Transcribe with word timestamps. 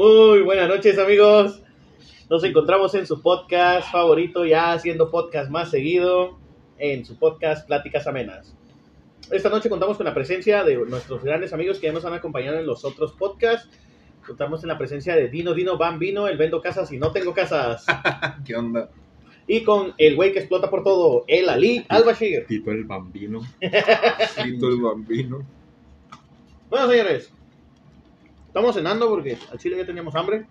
Muy 0.00 0.40
buenas 0.40 0.66
noches 0.66 0.98
amigos. 0.98 1.60
Nos 2.30 2.42
encontramos 2.42 2.94
en 2.94 3.06
su 3.06 3.20
podcast 3.20 3.92
favorito, 3.92 4.46
ya 4.46 4.72
haciendo 4.72 5.10
podcast 5.10 5.50
más 5.50 5.70
seguido, 5.70 6.38
en 6.78 7.04
su 7.04 7.18
podcast 7.18 7.66
Pláticas 7.66 8.06
Amenas. 8.06 8.56
Esta 9.30 9.50
noche 9.50 9.68
contamos 9.68 9.98
con 9.98 10.06
la 10.06 10.14
presencia 10.14 10.64
de 10.64 10.76
nuestros 10.86 11.22
grandes 11.22 11.52
amigos 11.52 11.78
que 11.78 11.88
ya 11.88 11.92
nos 11.92 12.06
han 12.06 12.14
acompañado 12.14 12.58
en 12.58 12.66
los 12.66 12.82
otros 12.82 13.12
podcasts. 13.12 13.68
Contamos 14.26 14.62
en 14.62 14.68
la 14.68 14.78
presencia 14.78 15.14
de 15.14 15.28
Dino 15.28 15.52
Dino 15.52 15.76
Bambino, 15.76 16.28
el 16.28 16.38
vendo 16.38 16.62
casas 16.62 16.90
y 16.92 16.96
no 16.96 17.12
tengo 17.12 17.34
casas. 17.34 17.84
¿Qué 18.46 18.56
onda? 18.56 18.88
Y 19.46 19.64
con 19.64 19.92
el 19.98 20.16
güey 20.16 20.32
que 20.32 20.38
explota 20.38 20.70
por 20.70 20.82
todo, 20.82 21.26
el 21.28 21.46
Ali 21.46 21.84
Al-Bashir. 21.90 22.46
Tito 22.46 22.70
el 22.70 22.84
bambino. 22.84 23.42
Tito 23.60 24.66
el 24.66 24.80
bambino. 24.80 25.46
Bueno, 26.70 26.88
señores, 26.88 27.30
estamos 28.50 28.74
cenando 28.74 29.08
porque 29.08 29.38
al 29.52 29.58
chile 29.58 29.76
ya 29.76 29.86
teníamos 29.86 30.14
hambre. 30.16 30.44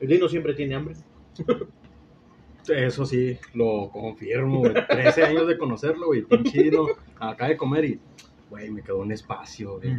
El 0.00 0.08
Dino 0.08 0.28
siempre 0.28 0.54
tiene 0.54 0.74
hambre. 0.74 0.94
Eso 2.68 3.04
sí, 3.04 3.36
lo 3.54 3.90
confirmo, 3.92 4.60
güey. 4.60 4.74
13 4.88 5.24
años 5.24 5.46
de 5.46 5.58
conocerlo, 5.58 6.06
güey. 6.06 6.22
Pinche 6.22 6.62
Dino, 6.62 6.86
acaba 7.18 7.50
de 7.50 7.56
comer 7.56 7.84
y, 7.84 8.00
güey, 8.48 8.70
me 8.70 8.82
quedó 8.82 8.98
un 8.98 9.12
espacio, 9.12 9.78
güey. 9.78 9.94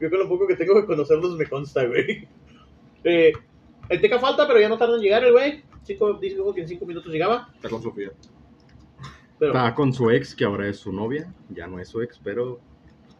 Yo 0.00 0.10
con 0.10 0.18
lo 0.18 0.28
poco 0.28 0.46
que 0.46 0.56
tengo 0.56 0.74
que 0.74 0.86
conocerlos 0.86 1.36
me 1.36 1.46
consta, 1.46 1.86
güey. 1.86 2.28
Eh, 3.04 3.32
el 3.88 4.00
Teca 4.00 4.18
falta, 4.18 4.46
pero 4.46 4.60
ya 4.60 4.68
no 4.68 4.76
tarda 4.76 4.96
en 4.96 5.02
llegar 5.02 5.24
el 5.24 5.32
güey. 5.32 5.62
Cinco, 5.82 6.14
dijo 6.14 6.52
que 6.52 6.60
en 6.60 6.68
cinco 6.68 6.84
minutos 6.84 7.10
llegaba. 7.10 7.48
Está 7.54 7.70
con 7.70 7.80
Sofía. 7.80 8.10
Pero, 9.38 9.52
Estaba 9.52 9.74
con 9.74 9.92
su 9.92 10.10
ex, 10.10 10.34
que 10.34 10.44
ahora 10.44 10.68
es 10.68 10.78
su 10.78 10.92
novia. 10.92 11.32
Ya 11.48 11.66
no 11.68 11.78
es 11.78 11.88
su 11.88 12.02
ex, 12.02 12.20
pero 12.22 12.60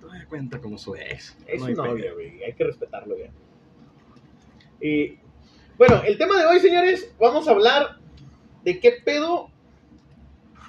todavía 0.06 0.26
cuenta 0.28 0.58
como 0.60 0.78
su 0.78 0.94
ex. 0.96 1.36
Es 1.46 1.60
No 1.60 1.66
su 1.66 1.74
novia, 1.74 2.12
güey. 2.12 2.42
Hay 2.42 2.52
que 2.54 2.64
respetarlo 2.64 3.16
ya. 3.18 3.30
Y 4.80 5.18
bueno, 5.78 6.02
el 6.04 6.16
tema 6.18 6.38
de 6.38 6.46
hoy, 6.46 6.58
señores, 6.60 7.14
vamos 7.18 7.48
a 7.48 7.52
hablar 7.52 7.98
de 8.64 8.78
qué 8.80 8.92
pedo 9.04 9.50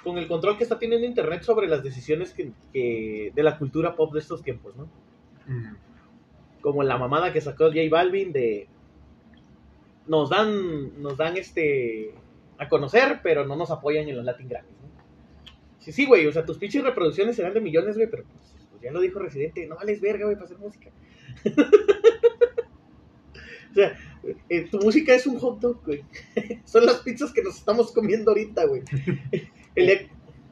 con 0.04 0.18
el 0.18 0.28
control 0.28 0.56
que 0.56 0.62
está 0.64 0.78
teniendo 0.78 1.06
Internet 1.06 1.42
sobre 1.42 1.66
las 1.68 1.82
decisiones 1.82 2.32
que, 2.32 2.52
que- 2.72 3.32
de 3.34 3.42
la 3.42 3.58
cultura 3.58 3.96
pop 3.96 4.12
de 4.12 4.20
estos 4.20 4.42
tiempos, 4.42 4.76
¿no? 4.76 4.88
Como 6.60 6.82
la 6.82 6.98
mamada 6.98 7.32
que 7.32 7.40
sacó 7.40 7.64
J 7.66 7.80
Balvin 7.90 8.32
de 8.32 8.68
nos 10.06 10.30
dan 10.30 11.00
nos 11.02 11.16
dan 11.16 11.36
este 11.36 12.14
a 12.58 12.68
conocer, 12.68 13.20
pero 13.22 13.46
no 13.46 13.56
nos 13.56 13.70
apoyan 13.70 14.08
en 14.08 14.16
los 14.16 14.24
Latin 14.24 14.48
Grammys, 14.48 14.70
¿no? 14.82 14.88
Sí, 15.78 15.92
sí, 15.92 16.06
güey, 16.06 16.26
o 16.26 16.32
sea, 16.32 16.44
tus 16.44 16.58
pinches 16.58 16.82
reproducciones 16.82 17.36
serán 17.36 17.54
de 17.54 17.60
millones, 17.60 17.96
güey, 17.96 18.08
pero 18.10 18.24
pues, 18.24 18.54
pues, 18.78 18.84
ya 18.84 18.92
lo 18.92 19.00
dijo 19.00 19.18
Residente, 19.18 19.66
no 19.66 19.76
vales 19.76 20.00
verga, 20.00 20.24
güey, 20.24 20.36
para 20.36 20.46
hacer 20.46 20.58
música. 20.58 20.90
o 23.70 23.74
sea, 23.74 23.98
eh, 24.48 24.66
tu 24.70 24.78
música 24.78 25.14
es 25.14 25.26
un 25.26 25.38
hot 25.38 25.60
dog, 25.60 25.80
güey. 25.84 26.04
Son 26.64 26.84
las 26.86 26.96
pizzas 26.96 27.32
que 27.32 27.42
nos 27.42 27.56
estamos 27.56 27.92
comiendo 27.92 28.30
ahorita, 28.30 28.64
güey. 28.66 28.82
El- 29.74 30.08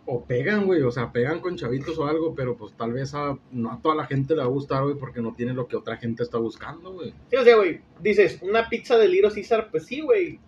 O 0.09 0.25
pegan, 0.25 0.67
güey, 0.67 0.83
o 0.83 0.91
sea, 0.93 1.11
pegan 1.11 1.41
con 1.41 1.57
chavitos 1.57 1.99
o 1.99 2.07
algo, 2.07 2.33
pero 2.35 2.57
pues 2.57 2.73
tal 2.77 2.93
vez 2.93 3.13
a, 3.15 3.37
no 3.51 3.73
a 3.73 3.81
toda 3.83 3.97
la 3.97 4.07
gente 4.07 4.35
le 4.35 4.41
va 4.43 4.47
a 4.47 4.51
gustar, 4.51 4.85
güey, 4.85 4.95
porque 4.97 5.21
no 5.21 5.35
tiene 5.35 5.53
lo 5.53 5.67
que 5.67 5.75
otra 5.77 5.97
gente 5.97 6.23
está 6.23 6.39
buscando, 6.39 6.93
güey. 6.93 7.13
Sí, 7.31 7.37
o 7.37 7.43
sea, 7.43 7.57
güey, 7.57 7.81
dices, 8.01 8.39
una 8.43 8.69
pizza 8.69 8.97
de 8.99 9.09
Little 9.09 9.33
Caesar, 9.33 9.69
pues 9.71 9.87
sí, 9.87 10.01
güey. 10.01 10.39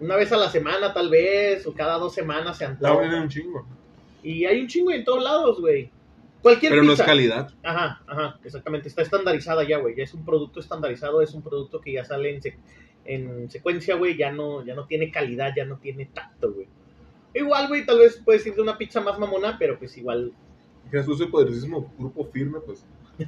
Una 0.00 0.16
vez 0.16 0.32
a 0.32 0.38
la 0.38 0.50
semana, 0.50 0.92
tal 0.94 1.10
vez, 1.10 1.66
o 1.66 1.74
cada 1.74 1.98
dos 1.98 2.14
semanas 2.14 2.56
se 2.58 2.64
La 2.64 2.70
antoja. 2.70 3.04
en 3.06 3.14
un 3.22 3.28
chingo. 3.28 3.66
Y 4.22 4.44
hay 4.46 4.60
un 4.62 4.66
chingo 4.66 4.90
en 4.90 5.04
todos 5.04 5.22
lados, 5.22 5.60
güey. 5.60 5.90
Cualquier 6.42 6.72
Pero 6.72 6.82
no 6.82 6.92
es 6.94 7.02
calidad. 7.02 7.50
Ajá, 7.62 8.00
ajá, 8.06 8.38
exactamente. 8.44 8.88
Está 8.88 9.02
estandarizada 9.02 9.62
ya, 9.64 9.78
güey. 9.78 9.94
Ya 9.96 10.04
es 10.04 10.14
un 10.14 10.24
producto 10.24 10.60
estandarizado, 10.60 11.20
es 11.22 11.34
un 11.34 11.42
producto 11.42 11.80
que 11.80 11.92
ya 11.92 12.04
sale 12.04 12.34
en, 12.34 12.40
sec- 12.40 12.58
en 13.04 13.50
secuencia, 13.50 13.96
güey. 13.96 14.16
Ya 14.16 14.32
no, 14.32 14.64
ya 14.64 14.74
no 14.74 14.86
tiene 14.86 15.10
calidad, 15.10 15.52
ya 15.56 15.64
no 15.66 15.76
tiene 15.78 16.06
tacto, 16.06 16.52
güey. 16.52 16.66
Igual, 17.34 17.68
güey, 17.68 17.84
tal 17.84 17.98
vez 17.98 18.20
puedes 18.24 18.46
ir 18.46 18.54
de 18.54 18.62
una 18.62 18.78
pizza 18.78 19.00
más 19.00 19.18
mamona, 19.18 19.56
pero 19.58 19.78
pues 19.78 19.96
igual. 19.98 20.32
Jesús, 20.90 21.20
el 21.20 21.28
poderosísimo 21.28 21.92
grupo 21.98 22.24
firme, 22.26 22.58
pues. 22.60 22.84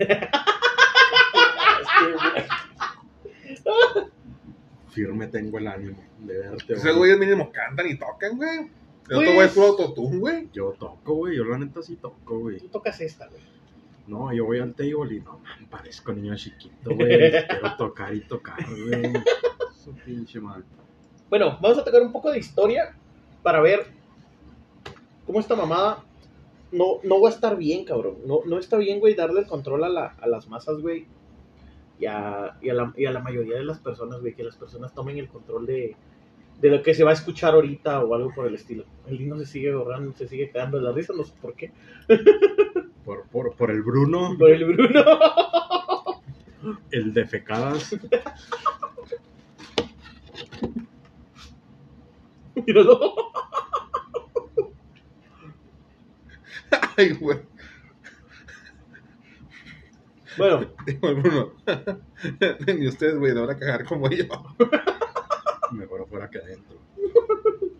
Firme 4.90 5.26
tengo 5.28 5.58
el 5.58 5.66
ánimo 5.66 6.04
de 6.18 6.38
verte, 6.38 6.74
Esos 6.74 6.96
güeyes 6.96 7.18
mínimo 7.18 7.50
cantan 7.50 7.86
y 7.88 7.96
tocan, 7.96 8.36
güey. 8.36 8.70
El 9.08 9.16
Pues- 9.16 9.18
otro 9.18 9.34
güey 9.34 9.46
es 9.46 9.52
puro 9.52 9.66
autotune, 9.66 10.18
güey. 10.18 10.48
Yo 10.52 10.74
toco, 10.78 11.14
güey, 11.14 11.36
yo 11.36 11.44
la 11.44 11.58
neta 11.58 11.82
sí 11.82 11.96
toco, 11.96 12.38
güey. 12.38 12.58
Tú 12.58 12.68
tocas 12.68 13.00
esta, 13.00 13.26
güey. 13.28 13.40
No, 14.06 14.32
yo 14.32 14.44
voy 14.46 14.58
al 14.58 14.74
table 14.74 15.14
y 15.16 15.20
no, 15.20 15.38
man, 15.38 15.66
parezco 15.70 16.12
niño 16.12 16.34
chiquito, 16.36 16.90
güey. 16.94 17.30
Quiero 17.30 17.76
tocar 17.76 18.14
y 18.14 18.20
tocar, 18.20 18.58
güey. 18.68 19.12
Su 19.74 19.92
pinche 19.94 20.40
madre. 20.40 20.64
Bueno, 21.28 21.58
vamos 21.60 21.78
a 21.78 21.84
tocar 21.84 22.02
un 22.02 22.12
poco 22.12 22.30
de 22.30 22.38
historia 22.38 22.94
para 23.42 23.60
ver 23.60 23.86
cómo 25.26 25.40
esta 25.40 25.56
mamada 25.56 26.04
no, 26.70 26.98
no 27.02 27.20
va 27.20 27.28
a 27.28 27.32
estar 27.32 27.56
bien, 27.56 27.84
cabrón. 27.84 28.16
No, 28.26 28.40
no 28.46 28.58
está 28.58 28.76
bien, 28.76 29.00
güey, 29.00 29.14
darle 29.14 29.40
el 29.40 29.46
control 29.46 29.84
a, 29.84 29.88
la- 29.88 30.16
a 30.20 30.26
las 30.26 30.48
masas, 30.48 30.78
güey. 30.80 31.06
Y 31.98 32.06
a, 32.06 32.56
y, 32.60 32.68
a 32.70 32.74
la, 32.74 32.92
y 32.96 33.04
a 33.06 33.12
la 33.12 33.20
mayoría 33.20 33.56
de 33.56 33.64
las 33.64 33.78
personas, 33.78 34.20
güey, 34.20 34.34
que 34.34 34.42
las 34.42 34.56
personas 34.56 34.92
tomen 34.94 35.18
el 35.18 35.28
control 35.28 35.66
de, 35.66 35.96
de 36.62 36.70
lo 36.70 36.82
que 36.82 36.94
se 36.94 37.04
va 37.04 37.10
a 37.10 37.14
escuchar 37.14 37.54
ahorita 37.54 38.00
o 38.04 38.14
algo 38.14 38.32
por 38.34 38.46
el 38.46 38.54
estilo. 38.54 38.84
El 39.06 39.18
Dino 39.18 39.36
se 39.36 39.46
sigue 39.46 39.74
borrando, 39.74 40.12
se 40.12 40.28
sigue 40.28 40.48
quedando 40.50 40.78
en 40.78 40.84
la 40.84 40.92
risa, 40.92 41.12
no 41.14 41.24
sé 41.24 41.34
por 41.40 41.54
qué. 41.54 41.72
Por, 43.04 43.24
por, 43.30 43.56
por 43.56 43.72
el 43.72 43.82
Bruno, 43.82 44.36
Por 44.38 44.50
el 44.50 44.64
Bruno. 44.64 45.04
el 46.92 47.12
de 47.12 47.26
fecadas. 47.26 47.96
Míralo. 52.64 53.14
Ay, 56.96 57.10
güey. 57.14 57.38
bueno, 60.38 60.66
Dijo 60.86 61.08
el 61.08 61.14
Bruno. 61.16 61.52
Ni 62.78 62.86
ustedes, 62.86 63.18
güey, 63.18 63.34
van 63.34 63.50
a 63.50 63.58
cagar 63.58 63.84
como 63.84 64.08
yo. 64.10 64.24
Mejor 65.72 66.02
afuera 66.02 66.28
que 66.30 66.38
adentro. 66.38 66.78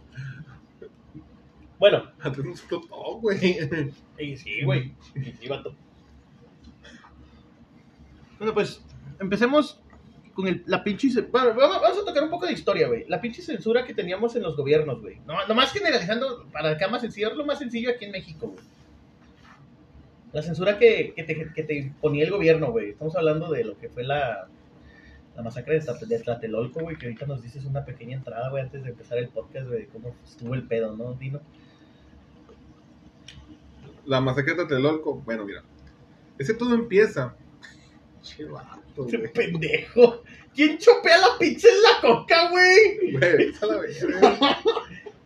bueno. 1.79 2.11
Antes 2.21 2.45
explotó, 2.45 3.19
güey. 3.21 3.59
Y 4.19 4.37
sí, 4.37 4.63
güey. 4.65 4.93
Y 5.17 5.33
sí, 5.33 5.49
vato. 5.49 5.75
Bueno, 8.39 8.55
pues 8.55 8.83
empecemos 9.19 9.81
con 10.35 10.47
el- 10.49 10.63
la 10.67 10.83
pinche. 10.85 11.09
Bueno, 11.23 11.55
vamos, 11.55 11.99
a 11.99 12.05
tocar 12.05 12.23
un 12.25 12.31
poco 12.31 12.47
de 12.47 12.53
historia, 12.53 12.89
güey. 12.89 13.05
La 13.09 13.21
pinche 13.21 13.43
censura 13.43 13.85
que 13.85 13.95
teníamos 13.95 14.35
en 14.37 14.43
los 14.43 14.57
gobiernos, 14.57 15.01
güey. 15.01 15.19
No, 15.27 15.47
nomás 15.47 15.73
generalizando, 15.73 16.47
para 16.53 16.71
acá 16.71 16.89
más 16.89 17.03
sencillo, 17.03 17.31
es 17.31 17.37
lo 17.37 17.45
más 17.47 17.59
sencillo 17.59 17.91
aquí 17.91 18.05
en 18.05 18.13
México, 18.13 18.49
güey. 18.49 18.65
La 20.33 20.43
censura 20.43 20.79
que, 20.79 21.13
que 21.15 21.25
te, 21.25 21.53
que 21.53 21.63
te 21.63 21.93
ponía 22.01 22.25
el 22.25 22.31
gobierno, 22.31 22.71
güey. 22.71 22.91
Estamos 22.91 23.15
hablando 23.17 23.51
de 23.51 23.65
lo 23.65 23.77
que 23.77 23.89
fue 23.91 24.03
la, 24.03 24.49
la 25.37 25.43
masacre 25.43 25.75
de, 25.75 25.81
Tlate- 25.87 26.07
de 26.07 26.19
Tlatelolco, 26.19 26.81
güey. 26.81 26.97
Que 26.97 27.07
ahorita 27.07 27.27
nos 27.27 27.43
dices 27.43 27.65
una 27.65 27.85
pequeña 27.85 28.17
entrada, 28.17 28.51
güey, 28.51 28.63
antes 28.63 28.83
de 28.85 28.91
empezar 28.91 29.19
el 29.19 29.29
podcast, 29.29 29.67
güey, 29.69 29.81
de 29.83 29.87
cómo 29.89 30.15
estuvo 30.25 30.55
el 30.55 30.63
pedo, 30.67 30.97
¿no, 30.97 31.15
Dino? 31.15 31.41
La 34.05 34.21
masacre 34.21 34.53
de 34.53 34.59
Tlatelolco. 34.65 35.15
Bueno, 35.17 35.45
mira. 35.45 35.63
Ese 36.39 36.55
todo 36.55 36.75
empieza. 36.75 37.35
Che, 38.23 38.45
vato, 38.45 39.05
güey. 39.05 39.33
pendejo. 39.33 40.23
¿Quién 40.55 40.79
chopea 40.79 41.19
la 41.19 41.39
pizza 41.39 41.67
en 41.69 41.83
la 41.83 42.01
coca, 42.01 42.51
güey? 42.51 43.13
Güey, 43.13 43.53
la 43.61 43.79
verga. 43.79 44.59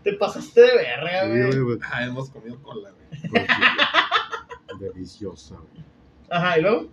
Te 0.02 0.12
pasaste 0.14 0.60
de 0.62 0.74
verga, 0.76 1.26
güey. 1.26 1.46
güey, 1.46 1.60
güey. 1.60 1.78
Ah, 1.90 2.04
hemos 2.06 2.30
comido 2.30 2.62
cola, 2.62 2.90
güey. 2.92 3.44
Deliciosa, 4.80 5.56
güey. 5.56 5.84
Ajá, 6.30 6.58
¿y 6.58 6.62
luego? 6.62 6.88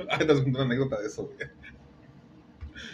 Ay, 0.10 0.18
te 0.18 0.26
conté 0.26 0.50
una 0.50 0.62
anécdota 0.62 1.00
de 1.00 1.06
eso, 1.06 1.24
güey. 1.24 1.48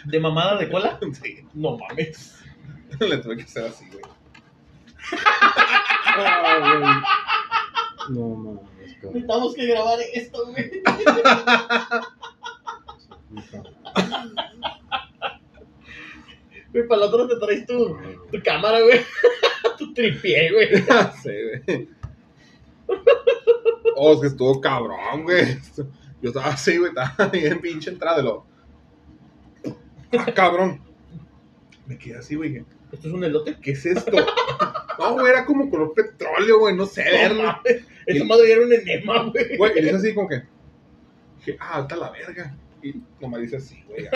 ¿De 0.05 0.19
mamada 0.19 0.57
de 0.57 0.69
cola? 0.69 0.99
Sí. 1.21 1.45
No 1.53 1.77
mames. 1.77 2.43
Le 2.99 3.17
tuve 3.17 3.37
que 3.37 3.43
hacer 3.43 3.65
así, 3.65 3.85
güey. 3.89 4.03
Güey. 6.15 6.81
No 8.09 8.35
mames, 8.35 8.93
cabrón. 8.95 9.13
Necesitamos 9.13 9.53
que 9.55 9.67
grabar 9.67 9.99
esto, 10.13 10.45
güey. 10.47 10.71
Güey, 16.71 16.87
para 16.87 17.01
el 17.01 17.07
otro 17.07 17.27
te 17.27 17.35
traes 17.37 17.65
tu, 17.65 17.97
tu 18.31 18.43
cámara, 18.43 18.81
güey. 18.81 18.99
tu 19.77 19.93
tripié, 19.93 20.51
güey. 20.51 20.67
Sí, 21.21 21.31
güey. 21.65 21.89
Oh, 23.95 24.13
es 24.13 24.21
que 24.21 24.27
estuvo 24.27 24.61
cabrón, 24.61 25.23
güey. 25.23 25.57
Yo 26.21 26.29
estaba 26.29 26.47
así, 26.47 26.77
güey, 26.77 26.89
estaba 26.89 27.27
bien 27.31 27.59
pinche 27.61 27.89
entrada 27.89 28.17
de 28.17 28.23
lo. 28.23 28.45
Ah, 30.17 30.31
cabrón. 30.33 30.81
Me 31.85 31.97
quedé 31.97 32.17
así, 32.17 32.35
güey. 32.35 32.63
¿Esto 32.91 33.07
es 33.07 33.13
un 33.13 33.23
elote? 33.23 33.57
¿Qué 33.61 33.71
es 33.71 33.85
esto? 33.85 34.11
No, 34.99 35.13
güey, 35.13 35.31
era 35.31 35.45
como 35.45 35.69
color 35.69 35.93
petróleo, 35.93 36.57
güey, 36.57 36.75
no 36.75 36.87
sé 36.87 37.05
No 37.05 37.11
verlo. 37.11 37.61
Esa 38.07 38.25
madre 38.25 38.51
era 38.51 38.65
un 38.65 38.73
enema, 38.73 39.25
güey. 39.25 39.55
Güey, 39.55 39.73
y 39.75 39.85
hice 39.85 39.95
así 39.95 40.15
como 40.15 40.27
que. 40.27 40.41
Que, 41.45 41.55
ah, 41.59 41.81
está 41.81 41.95
la 41.97 42.09
verga. 42.09 42.57
Y 42.81 42.95
nomás 43.21 43.41
dice 43.41 43.57
así, 43.57 43.83
güey. 43.87 44.09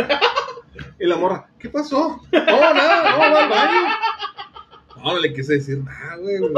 Y 0.99 1.05
la 1.05 1.17
morra, 1.17 1.47
¿qué 1.59 1.69
pasó? 1.69 2.19
No, 2.31 2.39
nada, 2.73 3.11
no, 3.11 3.19
va 3.19 3.43
al 3.43 3.49
baño. 3.49 3.95
No, 4.97 5.13
no 5.13 5.19
le 5.19 5.33
quise 5.33 5.53
decir 5.53 5.77
nada, 5.83 6.15
güey. 6.15 6.39
güey. 6.39 6.51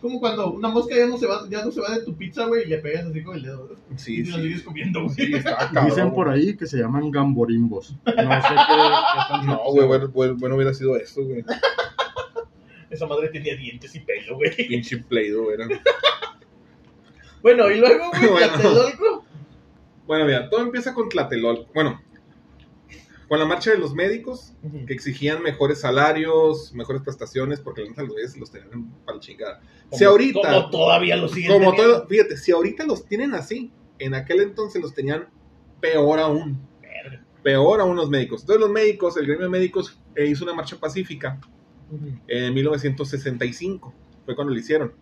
Como 0.00 0.20
cuando 0.20 0.52
una 0.52 0.68
mosca 0.68 0.94
ya 0.94 1.06
no 1.06 1.16
se 1.16 1.26
va, 1.26 1.48
ya 1.48 1.64
no 1.64 1.72
se 1.72 1.80
va 1.80 1.90
de 1.90 2.04
tu 2.04 2.14
pizza, 2.16 2.44
güey, 2.46 2.64
y 2.64 2.66
le 2.66 2.78
pegas 2.78 3.06
así 3.06 3.22
con 3.22 3.36
el 3.36 3.42
dedo. 3.42 3.68
¿no? 3.70 3.98
Sí, 3.98 4.20
y 4.20 4.26
sí. 4.26 4.32
sigues 4.32 4.62
comiendo, 4.62 5.04
güey. 5.04 5.14
Sí. 5.14 5.32
Dicen 5.84 6.12
por 6.12 6.28
ahí 6.28 6.56
que 6.56 6.66
se 6.66 6.78
llaman 6.78 7.10
gamborimbos. 7.10 7.94
No 8.06 8.42
sé 8.42 8.48
qué, 8.48 9.46
No, 9.46 9.58
güey, 9.72 9.86
bueno, 9.86 10.08
bueno, 10.08 10.36
bueno 10.36 10.56
hubiera 10.56 10.74
sido 10.74 10.96
esto, 10.96 11.24
güey. 11.24 11.44
Esa 12.90 13.06
madre 13.06 13.28
tenía 13.28 13.56
dientes 13.56 13.94
y 13.94 14.00
pelo, 14.00 14.36
güey. 14.36 14.54
Pinche 14.68 14.98
Play-Doh 14.98 15.50
era. 15.50 15.66
Bueno, 17.42 17.70
y 17.70 17.78
luego, 17.78 18.10
güey, 18.10 18.30
Bueno. 18.30 18.46
Tlatelolco. 18.48 19.24
Bueno, 20.06 20.24
mira, 20.24 20.48
todo 20.50 20.60
empieza 20.60 20.94
con 20.94 21.08
Tlatelolco. 21.08 21.70
Bueno, 21.74 22.00
con 23.28 23.38
la 23.40 23.44
marcha 23.44 23.72
de 23.72 23.78
los 23.78 23.92
médicos, 23.94 24.52
que 24.86 24.92
exigían 24.92 25.42
mejores 25.42 25.80
salarios, 25.80 26.72
mejores 26.74 27.02
prestaciones, 27.02 27.60
porque 27.60 27.82
la 27.82 27.88
neta 27.88 28.02
los 28.02 28.12
güeyes 28.12 28.36
los 28.36 28.50
tenían 28.50 28.90
para 29.04 29.18
chingada. 29.18 29.60
Si 29.92 30.04
ahorita, 30.04 30.40
Como 30.42 30.70
todavía 30.70 31.16
lo 31.16 31.28
siguen 31.28 31.52
como 31.52 31.74
todo, 31.74 32.06
fíjate, 32.06 32.36
si 32.36 32.52
ahorita 32.52 32.84
los 32.84 33.06
tienen 33.06 33.34
así, 33.34 33.72
en 33.98 34.14
aquel 34.14 34.40
entonces 34.40 34.80
los 34.80 34.94
tenían 34.94 35.28
peor 35.80 36.20
aún. 36.20 36.60
Verga. 36.80 37.24
Peor 37.42 37.80
aún 37.80 37.96
los 37.96 38.10
médicos. 38.10 38.42
Entonces 38.42 38.60
los 38.60 38.70
médicos, 38.70 39.16
el 39.16 39.26
gremio 39.26 39.44
de 39.46 39.50
médicos 39.50 39.98
eh, 40.14 40.26
hizo 40.26 40.44
una 40.44 40.54
marcha 40.54 40.76
pacífica 40.78 41.40
Ujú. 41.90 42.18
en 42.28 42.54
1965. 42.54 43.92
Fue 44.24 44.34
cuando 44.34 44.52
lo 44.52 44.58
hicieron. 44.58 44.92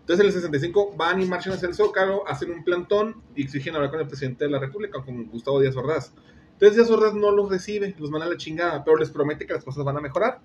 Entonces 0.00 0.20
en 0.20 0.26
el 0.26 0.32
65 0.32 0.94
van 0.96 1.20
y 1.20 1.26
marchan 1.26 1.52
hacia 1.52 1.68
el 1.68 1.74
Zócalo, 1.74 2.26
hacen 2.26 2.50
un 2.50 2.64
plantón 2.64 3.22
y 3.36 3.42
exigen 3.42 3.74
hablar 3.76 3.90
con 3.90 4.00
el 4.00 4.06
presidente 4.06 4.44
de 4.46 4.50
la 4.50 4.58
República, 4.58 5.02
con 5.04 5.26
Gustavo 5.26 5.60
Díaz 5.60 5.76
Ordaz. 5.76 6.12
Entonces 6.60 6.76
Díaz 6.76 6.90
Ordaz 6.90 7.14
no 7.14 7.30
los 7.30 7.48
recibe, 7.50 7.94
los 7.98 8.10
manda 8.10 8.26
a 8.26 8.30
la 8.30 8.36
chingada, 8.36 8.82
pero 8.84 8.96
les 8.96 9.10
promete 9.10 9.46
que 9.46 9.52
las 9.54 9.62
cosas 9.64 9.84
van 9.84 9.96
a 9.96 10.00
mejorar. 10.00 10.40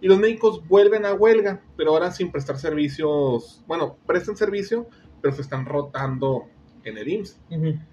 Y 0.00 0.08
los 0.08 0.18
médicos 0.18 0.66
vuelven 0.66 1.04
a 1.04 1.12
huelga, 1.12 1.60
pero 1.76 1.90
ahora 1.90 2.10
sin 2.12 2.32
prestar 2.32 2.58
servicios, 2.58 3.62
bueno, 3.66 3.98
prestan 4.06 4.36
servicio, 4.38 4.88
pero 5.20 5.34
se 5.34 5.42
están 5.42 5.66
rotando 5.66 6.46
en 6.84 6.96
el 6.96 7.06
IMSS. 7.08 7.38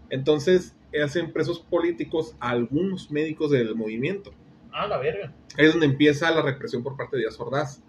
Entonces 0.09 0.75
hacen 1.03 1.33
presos 1.33 1.59
políticos 1.59 2.35
a 2.39 2.51
algunos 2.51 3.11
médicos 3.11 3.51
del 3.51 3.75
movimiento. 3.75 4.31
Ah, 4.71 4.87
la 4.87 4.97
verga. 4.97 5.33
Ahí 5.57 5.65
es 5.65 5.71
donde 5.73 5.87
empieza 5.87 6.31
la 6.31 6.41
represión 6.41 6.83
por 6.83 6.95
parte 6.95 7.17
de 7.17 7.23
Díaz 7.23 7.37
Ordaz. 7.39 7.81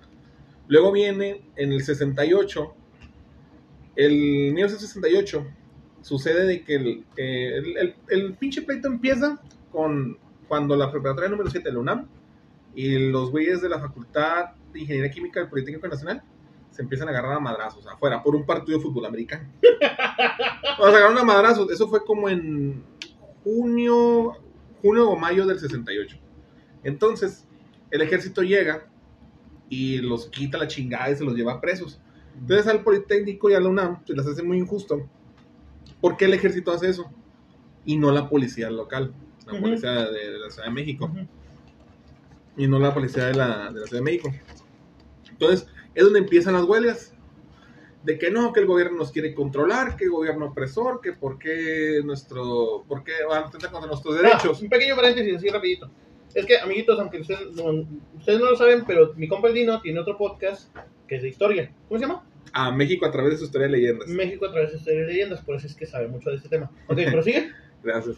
Luego 0.66 0.90
viene 0.90 1.42
en 1.54 1.70
el 1.72 1.82
68, 1.84 2.74
el 3.96 4.12
1968, 4.52 5.46
sucede 6.02 6.46
de 6.46 6.62
que 6.64 6.74
el, 6.76 7.04
eh, 7.16 7.56
el, 7.58 7.76
el- 7.76 7.94
el 8.08 8.34
pinche 8.34 8.62
pleito 8.62 8.88
empieza 8.88 9.40
con 9.78 10.18
cuando 10.48 10.74
la 10.74 10.90
preparatoria 10.90 11.30
número 11.30 11.48
7 11.48 11.68
de 11.68 11.72
la 11.72 11.78
UNAM 11.78 12.08
y 12.74 13.10
los 13.10 13.30
güeyes 13.30 13.62
de 13.62 13.68
la 13.68 13.78
Facultad 13.78 14.46
de 14.72 14.80
Ingeniería 14.80 15.08
Química 15.08 15.38
del 15.38 15.48
Politécnico 15.48 15.86
Nacional 15.86 16.20
se 16.72 16.82
empiezan 16.82 17.06
a 17.06 17.12
agarrar 17.12 17.34
a 17.34 17.38
madrazos 17.38 17.86
afuera 17.86 18.20
por 18.20 18.34
un 18.34 18.44
partido 18.44 18.76
de 18.76 18.82
fútbol 18.82 19.06
americano. 19.06 19.48
o 20.80 20.82
sea, 20.82 20.88
agarraron 20.88 21.18
a 21.18 21.22
madrazos. 21.22 21.70
Eso 21.70 21.86
fue 21.86 22.04
como 22.04 22.28
en 22.28 22.82
junio, 23.44 24.32
junio 24.82 25.10
o 25.10 25.16
mayo 25.16 25.46
del 25.46 25.60
68. 25.60 26.16
Entonces, 26.82 27.46
el 27.92 28.02
ejército 28.02 28.42
llega 28.42 28.88
y 29.68 29.98
los 29.98 30.26
quita 30.26 30.58
la 30.58 30.66
chingada 30.66 31.08
y 31.08 31.14
se 31.14 31.24
los 31.24 31.36
lleva 31.36 31.60
presos. 31.60 32.00
Entonces 32.36 32.66
al 32.66 32.82
Politécnico 32.82 33.48
y 33.48 33.54
a 33.54 33.60
la 33.60 33.68
UNAM 33.68 34.04
se 34.04 34.14
les 34.14 34.26
hace 34.26 34.42
muy 34.42 34.58
injusto. 34.58 35.08
¿Por 36.00 36.16
qué 36.16 36.24
el 36.24 36.34
ejército 36.34 36.72
hace 36.72 36.88
eso? 36.88 37.08
Y 37.84 37.96
no 37.96 38.10
la 38.10 38.28
policía 38.28 38.70
local, 38.70 39.14
la 39.48 39.54
Ujú. 39.54 39.62
policía 39.62 39.90
de, 39.92 40.32
de 40.32 40.38
la 40.38 40.50
Ciudad 40.50 40.68
de 40.68 40.74
México. 40.74 41.06
Ujú. 41.06 41.26
Y 42.56 42.66
no 42.66 42.78
la 42.78 42.92
policía 42.92 43.26
de 43.26 43.34
la, 43.34 43.70
de 43.72 43.80
la 43.80 43.86
Ciudad 43.86 44.00
de 44.00 44.04
México. 44.04 44.32
Entonces 45.30 45.68
es 45.94 46.04
donde 46.04 46.20
empiezan 46.20 46.54
las 46.54 46.64
huelgas. 46.64 47.14
De 48.04 48.16
que 48.16 48.30
no, 48.30 48.52
que 48.52 48.60
el 48.60 48.66
gobierno 48.66 48.96
nos 48.96 49.10
quiere 49.10 49.34
controlar, 49.34 49.96
que 49.96 50.04
el 50.04 50.10
gobierno 50.10 50.46
opresor, 50.46 51.00
que 51.00 51.12
por 51.12 51.38
qué 51.38 52.00
nuestro, 52.04 52.84
por 52.86 53.02
qué 53.02 53.12
van 53.28 53.42
a 53.42 53.46
atentar 53.48 53.70
contra 53.72 53.88
nuestros 53.90 54.14
derechos. 54.16 54.58
Ah, 54.58 54.62
un 54.62 54.68
pequeño 54.68 54.94
paréntesis, 54.94 55.36
así 55.36 55.48
rapidito. 55.48 55.90
Es 56.32 56.46
que, 56.46 56.58
amiguitos, 56.58 56.98
aunque 57.00 57.20
ustedes 57.20 57.50
no, 57.56 57.86
ustedes 58.16 58.38
no 58.38 58.50
lo 58.50 58.56
saben, 58.56 58.84
pero 58.86 59.12
mi 59.16 59.26
compa 59.26 59.48
el 59.48 59.54
Dino 59.54 59.80
tiene 59.82 59.98
otro 59.98 60.16
podcast 60.16 60.74
que 61.08 61.16
es 61.16 61.22
de 61.22 61.28
historia. 61.28 61.72
¿Cómo 61.88 61.98
se 61.98 62.06
llama? 62.06 62.24
A 62.52 62.70
México 62.70 63.04
a 63.04 63.10
través 63.10 63.32
de 63.32 63.38
su 63.38 63.44
historia 63.46 63.66
de 63.66 63.72
leyendas. 63.72 64.08
México 64.08 64.46
a 64.46 64.52
través 64.52 64.70
de 64.70 64.78
historias 64.78 65.04
y 65.08 65.12
leyendas, 65.12 65.40
por 65.42 65.56
eso 65.56 65.66
es 65.66 65.74
que 65.74 65.84
sabe 65.84 66.06
mucho 66.06 66.30
de 66.30 66.36
este 66.36 66.48
tema. 66.48 66.70
Ok, 66.86 66.98
prosigue. 67.10 67.50
Gracias. 67.82 68.16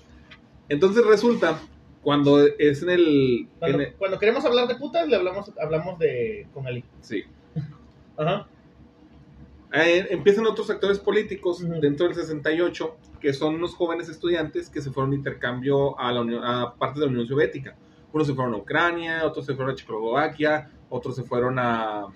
Entonces 0.70 1.04
resulta, 1.04 1.60
cuando 2.02 2.38
es 2.46 2.82
en 2.82 2.88
el... 2.90 3.48
Cuando, 3.58 3.78
en 3.78 3.84
el- 3.88 3.94
cuando 3.94 4.18
queremos 4.18 4.42
hablar 4.46 4.66
de 4.68 4.76
putas, 4.76 5.06
le 5.06 5.16
hablamos, 5.16 5.52
hablamos 5.62 5.98
de 5.98 6.46
con 6.54 6.66
Ali. 6.66 6.82
sí. 7.02 7.24
Ajá. 8.16 8.46
Eh, 9.72 10.06
empiezan 10.10 10.46
otros 10.46 10.68
actores 10.70 10.98
políticos 10.98 11.62
Ujú. 11.62 11.80
dentro 11.80 12.06
del 12.06 12.14
68, 12.16 12.96
que 13.20 13.32
son 13.32 13.54
unos 13.56 13.74
jóvenes 13.74 14.08
estudiantes 14.08 14.68
que 14.68 14.80
se 14.82 14.90
fueron 14.90 15.10
de 15.10 15.16
intercambio 15.18 15.98
a, 15.98 16.10
la 16.12 16.22
Unión- 16.22 16.42
a 16.44 16.74
parte 16.74 16.98
de 17.00 17.06
la 17.06 17.12
Unión 17.12 17.26
Soviética. 17.28 17.76
Unos 18.12 18.26
se 18.26 18.34
fueron 18.34 18.54
a 18.54 18.56
Ucrania, 18.56 19.24
otros 19.24 19.46
se 19.46 19.54
fueron 19.54 19.72
a 19.72 19.76
Checoslovaquia, 19.76 20.70
otros 20.88 21.14
se 21.16 21.22
fueron 21.22 21.58
a... 21.60 22.06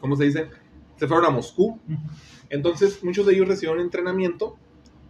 ¿Cómo 0.00 0.16
se 0.16 0.24
dice? 0.24 0.48
Se 0.96 1.06
fueron 1.08 1.24
a 1.26 1.30
Moscú. 1.30 1.80
Entonces, 2.50 3.02
muchos 3.02 3.24
de 3.26 3.32
ellos 3.34 3.48
recibieron 3.48 3.80
entrenamiento 3.80 4.56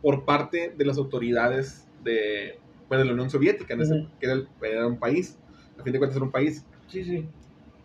por 0.00 0.24
parte 0.24 0.72
de 0.76 0.84
las 0.84 0.96
autoridades 0.98 1.83
de, 2.04 2.58
pues, 2.88 2.98
de 2.98 3.04
la 3.06 3.12
Unión 3.12 3.30
Soviética, 3.30 3.74
en 3.74 3.80
ese- 3.82 3.94
Ujú. 3.94 4.08
que 4.20 4.26
era, 4.26 4.34
el- 4.34 4.48
era 4.62 4.86
un 4.86 4.98
país. 4.98 5.38
A 5.78 5.82
fin 5.82 5.92
de 5.92 5.98
cuentas 5.98 6.16
era 6.16 6.24
un 6.24 6.30
país. 6.32 6.64
Sí, 6.88 7.02
sí. 7.04 7.26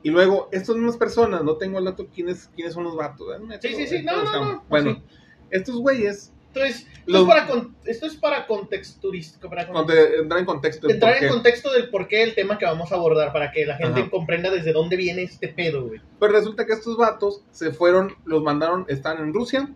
Y 0.04 0.12
luego, 0.12 0.48
estas 0.51 0.75
mismas 0.75 0.98
personas, 0.98 1.44
no 1.44 1.57
tengo 1.57 1.80
el 1.80 1.86
dato 1.86 2.07
quiénes, 2.13 2.50
quiénes 2.56 2.74
son 2.74 2.83
los 2.83 2.95
vatos. 2.95 3.27
¿eh? 3.36 3.57
Sí, 3.62 3.75
sí, 3.75 3.88
sí, 3.88 4.04
no, 4.04 4.24
no, 4.24 4.45
no, 4.54 4.63
Bueno, 4.69 4.94
sí. 4.94 5.01
estos 5.50 5.75
güeyes, 5.77 6.31
Entonces, 6.51 6.77
esto, 6.80 7.12
Los- 7.12 7.21
es 7.21 7.27
para 7.27 7.63
esto 7.86 8.06
es 8.07 8.16
para 8.16 8.48
contexturístico, 8.48 9.50
para 9.50 9.63
entrar 9.63 10.39
en 10.39 10.45
contexto, 10.45 10.89
entrar 10.89 11.13
por 11.13 11.21
en 11.24 11.27
qué. 11.30 11.33
contexto 11.33 11.71
del 11.71 11.89
porqué 11.92 12.18
del 12.18 12.33
tema 12.33 12.57
que 12.57 12.66
vamos 12.66 12.92
a 12.92 12.95
abordar, 12.95 13.31
para 13.31 13.51
que 13.51 13.68
la 13.68 13.77
gente 13.77 14.01
Ajá. 14.01 14.10
comprenda 14.10 14.50
desde 14.50 14.74
dónde 14.74 14.95
viene 14.95 15.21
este 15.21 15.50
pedo, 15.50 15.86
güey. 15.88 16.01
Pero 16.19 16.33
resulta 16.33 16.66
que 16.66 16.74
estos 16.74 16.98
vatos 16.98 17.44
se 17.51 17.71
fueron, 17.71 18.16
los 18.25 18.42
mandaron, 18.42 18.86
están 18.89 19.19
en 19.19 19.31
Rusia, 19.31 19.69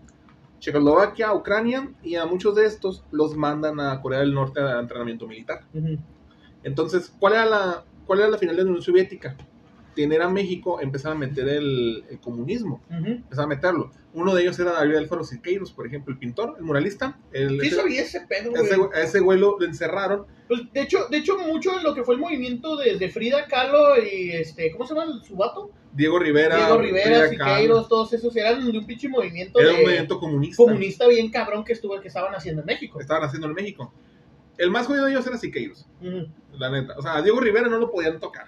Checoslovaquia, 0.63 1.33
Ucrania, 1.33 1.91
y 2.03 2.15
a 2.15 2.25
muchos 2.25 2.55
de 2.55 2.65
estos 2.65 3.03
los 3.11 3.35
mandan 3.35 3.81
a 3.81 4.01
Corea 4.01 4.19
del 4.19 4.33
Norte 4.33 4.61
a 4.61 4.79
entrenamiento 4.79 5.27
militar. 5.27 5.65
Entonces, 6.63 7.13
¿cuál 7.19 7.33
era 7.33 7.45
la, 7.45 7.83
cuál 8.07 8.19
era 8.19 8.29
la 8.29 8.37
final 8.37 8.55
de 8.55 8.63
la 8.63 8.69
Unión 8.69 8.81
Soviética? 8.81 9.35
Tener 9.95 10.21
a 10.21 10.29
México, 10.29 10.79
empezar 10.81 11.11
a 11.11 11.15
meter 11.15 11.47
el, 11.47 12.03
el 12.09 12.19
comunismo, 12.19 12.81
Ujú. 12.89 13.05
empezar 13.11 13.45
a 13.45 13.47
meterlo. 13.47 13.91
Uno 14.13 14.33
de 14.35 14.41
ellos 14.43 14.57
era 14.59 14.71
David 14.73 14.95
Alfaro 14.95 15.23
Siqueiros, 15.23 15.71
por 15.71 15.85
ejemplo, 15.87 16.11
el 16.13 16.19
pintor, 16.19 16.55
el 16.57 16.63
muralista. 16.63 17.17
El, 17.31 17.59
Sí 17.61 17.67
ese, 17.67 17.75
sabía 17.75 18.01
ese 18.01 18.21
pedo, 18.27 18.51
güey. 18.51 18.63
ese, 18.63 18.75
a 18.93 19.01
ese 19.01 19.19
güey 19.19 19.39
lo, 19.39 19.57
lo 19.59 19.65
encerraron. 19.65 20.25
Pues, 20.47 20.61
de 20.71 20.81
hecho, 20.81 21.07
de 21.09 21.17
hecho, 21.17 21.37
mucho 21.37 21.75
de 21.77 21.83
lo 21.83 21.95
que 21.95 22.03
fue 22.03 22.15
el 22.15 22.21
movimiento 22.21 22.75
de, 22.77 22.97
de 22.97 23.09
Frida 23.09 23.47
Kahlo 23.47 23.95
y 24.03 24.31
este, 24.31 24.71
¿cómo 24.71 24.85
se 24.85 24.93
llama 24.95 25.21
su 25.23 25.35
vato? 25.35 25.71
Diego 25.93 26.17
Rivera. 26.19 26.55
Diego 26.57 26.77
Rivera. 26.79 27.29
Siqueiros, 27.29 27.87
todos 27.87 28.13
esos 28.13 28.35
eran 28.35 28.71
de 28.71 28.77
un 28.77 28.85
pinche 28.85 29.07
movimiento 29.09 29.59
Era 29.59 29.69
de 29.69 29.75
un 29.75 29.81
movimiento 29.83 30.19
comunista. 30.19 30.57
comunista 30.57 31.07
bien 31.07 31.29
cabrón 31.31 31.63
que 31.63 31.73
estuvo 31.73 31.99
que 32.01 32.07
estaban 32.07 32.33
haciendo 32.35 32.61
en 32.61 32.65
México. 32.67 32.99
Estaban 32.99 33.23
haciendo 33.23 33.47
en 33.47 33.53
México. 33.53 33.93
El 34.57 34.69
más 34.69 34.85
jodido 34.85 35.05
de 35.05 35.11
ellos 35.11 35.25
era 35.25 35.37
Siqueiros, 35.37 35.87
la 36.51 36.69
neta. 36.69 36.95
O 36.97 37.01
sea, 37.01 37.15
a 37.17 37.21
Diego 37.23 37.39
Rivera 37.39 37.67
no 37.67 37.79
lo 37.79 37.89
podían 37.89 38.19
tocar. 38.19 38.45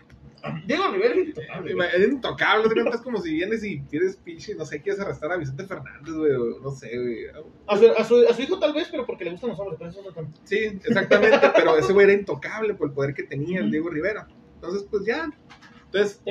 Diego 0.65 0.91
Rivera 0.91 1.13
es 1.13 1.27
intocable. 1.27 1.75
Es 1.95 2.07
intocable, 2.07 2.69
te 2.69 2.73
cuentas 2.75 3.01
como 3.01 3.17
si 3.19 3.33
vienes 3.33 3.63
y 3.63 3.81
quieres 3.81 4.15
pinche, 4.17 4.55
no 4.55 4.65
sé, 4.65 4.81
quieres 4.81 5.01
arrestar 5.01 5.31
a 5.31 5.37
Vicente 5.37 5.65
Fernández, 5.65 6.13
güey, 6.13 6.31
no 6.61 6.71
sé, 6.71 6.97
güey. 6.97 7.25
A 7.67 7.77
su, 7.77 7.91
a, 7.91 8.03
su, 8.03 8.27
a 8.29 8.33
su 8.33 8.41
hijo 8.41 8.59
tal 8.59 8.73
vez, 8.73 8.87
pero 8.91 9.05
porque 9.05 9.25
le 9.25 9.31
gustan 9.31 9.51
los 9.51 9.59
hombres, 9.59 9.77
pero 9.79 9.89
eso 9.89 10.01
no 10.03 10.11
tanto. 10.11 10.39
Sí, 10.43 10.57
exactamente, 10.57 11.51
pero 11.55 11.77
ese 11.77 11.93
güey 11.93 12.05
era 12.05 12.13
intocable 12.13 12.73
por 12.75 12.89
el 12.89 12.93
poder 12.93 13.13
que 13.13 13.23
tenía 13.23 13.59
el. 13.59 13.71
Diego 13.71 13.89
Rivera. 13.89 14.27
Entonces, 14.55 14.87
pues 14.89 15.05
ya. 15.05 15.29
Entonces, 15.85 16.21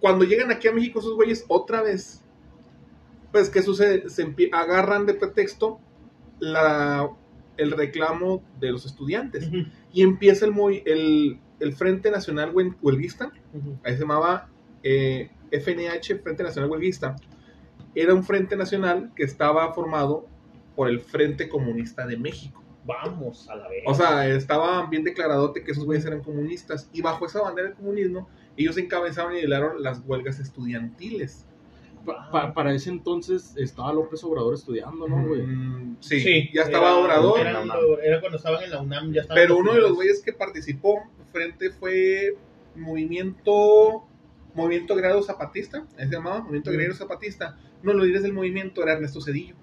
cuando 0.00 0.24
llegan 0.24 0.50
aquí 0.50 0.68
a 0.68 0.72
México 0.72 1.00
esos 1.00 1.14
güeyes 1.14 1.44
otra 1.48 1.82
vez, 1.82 2.22
pues, 3.32 3.50
¿qué 3.50 3.62
sucede? 3.62 4.08
Se 4.08 4.34
agarran 4.52 5.06
de 5.06 5.14
pretexto 5.14 5.80
la, 6.38 7.10
el 7.56 7.70
reclamo 7.72 8.42
de 8.60 8.72
los 8.72 8.86
estudiantes 8.86 9.48
y 9.92 10.02
empieza 10.02 10.46
el, 10.46 10.54
el, 10.84 11.40
el 11.60 11.72
Frente 11.72 12.10
Nacional 12.10 12.52
Huelguista, 12.54 13.32
ahí 13.84 13.94
se 13.94 14.00
llamaba 14.00 14.48
eh, 14.82 15.30
FNH, 15.50 16.16
Frente 16.22 16.42
Nacional 16.42 16.70
Huelguista. 16.70 17.16
Era 17.94 18.12
un 18.14 18.22
frente 18.24 18.56
nacional 18.56 19.10
que 19.16 19.22
estaba 19.24 19.72
formado 19.72 20.26
por 20.74 20.88
el 20.88 21.00
Frente 21.00 21.48
Comunista 21.48 22.06
de 22.06 22.18
México. 22.18 22.62
Vamos 22.84 23.48
a 23.48 23.56
la 23.56 23.68
vez. 23.68 23.82
O 23.86 23.94
sea, 23.94 24.28
estaba 24.28 24.84
bien 24.86 25.02
declaradote 25.02 25.64
que 25.64 25.72
esos 25.72 25.84
güeyes 25.86 26.04
eran 26.04 26.22
comunistas. 26.22 26.88
Y 26.92 27.00
bajo 27.00 27.24
esa 27.26 27.40
bandera 27.40 27.68
del 27.68 27.76
comunismo, 27.76 28.28
ellos 28.56 28.76
encabezaron 28.76 29.32
y 29.32 29.36
lideraron 29.40 29.82
las 29.82 30.02
huelgas 30.06 30.38
estudiantiles. 30.38 31.46
Pa- 32.04 32.30
pa- 32.30 32.54
para 32.54 32.72
ese 32.74 32.90
entonces 32.90 33.54
estaba 33.56 33.92
López 33.92 34.22
Obrador 34.22 34.54
estudiando, 34.54 35.08
¿no, 35.08 35.26
güey? 35.26 35.42
Mm, 35.42 35.96
sí, 36.00 36.50
ya 36.54 36.62
estaba 36.62 36.90
era- 36.90 36.98
Obrador. 37.00 37.40
Era, 37.40 37.64
era 38.04 38.20
cuando 38.20 38.36
estaban 38.36 38.62
en 38.62 38.70
la 38.70 38.80
UNAM, 38.82 39.12
ya 39.12 39.22
Pero 39.34 39.56
uno 39.56 39.72
de 39.72 39.80
los 39.80 39.94
güeyes 39.94 40.22
que 40.22 40.32
participó 40.32 41.02
frente 41.26 41.70
fue 41.70 42.36
Movimiento 42.74 44.06
Movimiento 44.56 44.94
Agrariado 44.94 45.22
Zapatista, 45.22 45.86
ahí 45.98 46.06
se 46.06 46.14
llamaba 46.14 46.40
Movimiento 46.40 46.70
Agrario 46.70 46.94
Zapatista. 46.94 47.58
Uno 47.82 47.92
de 47.92 47.98
los 47.98 48.06
líderes 48.06 48.22
del 48.22 48.32
movimiento 48.32 48.82
era 48.82 48.94
Ernesto 48.94 49.20
Cedillo, 49.20 49.54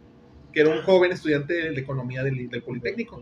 que 0.54 0.62
era 0.62 0.70
un 0.70 0.84
joven 0.84 1.12
estudiante 1.12 1.54
de 1.72 1.80
economía 1.80 2.24
del, 2.24 2.48
del 2.48 2.62
Politécnico. 2.62 3.22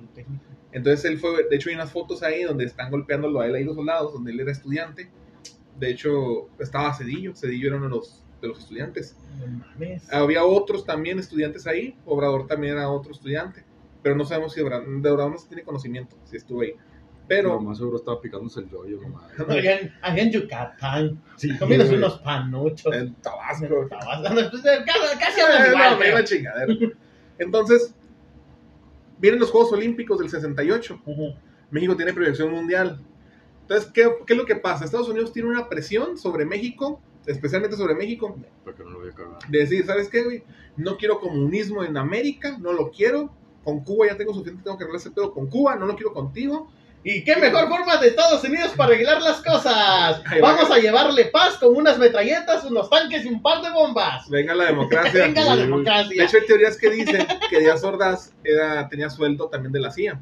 Entonces 0.73 1.05
él 1.05 1.17
fue, 1.17 1.47
de 1.49 1.55
hecho 1.55 1.69
hay 1.69 1.75
unas 1.75 1.91
fotos 1.91 2.23
ahí 2.23 2.43
donde 2.43 2.65
están 2.65 2.91
golpeándolo 2.91 3.39
a 3.39 3.47
él 3.47 3.55
ahí 3.55 3.63
los 3.63 3.75
soldados, 3.75 4.13
donde 4.13 4.31
él 4.31 4.41
era 4.41 4.51
estudiante. 4.51 5.09
De 5.79 5.89
hecho 5.89 6.49
estaba 6.59 6.93
Cedillo, 6.93 7.33
Cedillo 7.35 7.69
era 7.69 7.77
uno 7.77 7.85
de 7.85 7.91
los, 7.91 8.25
de 8.41 8.49
los 8.49 8.59
estudiantes. 8.59 9.15
No 9.39 9.47
mames. 9.47 10.11
Había 10.13 10.43
otros 10.43 10.85
también 10.85 11.19
estudiantes 11.19 11.67
ahí, 11.67 11.95
Obrador 12.05 12.47
también 12.47 12.73
era 12.73 12.89
otro 12.89 13.13
estudiante, 13.13 13.63
pero 14.03 14.15
no 14.15 14.25
sabemos 14.25 14.53
si 14.53 14.59
Obrador, 14.59 15.01
de 15.01 15.09
Obrador 15.09 15.31
no 15.31 15.37
se 15.37 15.47
tiene 15.47 15.63
conocimiento, 15.63 16.17
si 16.25 16.35
estuvo 16.35 16.61
ahí. 16.61 16.73
Pero 17.27 17.49
Pero 17.49 17.61
más 17.61 17.77
seguro 17.77 17.97
estaba 17.97 18.19
picándose 18.19 18.59
el 18.61 18.69
yoyo, 18.69 18.99
nomás. 19.01 19.23
Allá 19.47 19.79
en, 19.79 20.17
en 20.17 20.31
Yucatán, 20.31 21.21
Sí, 21.37 21.57
comiendo 21.57 21.85
güey. 21.85 21.97
unos 21.97 22.19
panuchos. 22.19 22.93
en 22.93 23.13
Tabasco. 23.15 23.87
Tabasco, 23.89 24.49
pues, 24.51 24.63
Casi, 24.63 25.19
casi 25.19 25.39
Eh, 25.39 25.43
hablan 25.43 25.61
no, 25.63 25.67
igual, 25.77 25.99
me 25.99 26.09
iba 26.09 26.19
a 26.19 26.23
chingadera. 26.23 26.73
Entonces, 27.37 27.95
vienen 29.19 29.39
los 29.39 29.49
Juegos 29.51 29.71
Olímpicos 29.71 30.19
del 30.19 30.29
68. 30.29 31.01
Ujú. 31.05 31.33
México 31.69 31.95
tiene 31.95 32.13
proyección 32.13 32.51
mundial. 32.51 32.99
Entonces, 33.61 33.89
¿qué, 33.93 34.09
qué 34.27 34.33
es 34.33 34.37
lo 34.39 34.45
que 34.45 34.55
pasa? 34.57 34.83
Estados 34.83 35.07
Unidos 35.09 35.31
tiene 35.31 35.47
una 35.49 35.69
presión 35.69 36.17
sobre 36.17 36.43
México, 36.45 36.99
especialmente 37.25 37.77
sobre 37.77 37.95
México, 37.95 38.35
Para 38.65 38.75
que 38.75 38.83
no 38.83 38.89
lo 38.89 38.99
voy 38.99 39.09
a 39.09 39.13
cagar. 39.13 39.37
de 39.47 39.57
decir, 39.59 39.85
¿sabes 39.85 40.09
qué, 40.09 40.23
güey? 40.23 40.43
No 40.75 40.97
quiero 40.97 41.19
comunismo 41.19 41.83
en 41.83 41.95
América, 41.97 42.57
no 42.59 42.73
lo 42.73 42.91
quiero. 42.91 43.31
Con 43.63 43.83
Cuba 43.83 44.07
ya 44.07 44.17
tengo 44.17 44.33
suficiente, 44.33 44.63
tengo 44.63 44.75
que 44.77 44.83
arreglar 44.83 44.99
ese 44.99 45.11
pedo 45.11 45.31
con 45.33 45.47
Cuba, 45.47 45.75
no 45.75 45.85
lo 45.85 45.95
quiero 45.95 46.13
contigo. 46.13 46.69
¿Y 47.03 47.23
qué 47.23 47.35
mejor 47.35 47.67
forma 47.67 47.97
de 47.97 48.09
Estados 48.09 48.43
Unidos 48.43 48.73
para 48.77 48.93
arreglar 48.93 49.21
las 49.23 49.41
cosas? 49.41 50.21
Vamos 50.39 50.69
a 50.69 50.77
llevarle 50.77 51.25
paz 51.25 51.57
con 51.57 51.75
unas 51.75 51.97
metralletas, 51.97 52.63
unos 52.63 52.89
tanques 52.91 53.25
y 53.25 53.27
un 53.27 53.41
par 53.41 53.63
de 53.63 53.71
bombas. 53.71 54.29
Venga 54.29 54.53
la 54.53 54.65
democracia. 54.65 55.11
Venga 55.25 55.43
la 55.43 55.55
De 55.55 55.63
democracia. 55.63 56.23
hecho, 56.23 56.37
hay 56.37 56.45
teorías 56.45 56.77
que 56.77 56.89
dicen 56.91 57.27
que 57.49 57.59
Díaz 57.59 57.83
Ordaz 57.83 58.33
era, 58.43 58.87
tenía 58.87 59.09
sueldo 59.09 59.49
también 59.49 59.71
de 59.71 59.79
la 59.79 59.89
CIA 59.89 60.21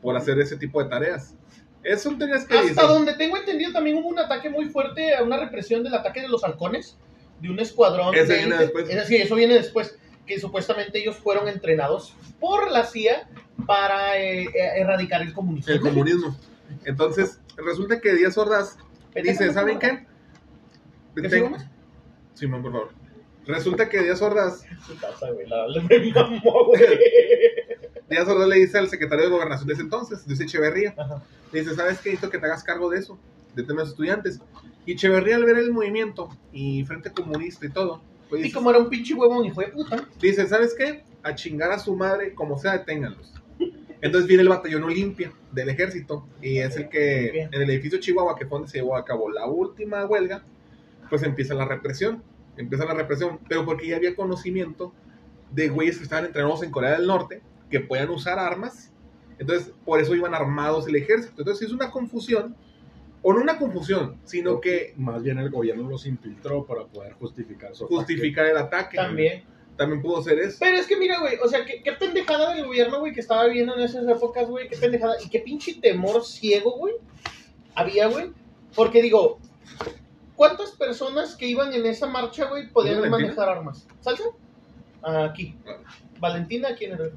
por 0.00 0.16
hacer 0.16 0.38
ese 0.40 0.56
tipo 0.56 0.82
de 0.82 0.88
tareas. 0.88 1.34
Es 1.82 2.02
son 2.02 2.16
teorías 2.18 2.46
que 2.46 2.56
Hasta 2.56 2.68
dicen. 2.70 2.86
donde 2.88 3.14
tengo 3.14 3.36
entendido 3.36 3.72
también 3.72 3.98
hubo 3.98 4.08
un 4.08 4.18
ataque 4.18 4.48
muy 4.48 4.66
fuerte, 4.70 5.12
una 5.22 5.36
represión 5.36 5.82
del 5.82 5.94
ataque 5.94 6.22
de 6.22 6.28
los 6.28 6.42
halcones, 6.42 6.96
de 7.40 7.50
un 7.50 7.60
escuadrón. 7.60 8.14
De 8.14 8.24
viene 8.24 8.56
después. 8.56 8.88
Es 8.88 8.96
decir, 8.96 9.20
eso 9.20 9.34
viene 9.34 9.54
después, 9.54 9.98
que 10.26 10.40
supuestamente 10.40 10.98
ellos 11.00 11.16
fueron 11.16 11.48
entrenados 11.48 12.14
por 12.40 12.70
la 12.70 12.84
CIA 12.84 13.28
para 13.66 14.18
eh, 14.18 14.44
eh, 14.44 14.50
erradicar 14.76 15.22
el 15.22 15.32
comunismo. 15.32 15.72
el 15.72 15.80
comunismo. 15.80 16.36
Entonces, 16.84 17.40
resulta 17.56 18.00
que 18.00 18.14
Díaz 18.14 18.36
Ordaz 18.38 18.76
dice, 19.14 19.52
¿saben 19.52 19.78
qué? 19.78 20.06
¿Qué 21.14 21.22
Ten- 21.22 21.30
sigo 21.30 21.50
más? 21.50 21.66
Simón, 22.34 22.62
por 22.62 22.72
favor. 22.72 22.88
Resulta 23.46 23.88
que 23.88 24.02
Díaz 24.02 24.20
Ordaz, 24.22 24.62
Su 24.86 24.96
casa, 24.98 25.30
güey, 25.30 25.46
la- 25.48 25.66
la- 25.66 25.82
me 25.82 26.12
mamó, 26.12 26.66
güey. 26.66 26.82
Díaz 28.10 28.28
Ordaz 28.28 28.48
le 28.48 28.56
dice 28.56 28.78
al 28.78 28.88
secretario 28.88 29.24
de 29.24 29.30
Gobernación 29.30 29.66
de 29.66 29.74
ese 29.74 29.82
entonces, 29.82 30.26
Luis 30.26 30.40
Echeverría, 30.40 30.94
Ajá. 30.96 31.22
le 31.52 31.60
dice, 31.60 31.74
¿sabes 31.74 31.98
qué? 32.00 32.10
Necesito 32.10 32.30
que 32.30 32.38
te 32.38 32.46
hagas 32.46 32.62
cargo 32.64 32.88
de 32.90 32.98
eso, 32.98 33.18
de 33.54 33.62
temas 33.64 33.88
estudiantes. 33.88 34.40
Y 34.86 34.92
Echeverría 34.92 35.36
al 35.36 35.44
ver 35.44 35.58
el 35.58 35.72
movimiento 35.72 36.28
y 36.52 36.84
Frente 36.84 37.10
Comunista 37.10 37.66
y 37.66 37.70
todo, 37.70 38.02
pues 38.28 38.40
Y 38.40 38.44
dice, 38.44 38.54
como 38.54 38.70
era 38.70 38.78
un 38.78 38.88
pinche 38.88 39.14
huevón, 39.14 39.44
hijo 39.46 39.60
de 39.60 39.68
puta. 39.68 40.04
dice, 40.20 40.46
¿sabes 40.46 40.74
qué? 40.78 41.02
A 41.22 41.34
chingar 41.34 41.72
a 41.72 41.78
su 41.78 41.94
madre, 41.96 42.34
como 42.34 42.58
sea, 42.58 42.78
deténganlos. 42.78 43.32
Entonces 44.00 44.28
viene 44.28 44.42
el 44.42 44.48
batallón 44.48 44.84
Olimpia 44.84 45.32
del 45.50 45.68
ejército 45.70 46.26
y 46.40 46.58
es 46.58 46.76
el 46.76 46.88
que 46.88 47.42
en 47.42 47.54
el 47.54 47.70
edificio 47.70 47.98
Chihuahua, 47.98 48.36
que 48.36 48.46
fue 48.46 48.58
donde 48.58 48.70
se 48.70 48.78
llevó 48.78 48.96
a 48.96 49.04
cabo 49.04 49.30
la 49.30 49.46
última 49.46 50.04
huelga, 50.06 50.44
pues 51.10 51.22
empieza 51.22 51.54
la 51.54 51.64
represión. 51.64 52.22
Empieza 52.56 52.84
la 52.84 52.94
represión, 52.94 53.38
pero 53.48 53.64
porque 53.64 53.86
ya 53.86 53.96
había 53.96 54.16
conocimiento 54.16 54.92
de 55.52 55.68
güeyes 55.68 55.98
que 55.98 56.04
estaban 56.04 56.24
entrenados 56.24 56.62
en 56.62 56.70
Corea 56.70 56.92
del 56.92 57.06
Norte, 57.06 57.40
que 57.70 57.80
podían 57.80 58.10
usar 58.10 58.38
armas. 58.38 58.92
Entonces, 59.38 59.72
por 59.84 60.00
eso 60.00 60.14
iban 60.14 60.34
armados 60.34 60.88
el 60.88 60.96
ejército. 60.96 61.34
Entonces, 61.38 61.68
es 61.68 61.72
una 61.72 61.90
confusión, 61.90 62.56
o 63.22 63.32
no 63.32 63.40
una 63.40 63.58
confusión, 63.58 64.16
sino 64.24 64.60
que 64.60 64.94
Más 64.96 65.22
bien 65.22 65.38
el 65.38 65.50
gobierno 65.50 65.88
los 65.88 66.06
infiltró 66.06 66.66
para 66.66 66.84
poder 66.84 67.12
justificar 67.14 67.74
su 67.74 67.84
ataque. 67.84 67.96
justificar 67.96 68.46
el 68.46 68.56
ataque. 68.56 68.96
También. 68.96 69.44
También 69.78 70.02
pudo 70.02 70.20
ser 70.22 70.40
eso. 70.40 70.58
Pero 70.60 70.76
es 70.76 70.86
que 70.88 70.96
mira, 70.96 71.20
güey, 71.20 71.38
o 71.42 71.48
sea, 71.48 71.64
qué, 71.64 71.80
qué 71.82 71.92
pendejada 71.92 72.52
del 72.52 72.66
gobierno, 72.66 72.98
güey, 72.98 73.12
que 73.12 73.20
estaba 73.20 73.46
viviendo 73.46 73.74
en 73.76 73.82
esas 73.82 74.06
épocas, 74.08 74.48
güey, 74.48 74.68
qué 74.68 74.76
pendejada. 74.76 75.14
Y 75.24 75.28
qué 75.30 75.38
pinche 75.38 75.74
temor 75.80 76.24
ciego, 76.24 76.72
güey, 76.76 76.94
había, 77.76 78.08
güey. 78.08 78.32
Porque 78.74 79.00
digo, 79.00 79.38
¿cuántas 80.34 80.72
personas 80.72 81.36
que 81.36 81.46
iban 81.46 81.72
en 81.72 81.86
esa 81.86 82.06
marcha, 82.06 82.46
güey, 82.46 82.68
podían 82.70 82.96
¿Valentina? 82.96 83.22
manejar 83.22 83.48
armas? 83.48 83.86
¿Salsa? 84.00 84.24
Aquí. 85.00 85.56
Valentina, 86.18 86.74
¿quién 86.76 86.92
era? 86.94 87.10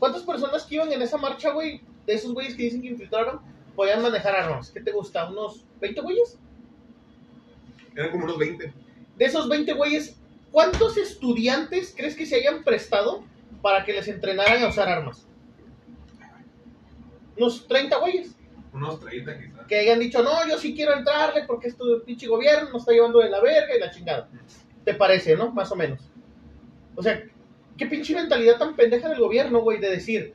¿Cuántas 0.00 0.22
personas 0.22 0.64
que 0.64 0.74
iban 0.74 0.92
en 0.92 1.02
esa 1.02 1.16
marcha, 1.16 1.52
güey, 1.52 1.80
de 2.06 2.14
esos 2.14 2.34
güeyes 2.34 2.56
que 2.56 2.64
dicen 2.64 2.82
que 2.82 2.88
infiltraron, 2.88 3.40
podían 3.76 4.02
manejar 4.02 4.34
armas? 4.34 4.72
¿Qué 4.72 4.80
te 4.80 4.90
gusta? 4.90 5.30
¿Unos 5.30 5.64
20 5.80 6.00
güeyes? 6.00 6.38
Eran 7.94 8.10
como 8.10 8.24
unos 8.24 8.38
20. 8.38 8.72
De 9.16 9.24
esos 9.24 9.48
20 9.48 9.72
güeyes, 9.74 10.19
¿cuántos 10.50 10.96
estudiantes 10.96 11.94
crees 11.96 12.16
que 12.16 12.26
se 12.26 12.36
hayan 12.36 12.64
prestado 12.64 13.24
para 13.62 13.84
que 13.84 13.92
les 13.92 14.08
entrenaran 14.08 14.62
a 14.62 14.68
usar 14.68 14.88
armas? 14.88 15.26
Unos 17.36 17.66
30 17.66 17.96
güeyes. 17.98 18.34
Unos 18.72 19.00
30 19.00 19.38
quizás. 19.38 19.66
Que 19.66 19.78
hayan 19.80 19.98
dicho, 19.98 20.22
no, 20.22 20.46
yo 20.48 20.58
sí 20.58 20.74
quiero 20.74 20.94
entrarle 20.94 21.44
porque 21.46 21.68
este 21.68 21.84
pinche 22.04 22.26
gobierno 22.26 22.70
nos 22.70 22.82
está 22.82 22.92
llevando 22.92 23.20
de 23.20 23.30
la 23.30 23.40
verga 23.40 23.76
y 23.76 23.80
la 23.80 23.90
chingada. 23.90 24.28
¿Te 24.84 24.94
parece, 24.94 25.36
no? 25.36 25.50
Más 25.52 25.70
o 25.72 25.76
menos. 25.76 26.00
O 26.96 27.02
sea, 27.02 27.22
qué 27.76 27.86
pinche 27.86 28.14
mentalidad 28.14 28.58
tan 28.58 28.76
pendeja 28.76 29.08
del 29.08 29.18
gobierno, 29.20 29.60
güey, 29.60 29.78
de 29.78 29.90
decir, 29.90 30.34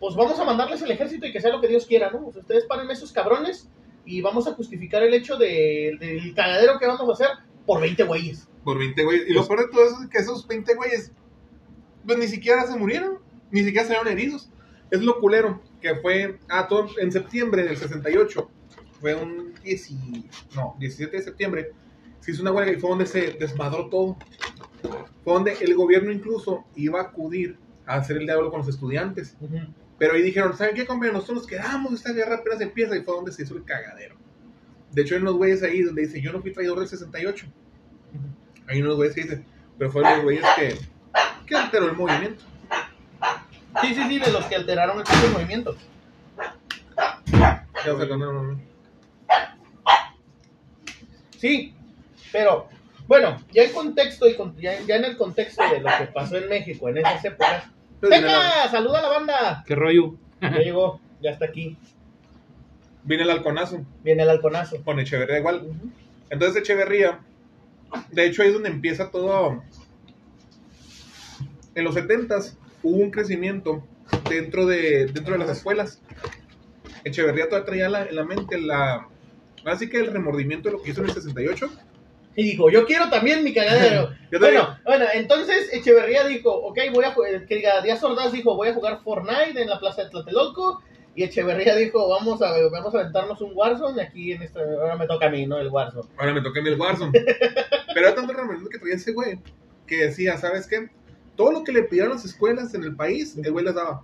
pues 0.00 0.14
vamos 0.14 0.38
a 0.38 0.44
mandarles 0.44 0.82
el 0.82 0.90
ejército 0.90 1.26
y 1.26 1.32
que 1.32 1.40
sea 1.40 1.52
lo 1.52 1.60
que 1.60 1.68
Dios 1.68 1.86
quiera, 1.86 2.10
¿no? 2.10 2.26
O 2.28 2.32
sea, 2.32 2.40
ustedes 2.42 2.64
paren 2.64 2.90
esos 2.90 3.12
cabrones 3.12 3.68
y 4.04 4.20
vamos 4.20 4.46
a 4.48 4.52
justificar 4.54 5.02
el 5.02 5.14
hecho 5.14 5.36
de- 5.36 5.96
del 6.00 6.34
cagadero 6.34 6.78
que 6.78 6.86
vamos 6.86 7.08
a 7.08 7.12
hacer 7.12 7.28
por 7.66 7.80
20 7.80 8.02
güeyes. 8.04 8.48
Por 8.64 8.78
20 8.78 9.04
güeyes. 9.04 9.28
Y 9.28 9.32
lo 9.32 9.46
peor 9.46 9.60
de 9.60 9.68
todo 9.72 9.84
eso 9.86 10.02
es 10.02 10.08
que 10.08 10.18
esos 10.18 10.46
20 10.46 10.74
güeyes, 10.74 11.12
pues 12.06 12.18
ni 12.18 12.28
siquiera 12.28 12.66
se 12.66 12.76
murieron, 12.76 13.18
ni 13.50 13.62
siquiera 13.64 13.86
salieron 13.86 14.08
heridos. 14.08 14.50
Es 14.90 15.00
lo 15.02 15.18
culero, 15.20 15.62
que 15.80 15.94
fue, 15.96 16.38
ah, 16.48 16.66
todo 16.68 16.88
en 16.98 17.10
septiembre 17.10 17.64
del 17.64 17.76
68, 17.76 18.50
fue 19.00 19.14
un 19.14 19.54
10 19.64 19.90
y- 19.90 20.28
no, 20.54 20.76
17 20.78 21.16
de 21.16 21.22
septiembre, 21.22 21.72
se 22.20 22.30
hizo 22.30 22.42
una 22.42 22.52
huelga 22.52 22.72
y 22.72 22.76
fue 22.80 22.90
donde 22.90 23.06
se 23.06 23.32
desmadró 23.32 23.88
todo. 23.88 24.16
Fue 25.24 25.32
donde 25.32 25.52
el 25.60 25.74
gobierno 25.74 26.12
incluso 26.12 26.64
iba 26.76 27.00
a 27.00 27.04
acudir 27.04 27.58
a 27.86 27.96
hacer 27.96 28.16
el 28.18 28.24
diálogo 28.26 28.50
con 28.50 28.60
los 28.60 28.68
estudiantes. 28.68 29.36
Pero 29.98 30.14
ahí 30.14 30.22
dijeron, 30.22 30.56
¿saben 30.56 30.74
qué, 30.74 30.86
compañeros? 30.86 31.22
Nosotros 31.22 31.38
nos 31.42 31.46
quedamos, 31.46 31.92
esta 31.94 32.12
guerra 32.12 32.36
apenas 32.36 32.60
empieza 32.60 32.96
y 32.96 33.02
fue 33.02 33.14
donde 33.14 33.32
se 33.32 33.42
hizo 33.44 33.56
el 33.56 33.64
cagadero. 33.64 34.16
De 34.92 35.02
hecho, 35.02 35.14
hay 35.14 35.22
unos 35.22 35.34
güeyes 35.36 35.62
ahí 35.62 35.82
donde 35.82 36.02
dice, 36.02 36.20
yo 36.20 36.32
no 36.32 36.40
fui 36.40 36.52
traidor 36.52 36.78
del 36.78 36.88
68. 36.88 37.46
Hay 38.68 38.82
unos 38.82 38.96
güeyes 38.96 39.14
que 39.14 39.22
dicen, 39.22 39.46
pero 39.78 39.90
fueron 39.90 40.12
los 40.14 40.22
güeyes 40.22 40.44
que, 40.56 40.76
que 41.46 41.56
alteró 41.56 41.86
el 41.86 41.96
movimiento. 41.96 42.44
Sí, 43.80 43.94
sí, 43.94 44.02
sí, 44.06 44.18
de 44.18 44.30
los 44.30 44.44
que 44.46 44.56
alteraron 44.56 44.98
el 44.98 45.04
pinche 45.04 45.28
movimiento. 45.30 45.76
Ya, 47.32 47.68
o 47.94 47.96
sea, 47.96 48.06
no, 48.06 48.16
no, 48.18 48.42
no. 48.42 48.60
Sí, 51.38 51.74
pero 52.30 52.68
bueno, 53.08 53.38
ya 53.52 53.64
en 53.64 53.72
contexto 53.72 54.28
y 54.28 54.36
con- 54.36 54.56
ya, 54.56 54.80
ya 54.82 54.96
en 54.96 55.04
el 55.04 55.16
contexto 55.16 55.62
de 55.68 55.80
lo 55.80 55.88
que 55.98 56.04
pasó 56.12 56.36
en 56.36 56.48
México 56.48 56.88
en 56.88 56.98
esas 56.98 57.24
épocas. 57.24 57.64
¡Venga! 58.00 58.68
¡Saluda 58.70 58.98
a 59.00 59.02
la 59.02 59.08
banda! 59.08 59.64
¿Qué 59.66 59.74
rollo? 59.74 60.14
Ya 60.40 60.50
llegó, 60.58 61.00
ya 61.20 61.30
está 61.30 61.46
aquí. 61.46 61.76
Viene 63.04 63.22
el 63.24 63.30
halconazo 63.30 63.84
Viene 64.02 64.22
el 64.22 64.30
halconazo. 64.30 64.82
con 64.84 64.98
Echeverría 65.00 65.38
igual. 65.38 65.68
Entonces 66.30 66.62
Echeverría, 66.62 67.20
de 68.10 68.26
hecho 68.26 68.42
ahí 68.42 68.48
es 68.48 68.54
donde 68.54 68.68
empieza 68.70 69.10
todo. 69.10 69.62
En 71.74 71.84
los 71.84 71.94
70s 71.94 72.54
hubo 72.82 72.96
un 73.02 73.10
crecimiento 73.10 73.82
dentro 74.28 74.66
de, 74.66 75.06
dentro 75.06 75.32
de 75.34 75.38
las 75.38 75.50
escuelas. 75.56 76.00
Echeverría 77.04 77.46
todavía 77.48 77.66
traía 77.66 77.88
la- 77.88 78.04
en 78.06 78.16
la 78.16 78.24
mente 78.24 78.60
la... 78.60 79.08
Así 79.64 79.88
que 79.88 79.98
el 80.00 80.06
remordimiento 80.12 80.68
de 80.68 80.72
lo 80.76 80.82
que 80.82 80.90
hizo 80.90 81.02
en 81.02 81.08
el 81.08 81.14
68. 81.14 81.70
Y 82.34 82.44
dijo, 82.44 82.70
yo 82.70 82.86
quiero 82.86 83.08
también 83.10 83.44
mi 83.44 83.52
cagadero. 83.52 84.10
Bueno, 84.40 84.78
bueno, 84.86 85.04
entonces 85.12 85.68
Echeverría 85.74 86.26
dijo, 86.26 86.50
ok, 86.50 86.78
voy 86.94 87.04
a 87.04 87.12
jugar, 87.12 87.44
que 87.46 87.56
diga, 87.56 87.82
Díaz 87.82 88.02
Ordaz 88.02 88.32
dijo, 88.32 88.56
voy 88.56 88.68
a 88.68 88.74
jugar 88.74 89.00
Fortnite 89.04 89.60
en 89.60 89.68
la 89.68 89.78
plaza 89.78 90.04
de 90.04 90.10
Tlatelolco 90.10 90.82
Y 91.14 91.24
Echeverría 91.24 91.76
dijo, 91.76 92.08
vamos 92.08 92.40
a, 92.40 92.52
vamos 92.70 92.94
a 92.94 93.00
aventarnos 93.00 93.40
un 93.42 93.52
Warzone, 93.54 94.02
aquí 94.02 94.32
en 94.32 94.42
esta, 94.42 94.60
ahora 94.60 94.96
me 94.96 95.06
toca 95.06 95.26
a 95.26 95.30
mí, 95.30 95.46
¿no? 95.46 95.58
El 95.58 95.68
Warzone. 95.68 96.08
Ahora 96.16 96.32
me 96.32 96.40
toca 96.40 96.60
a 96.60 96.62
mí 96.62 96.68
el 96.70 96.80
Warzone. 96.80 97.12
Pero 97.94 98.06
era 98.06 98.14
tanto 98.14 98.32
el 98.32 98.68
que 98.70 98.78
traía 98.78 98.94
ese 98.94 99.12
güey 99.12 99.38
que 99.86 100.06
decía, 100.06 100.38
¿sabes 100.38 100.66
qué? 100.66 100.88
Todo 101.36 101.52
lo 101.52 101.64
que 101.64 101.72
le 101.72 101.82
pidieron 101.82 102.12
las 102.12 102.24
escuelas 102.24 102.72
en 102.74 102.84
el 102.84 102.96
país, 102.96 103.36
el 103.36 103.52
güey 103.52 103.64
les 103.64 103.74
daba. 103.74 104.02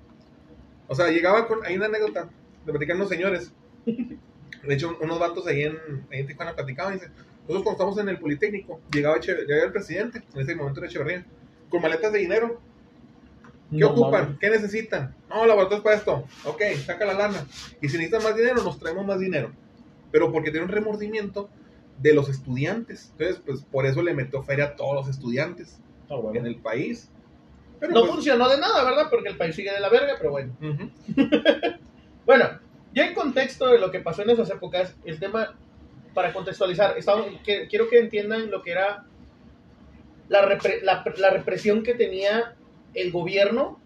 O 0.86 0.94
sea, 0.94 1.08
llegaba 1.08 1.46
con. 1.46 1.64
Hay 1.64 1.76
una 1.76 1.86
anécdota 1.86 2.28
de 2.64 2.72
platicar 2.72 2.96
unos 2.96 3.08
señores. 3.08 3.52
De 3.86 4.74
hecho, 4.74 4.96
unos 5.00 5.18
vatos 5.18 5.46
ahí 5.46 5.62
en, 5.62 5.76
ahí 6.10 6.20
en 6.20 6.26
Tijuana 6.26 6.54
platicaban 6.54 6.92
y 6.94 6.96
dicen: 6.96 7.12
Nosotros, 7.42 7.62
cuando 7.62 7.72
estamos 7.72 7.98
en 7.98 8.08
el 8.08 8.18
Politécnico, 8.18 8.80
llegaba, 8.92 9.16
Eche- 9.16 9.46
llegaba 9.46 9.66
el 9.66 9.72
presidente, 9.72 10.22
en 10.34 10.40
ese 10.40 10.54
momento 10.54 10.80
era 10.80 10.88
Echeverría, 10.88 11.24
con 11.70 11.80
maletas 11.82 12.12
de 12.12 12.18
dinero. 12.18 12.60
¿Qué 13.70 13.76
No 13.76 13.90
ocupan? 13.90 14.38
¿Qué 14.40 14.48
necesitan? 14.50 15.14
No, 15.28 15.44
laboratorios 15.44 15.82
para 15.84 15.96
esto. 15.96 16.24
Ok, 16.44 16.62
saca 16.86 17.04
la 17.04 17.14
lana. 17.14 17.46
Y 17.82 17.88
si 17.88 17.98
necesitan 17.98 18.22
más 18.22 18.34
dinero, 18.36 18.62
nos 18.62 18.78
traemos 18.78 19.04
más 19.06 19.18
dinero. 19.20 19.52
Pero 20.10 20.32
porque 20.32 20.50
tiene 20.50 20.64
un 20.64 20.72
remordimiento 20.72 21.50
de 21.98 22.14
los 22.14 22.28
estudiantes. 22.30 23.10
Entonces, 23.12 23.42
pues 23.44 23.62
por 23.62 23.84
eso 23.84 24.02
le 24.02 24.14
metió 24.14 24.42
feria 24.42 24.64
a 24.66 24.76
todos 24.76 24.94
los 24.94 25.08
estudiantes 25.08 25.78
Ah, 26.08 26.14
bueno. 26.16 26.38
en 26.40 26.46
el 26.46 26.56
país. 26.56 27.10
Pero, 27.78 27.92
No 27.92 28.00
pues, 28.00 28.12
funcionó 28.12 28.48
de 28.48 28.58
nada, 28.58 28.82
¿verdad? 28.84 29.08
Porque 29.10 29.28
el 29.28 29.36
país 29.36 29.54
sigue 29.54 29.70
de 29.72 29.80
la 29.80 29.88
verga, 29.90 30.14
pero 30.18 30.30
bueno. 30.30 30.52
Bueno, 32.26 32.44
ya 32.92 33.06
en 33.06 33.14
contexto 33.14 33.66
de 33.68 33.78
lo 33.78 33.90
que 33.90 34.00
pasó 34.00 34.22
en 34.22 34.30
esas 34.30 34.50
épocas, 34.50 34.94
el 35.04 35.18
tema, 35.18 35.56
para 36.14 36.32
contextualizar, 36.32 36.96
estamos- 36.98 37.26
que- 37.44 37.66
quiero 37.68 37.88
que 37.88 37.98
entiendan 37.98 38.50
lo 38.50 38.62
que 38.62 38.72
era 38.72 39.04
la, 40.28 40.42
repre- 40.46 40.82
la- 40.82 41.04
la 41.16 41.30
represión 41.30 41.82
que 41.82 41.94
tenía 41.94 42.54
el 42.94 43.12
gobierno 43.12 43.80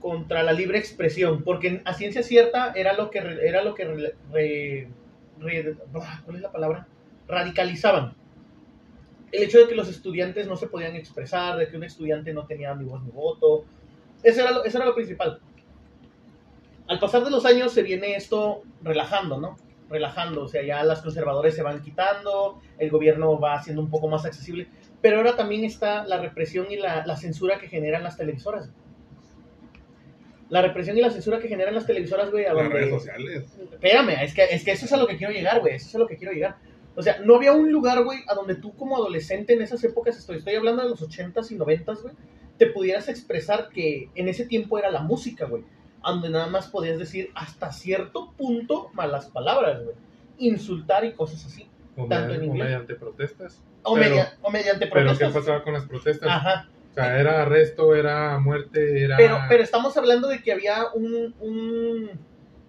contra 0.00 0.42
la 0.42 0.52
libre 0.52 0.78
expresión, 0.78 1.42
porque 1.42 1.80
a 1.84 1.94
ciencia 1.94 2.22
cierta 2.22 2.72
era 2.74 2.92
lo 2.92 3.10
que 3.10 3.18
era 3.18 3.62
lo 3.62 3.74
que 3.74 4.88
ah, 5.94 6.22
¿cuál 6.24 6.36
es 6.36 6.42
la 6.42 6.52
palabra? 6.52 6.86
radicalizaban. 7.26 8.14
El 9.32 9.44
hecho 9.44 9.60
de 9.60 9.68
que 9.68 9.74
los 9.74 9.88
estudiantes 9.88 10.46
no 10.46 10.56
se 10.56 10.68
podían 10.68 10.94
expresar, 10.94 11.56
de 11.56 11.68
que 11.68 11.76
un 11.76 11.84
estudiante 11.84 12.32
no 12.34 12.46
tenía 12.46 12.74
ni 12.74 12.84
voz 12.84 13.02
ni 13.02 13.10
voto, 13.10 13.64
eso 14.22 14.42
era 14.42 14.50
lo, 14.50 14.64
eso 14.64 14.76
era 14.78 14.86
lo 14.86 14.94
principal 14.94 15.40
al 16.86 16.98
pasar 16.98 17.24
de 17.24 17.30
los 17.30 17.44
años 17.44 17.72
se 17.72 17.82
viene 17.82 18.14
esto 18.14 18.62
relajando, 18.82 19.40
¿no? 19.40 19.56
Relajando, 19.88 20.42
o 20.42 20.48
sea, 20.48 20.62
ya 20.62 20.82
las 20.84 21.02
conservadores 21.02 21.54
se 21.54 21.62
van 21.62 21.82
quitando, 21.82 22.60
el 22.78 22.90
gobierno 22.90 23.38
va 23.38 23.54
haciendo 23.54 23.82
un 23.82 23.90
poco 23.90 24.08
más 24.08 24.24
accesible, 24.24 24.68
pero 25.04 25.18
ahora 25.18 25.36
también 25.36 25.64
está 25.64 26.06
la 26.06 26.18
represión 26.18 26.64
y 26.70 26.76
la, 26.76 27.04
la 27.04 27.14
censura 27.18 27.58
que 27.58 27.68
generan 27.68 28.02
las 28.02 28.16
televisoras. 28.16 28.70
La 30.48 30.62
represión 30.62 30.96
y 30.96 31.02
la 31.02 31.10
censura 31.10 31.40
que 31.40 31.48
generan 31.48 31.74
las 31.74 31.84
televisoras, 31.86 32.30
güey, 32.30 32.44
Las 32.44 32.70
redes 32.70 32.88
sociales. 32.88 33.44
Espérame, 33.70 34.22
es 34.22 34.32
que, 34.32 34.44
es 34.44 34.64
que 34.64 34.72
eso 34.72 34.86
es 34.86 34.92
a 34.94 34.96
lo 34.96 35.06
que 35.06 35.18
quiero 35.18 35.30
llegar, 35.34 35.60
güey, 35.60 35.74
eso 35.74 35.88
es 35.88 35.94
a 35.94 35.98
lo 35.98 36.06
que 36.06 36.16
quiero 36.16 36.32
llegar. 36.32 36.56
O 36.96 37.02
sea, 37.02 37.18
no 37.22 37.34
había 37.36 37.52
un 37.52 37.70
lugar, 37.70 38.02
güey, 38.02 38.20
a 38.28 38.34
donde 38.34 38.54
tú 38.54 38.74
como 38.76 38.96
adolescente 38.96 39.52
en 39.52 39.60
esas 39.60 39.84
épocas, 39.84 40.16
estoy, 40.16 40.38
estoy 40.38 40.54
hablando 40.54 40.82
de 40.82 40.88
los 40.88 41.02
80s 41.02 41.50
y 41.50 41.56
90s, 41.58 42.00
güey, 42.00 42.14
te 42.56 42.68
pudieras 42.68 43.06
expresar 43.10 43.68
que 43.68 44.08
en 44.14 44.28
ese 44.28 44.46
tiempo 44.46 44.78
era 44.78 44.90
la 44.90 45.02
música, 45.02 45.44
güey, 45.44 45.64
donde 46.02 46.30
nada 46.30 46.46
más 46.46 46.68
podías 46.68 46.98
decir 46.98 47.30
hasta 47.34 47.72
cierto 47.72 48.32
punto 48.38 48.88
malas 48.94 49.26
palabras, 49.26 49.84
güey, 49.84 49.96
insultar 50.38 51.04
y 51.04 51.12
cosas 51.12 51.44
así. 51.44 51.68
O, 51.94 52.06
Tanto 52.06 52.30
me- 52.30 52.36
en 52.36 52.44
inglés. 52.44 52.64
mediante 52.64 52.94
protestas. 52.94 53.60
O, 53.84 53.94
Pero- 53.94 54.08
media- 54.10 54.36
o 54.42 54.50
mediante 54.50 54.86
Pero 54.86 54.94
¿qué 54.94 55.00
protestas. 55.18 55.32
pasaba 55.32 55.62
con 55.62 55.72
las 55.74 55.84
protestas? 55.86 56.28
Ajá. 56.30 56.68
O 56.90 56.94
sea, 56.94 57.18
era 57.20 57.42
arresto, 57.42 57.94
era 57.94 58.38
muerte, 58.38 59.04
era... 59.04 59.16
Pero, 59.16 59.38
pero 59.48 59.62
estamos 59.64 59.96
hablando 59.96 60.28
de 60.28 60.42
que 60.42 60.52
había 60.52 60.86
un, 60.94 61.34
un, 61.40 62.10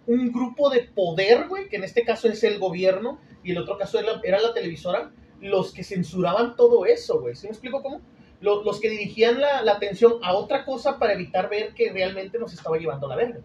un 0.07 0.31
grupo 0.31 0.69
de 0.69 0.81
poder, 0.81 1.47
güey, 1.47 1.69
que 1.69 1.75
en 1.75 1.83
este 1.83 2.03
caso 2.03 2.27
es 2.27 2.43
el 2.43 2.57
gobierno 2.59 3.19
y 3.43 3.51
el 3.51 3.59
otro 3.59 3.77
caso 3.77 3.99
era, 3.99 4.19
era 4.23 4.39
la 4.41 4.53
televisora, 4.53 5.11
los 5.41 5.71
que 5.73 5.83
censuraban 5.83 6.55
todo 6.55 6.85
eso, 6.87 7.19
güey. 7.21 7.35
¿Sí 7.35 7.45
me 7.47 7.51
explico 7.51 7.83
cómo? 7.83 8.01
Lo- 8.41 8.63
Los, 8.63 8.79
que 8.79 8.89
dirigían 8.89 9.39
la, 9.39 9.61
la 9.61 9.73
atención 9.73 10.13
a 10.23 10.33
otra 10.33 10.65
cosa 10.65 10.97
para 10.97 11.13
evitar 11.13 11.47
ver 11.49 11.73
que 11.75 11.91
realmente 11.93 12.39
nos 12.39 12.51
estaba 12.53 12.77
llevando 12.77 13.07
la 13.07 13.15
verga. 13.15 13.39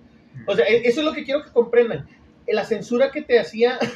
O 0.46 0.56
sea, 0.56 0.64
e- 0.66 0.88
eso 0.88 1.00
es 1.00 1.06
lo 1.06 1.12
que 1.12 1.24
quiero 1.24 1.44
que 1.44 1.50
comprendan. 1.52 2.08
La 2.48 2.64
censura 2.64 3.10
que 3.10 3.20
te 3.22 3.38
hacía... 3.38 3.78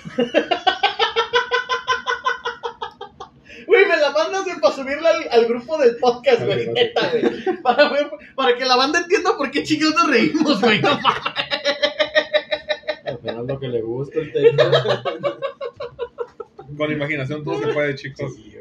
Güey, 3.67 3.87
me 3.87 3.94
la 4.07 4.11
mandas 4.13 4.45
güey, 4.45 4.61
para 4.61 4.75
subirla 4.75 5.11
al, 5.11 5.29
al 5.31 5.47
grupo 5.47 5.79
del 5.79 5.97
podcast, 5.97 6.43
güey. 6.45 6.69
Neta, 6.69 7.11
güey. 7.11 7.63
Para, 7.63 7.89
ver- 7.91 8.11
para 8.35 8.57
que 8.57 8.65
la 8.65 8.77
banda 8.77 9.01
entienda 9.01 9.37
por 9.37 9.51
qué 9.51 9.63
chingados 9.63 9.95
nos 9.97 10.11
reímos, 10.11 10.61
güey. 10.61 10.81
No 10.81 10.91
mames. 11.01 11.23
Al 13.05 13.19
final 13.19 13.47
lo 13.47 13.59
que 13.61 13.69
le 13.69 13.81
gusta 13.83 14.19
el 14.21 14.33
texto. 14.33 14.65
Con 16.77 16.91
imaginación 16.91 17.45
todo 17.45 17.61
se 17.61 17.69
puede, 17.69 17.95
chicos. 17.95 18.35
Sí. 18.35 18.55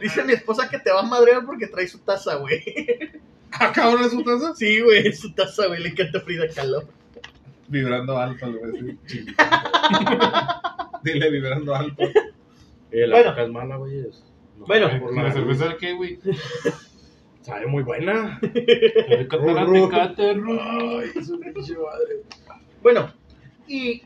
Dice 0.00 0.22
mi 0.24 0.32
esposa 0.34 0.68
que 0.68 0.78
te 0.78 0.92
va 0.92 1.00
a 1.00 1.04
madrear 1.04 1.44
porque 1.46 1.66
trae 1.66 1.88
su 1.88 1.98
taza, 1.98 2.36
güey. 2.36 2.62
¿Ah, 3.52 3.72
cabrón, 3.72 4.04
es 4.04 4.10
su 4.12 4.22
taza? 4.22 4.54
Sí, 4.54 4.80
güey, 4.80 5.06
es 5.08 5.20
su 5.20 5.32
taza, 5.32 5.66
güey. 5.66 5.82
Le 5.82 5.88
encanta 5.90 6.20
Frida 6.20 6.46
Kahlo. 6.54 6.82
Vibrando 7.68 8.18
alto, 8.18 8.46
le 8.46 8.58
voy 8.58 8.68
a 8.68 8.82
decir. 8.82 9.34
Dile 11.02 11.30
vibrando 11.30 11.74
alto. 11.74 12.02
Eh, 12.90 13.06
la 13.06 13.16
Bueno. 13.22 13.42
es 13.42 13.48
mala, 13.50 13.76
güey. 13.76 13.98
es- 14.00 14.22
no, 14.58 14.66
Bueno. 14.66 15.00
Por 15.00 15.14
¿La 15.14 15.32
cerveza 15.32 15.68
de 15.68 15.76
qué, 15.76 15.92
güey? 15.92 16.18
Sabe 17.40 17.66
muy 17.66 17.82
buena. 17.82 18.40
Ay, 20.60 21.22
su 21.22 21.38
pinche 21.38 21.74
madre. 21.74 22.22
Bueno, 22.82 23.12
y 23.66 24.02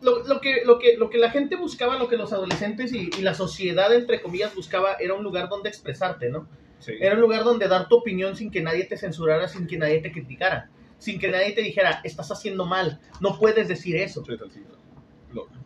lo, 0.00 0.24
lo 0.26 0.40
que, 0.40 0.64
lo, 0.64 0.78
que, 0.78 0.96
lo 0.96 1.10
que 1.10 1.18
la 1.18 1.30
gente 1.30 1.56
buscaba, 1.56 1.98
lo 1.98 2.08
que 2.08 2.16
los 2.16 2.32
adolescentes 2.32 2.92
y, 2.92 3.10
y 3.18 3.22
la 3.22 3.34
sociedad, 3.34 3.94
entre 3.94 4.22
comillas, 4.22 4.54
buscaba, 4.54 4.94
era 4.94 5.14
un 5.14 5.22
lugar 5.22 5.48
donde 5.48 5.68
expresarte, 5.68 6.30
¿no? 6.30 6.48
Sí. 6.78 6.94
Era 6.98 7.14
un 7.14 7.20
lugar 7.20 7.44
donde 7.44 7.68
dar 7.68 7.88
tu 7.88 7.96
opinión 7.96 8.36
sin 8.36 8.50
que 8.50 8.60
nadie 8.60 8.84
te 8.84 8.96
censurara, 8.96 9.48
sin 9.48 9.66
que 9.66 9.78
nadie 9.78 10.00
te 10.00 10.10
criticara, 10.10 10.68
sin 10.98 11.20
que 11.20 11.28
nadie 11.28 11.52
te 11.52 11.62
dijera, 11.62 12.00
estás 12.04 12.30
haciendo 12.30 12.64
mal, 12.64 13.00
no 13.20 13.38
puedes 13.38 13.68
decir 13.68 13.96
eso. 13.96 14.24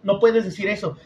No 0.03 0.21
puedes 0.21 0.45
decir 0.45 0.69
eso. 0.69 0.97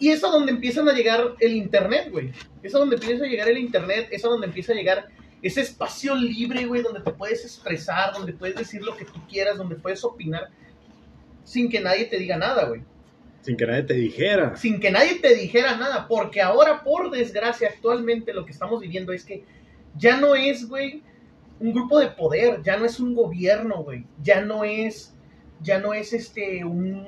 Y 0.00 0.08
es 0.08 0.24
a 0.24 0.28
donde 0.28 0.50
empiezan 0.52 0.88
a 0.88 0.92
llegar 0.92 1.34
el 1.38 1.52
internet, 1.52 2.08
güey. 2.10 2.32
Es 2.62 2.74
a 2.74 2.78
donde 2.78 2.96
empieza 2.96 3.24
a 3.24 3.28
llegar 3.28 3.48
el 3.48 3.58
internet, 3.58 4.08
es 4.10 4.24
a 4.24 4.28
donde 4.28 4.46
empieza 4.46 4.72
a 4.72 4.74
llegar 4.74 5.08
ese 5.42 5.60
espacio 5.60 6.14
libre, 6.14 6.66
güey, 6.66 6.82
donde 6.82 7.00
te 7.00 7.12
puedes 7.12 7.44
expresar, 7.44 8.12
donde 8.12 8.32
puedes 8.32 8.56
decir 8.56 8.82
lo 8.82 8.96
que 8.96 9.04
tú 9.04 9.20
quieras, 9.28 9.56
donde 9.56 9.76
puedes 9.76 10.02
opinar 10.04 10.48
sin 11.44 11.68
que 11.68 11.80
nadie 11.80 12.04
te 12.04 12.18
diga 12.18 12.36
nada, 12.36 12.66
güey. 12.66 12.82
Sin 13.42 13.56
que 13.56 13.66
nadie 13.66 13.82
te 13.82 13.94
dijera. 13.94 14.56
Sin 14.56 14.80
que 14.80 14.90
nadie 14.90 15.16
te 15.16 15.34
dijera 15.34 15.76
nada, 15.76 16.06
porque 16.06 16.40
ahora, 16.40 16.84
por 16.84 17.10
desgracia, 17.10 17.68
actualmente 17.68 18.32
lo 18.32 18.44
que 18.44 18.52
estamos 18.52 18.80
viviendo 18.80 19.12
es 19.12 19.24
que 19.24 19.44
ya 19.96 20.16
no 20.18 20.34
es, 20.36 20.68
güey, 20.68 21.02
un 21.58 21.72
grupo 21.72 21.98
de 21.98 22.08
poder, 22.08 22.62
ya 22.62 22.76
no 22.76 22.84
es 22.84 23.00
un 23.00 23.14
gobierno, 23.14 23.82
güey, 23.82 24.04
ya 24.22 24.42
no 24.42 24.64
es, 24.64 25.14
ya 25.60 25.78
no 25.78 25.92
es 25.92 26.12
este, 26.12 26.64
un, 26.64 27.06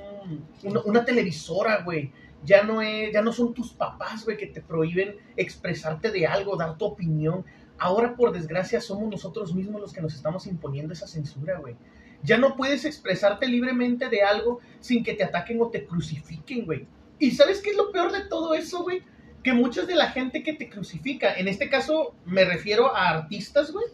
una, 0.63 0.81
una 0.83 1.05
televisora, 1.05 1.83
güey, 1.85 2.11
ya 2.45 2.63
no 2.63 2.83
es, 2.83 3.13
ya 3.13 3.23
no 3.23 3.33
son 3.33 3.55
tus 3.55 3.73
papás, 3.73 4.25
güey, 4.25 4.37
que 4.37 4.47
te 4.47 4.61
prohíben 4.61 5.17
expresarte 5.37 6.11
de 6.11 6.27
algo, 6.27 6.57
dar 6.57 6.77
tu 6.77 6.87
opinión. 6.87 7.45
Ahora, 7.79 8.15
por 8.17 8.33
desgracia, 8.33 8.81
somos 8.81 9.09
nosotros 9.09 9.55
mismos 9.55 9.81
los 9.81 9.93
que 9.93 10.01
nos 10.01 10.15
estamos 10.15 10.47
imponiendo 10.47 10.93
esa 10.93 11.07
censura, 11.07 11.59
güey. 11.59 11.77
Ya 12.23 12.39
no 12.39 12.57
puedes 12.57 12.85
expresarte 12.85 13.49
libremente 13.49 14.09
de 14.09 14.23
algo 14.23 14.61
sin 14.81 15.03
que 15.03 15.15
te 15.15 15.25
ataquen 15.25 15.61
o 15.61 15.69
te 15.71 15.87
crucifiquen, 15.87 16.65
güey. 16.65 16.87
¿Y 17.19 17.33
sabes 17.33 17.61
qué 17.61 17.71
es 17.71 17.77
lo 17.77 17.91
peor 17.91 18.13
de 18.13 18.23
todo 18.23 18.55
eso, 18.55 18.83
güey? 18.83 19.03
Que 19.43 19.53
muchas 19.53 19.87
de 19.87 19.97
la 19.97 20.11
gente 20.11 20.43
que 20.43 20.53
te 20.53 20.69
crucifica, 20.69 21.35
en 21.35 21.49
este 21.49 21.69
caso 21.69 22.15
me 22.25 22.45
refiero 22.45 22.95
a 22.95 23.09
artistas, 23.09 23.73
güey, 23.73 23.87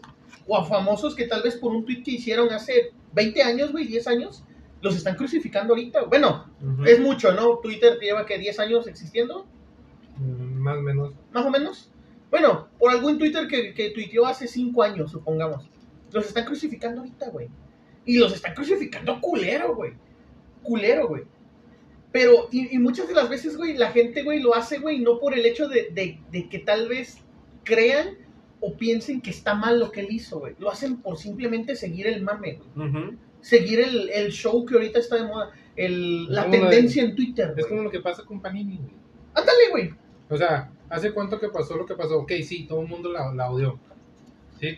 o 0.47 0.57
a 0.57 0.65
famosos 0.65 1.15
que 1.15 1.27
tal 1.27 1.41
vez 1.41 1.55
por 1.55 1.71
un 1.71 1.85
tweet 1.85 2.03
que 2.03 2.11
hicieron 2.11 2.51
hace 2.51 2.91
20 3.13 3.41
años, 3.41 3.71
güey, 3.71 3.85
10 3.85 4.07
años, 4.07 4.43
los 4.81 4.95
están 4.95 5.15
crucificando 5.15 5.73
ahorita. 5.73 6.03
Bueno, 6.05 6.45
es 6.85 6.99
mucho, 6.99 7.31
¿no? 7.33 7.57
Twitter 7.57 7.97
lleva 7.99 8.25
que 8.25 8.37
10 8.37 8.59
años 8.59 8.87
existiendo, 8.87 9.45
Mm, 10.17 10.57
Más 10.61 10.77
o 10.77 10.81
menos. 10.81 11.13
más 11.31 11.45
o 11.45 11.49
menos. 11.49 11.91
Bueno, 12.29 12.67
por 12.77 12.91
algún 12.91 13.17
Twitter 13.17 13.47
que, 13.47 13.73
que 13.73 13.89
tuiteó 13.91 14.25
hace 14.25 14.47
5 14.47 14.83
años, 14.83 15.11
supongamos. 15.11 15.69
Los 16.11 16.27
están 16.27 16.43
crucificando 16.45 17.01
ahorita, 17.01 17.29
güey. 17.29 17.47
Y 18.05 18.17
los 18.17 18.33
están 18.33 18.53
crucificando 18.53 19.19
culero, 19.21 19.75
güey. 19.75 19.93
Culero, 20.61 21.07
güey. 21.07 21.23
Pero, 22.11 22.47
y, 22.51 22.75
y 22.75 22.79
muchas 22.79 23.07
de 23.07 23.13
las 23.13 23.29
veces, 23.29 23.55
güey, 23.55 23.77
la 23.77 23.91
gente, 23.91 24.23
güey, 24.23 24.41
lo 24.41 24.55
hace, 24.55 24.79
güey, 24.79 24.99
no 24.99 25.19
por 25.19 25.33
el 25.33 25.45
hecho 25.45 25.67
de, 25.69 25.89
de- 25.91 26.19
de 26.31 26.49
que 26.49 26.59
tal 26.59 26.87
vez 26.89 27.19
crean 27.63 28.17
o 28.59 28.75
piensen 28.75 29.21
que 29.21 29.29
está 29.29 29.53
mal 29.53 29.79
lo 29.79 29.91
que 29.91 30.01
él 30.01 30.07
hizo, 30.09 30.39
güey. 30.39 30.55
Lo 30.59 30.69
hacen 30.69 30.97
por 30.97 31.17
simplemente 31.17 31.75
seguir 31.75 32.07
el 32.07 32.23
mame, 32.23 32.59
güey. 32.75 32.91
Seguir 33.41 33.79
el, 33.79 34.09
el 34.09 34.31
show 34.31 34.65
que 34.65 34.75
ahorita 34.75 34.99
está 34.99 35.15
de 35.15 35.23
moda. 35.23 35.51
El, 35.75 36.31
la 36.33 36.45
de- 36.45 36.51
tendencia 36.59 37.03
en 37.03 37.15
Twitter, 37.15 37.53
Es 37.57 37.65
como 37.67 37.83
lo 37.83 37.91
que 37.91 38.01
pasa 38.01 38.23
con 38.23 38.41
Panini, 38.41 38.77
güey. 38.77 38.91
Ándale, 39.33 39.69
güey. 39.71 39.93
O 40.29 40.35
sea, 40.37 40.71
¿hace 40.89 41.11
cuánto 41.13 41.39
que 41.39 41.49
pasó 41.49 41.77
lo 41.77 41.85
que 41.85 41.95
pasó? 41.95 42.19
Ok, 42.19 42.31
sí, 42.43 42.65
todo 42.67 42.81
el 42.81 42.87
mundo 42.87 43.11
la, 43.11 43.33
la 43.33 43.49
odió. 43.49 43.79
Sí. 44.59 44.77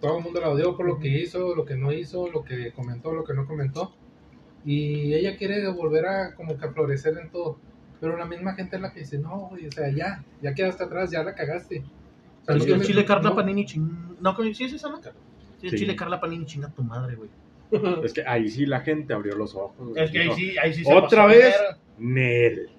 Todo 0.00 0.18
el 0.18 0.24
mundo 0.24 0.40
la 0.40 0.48
odió 0.48 0.76
por 0.76 0.86
lo 0.86 0.98
que 0.98 1.08
hizo, 1.08 1.54
lo 1.54 1.64
que 1.64 1.76
no 1.76 1.92
hizo, 1.92 2.28
lo 2.28 2.42
que 2.44 2.72
comentó, 2.72 3.12
lo 3.12 3.22
que 3.24 3.34
no 3.34 3.46
comentó. 3.46 3.94
Y 4.64 5.14
ella 5.14 5.36
quiere 5.36 5.66
volver 5.70 6.06
a 6.06 6.34
como 6.34 6.56
que 6.58 6.64
a 6.66 6.72
florecer 6.72 7.16
en 7.18 7.30
todo. 7.30 7.58
Pero 8.00 8.16
la 8.16 8.24
misma 8.26 8.54
gente 8.54 8.76
es 8.76 8.82
la 8.82 8.92
que 8.92 9.00
dice, 9.00 9.18
no, 9.18 9.48
güey, 9.50 9.66
o 9.68 9.72
sea, 9.72 9.88
ya, 9.90 10.24
ya 10.42 10.54
quedaste 10.54 10.82
atrás, 10.82 11.10
ya 11.12 11.22
la 11.22 11.34
cagaste. 11.36 11.84
O 12.42 12.44
sea, 12.44 12.54
El, 12.54 12.58
no 12.58 12.64
que 12.66 12.72
el 12.72 12.78
me- 12.80 12.84
chile 12.84 13.04
Carla 13.04 13.30
no- 13.30 13.36
Panini 13.36 13.64
ching... 13.64 14.16
No, 14.20 14.36
¿sí 14.52 14.64
es 14.64 14.72
esa, 14.72 14.88
no? 14.88 15.00
Sí, 15.00 15.66
el 15.66 15.70
Sí. 15.70 15.76
chile 15.76 15.94
Carla 15.94 16.20
Panini 16.20 16.44
chinga 16.44 16.68
tu 16.68 16.82
madre, 16.82 17.14
güey. 17.14 17.30
Es 18.04 18.12
que 18.12 18.22
ahí 18.26 18.48
sí 18.50 18.66
la 18.66 18.80
gente 18.80 19.14
abrió 19.14 19.34
los 19.34 19.54
ojos. 19.54 19.74
güey. 19.78 20.04
Es 20.04 20.10
que 20.10 20.18
ahí 20.20 20.30
sí, 20.36 20.54
ahí 20.58 20.72
sí 20.74 20.84
se 20.84 20.92
¿Otra 20.94 21.24
pasó 21.24 21.28
vez? 21.28 21.54
Nel. 21.98 22.70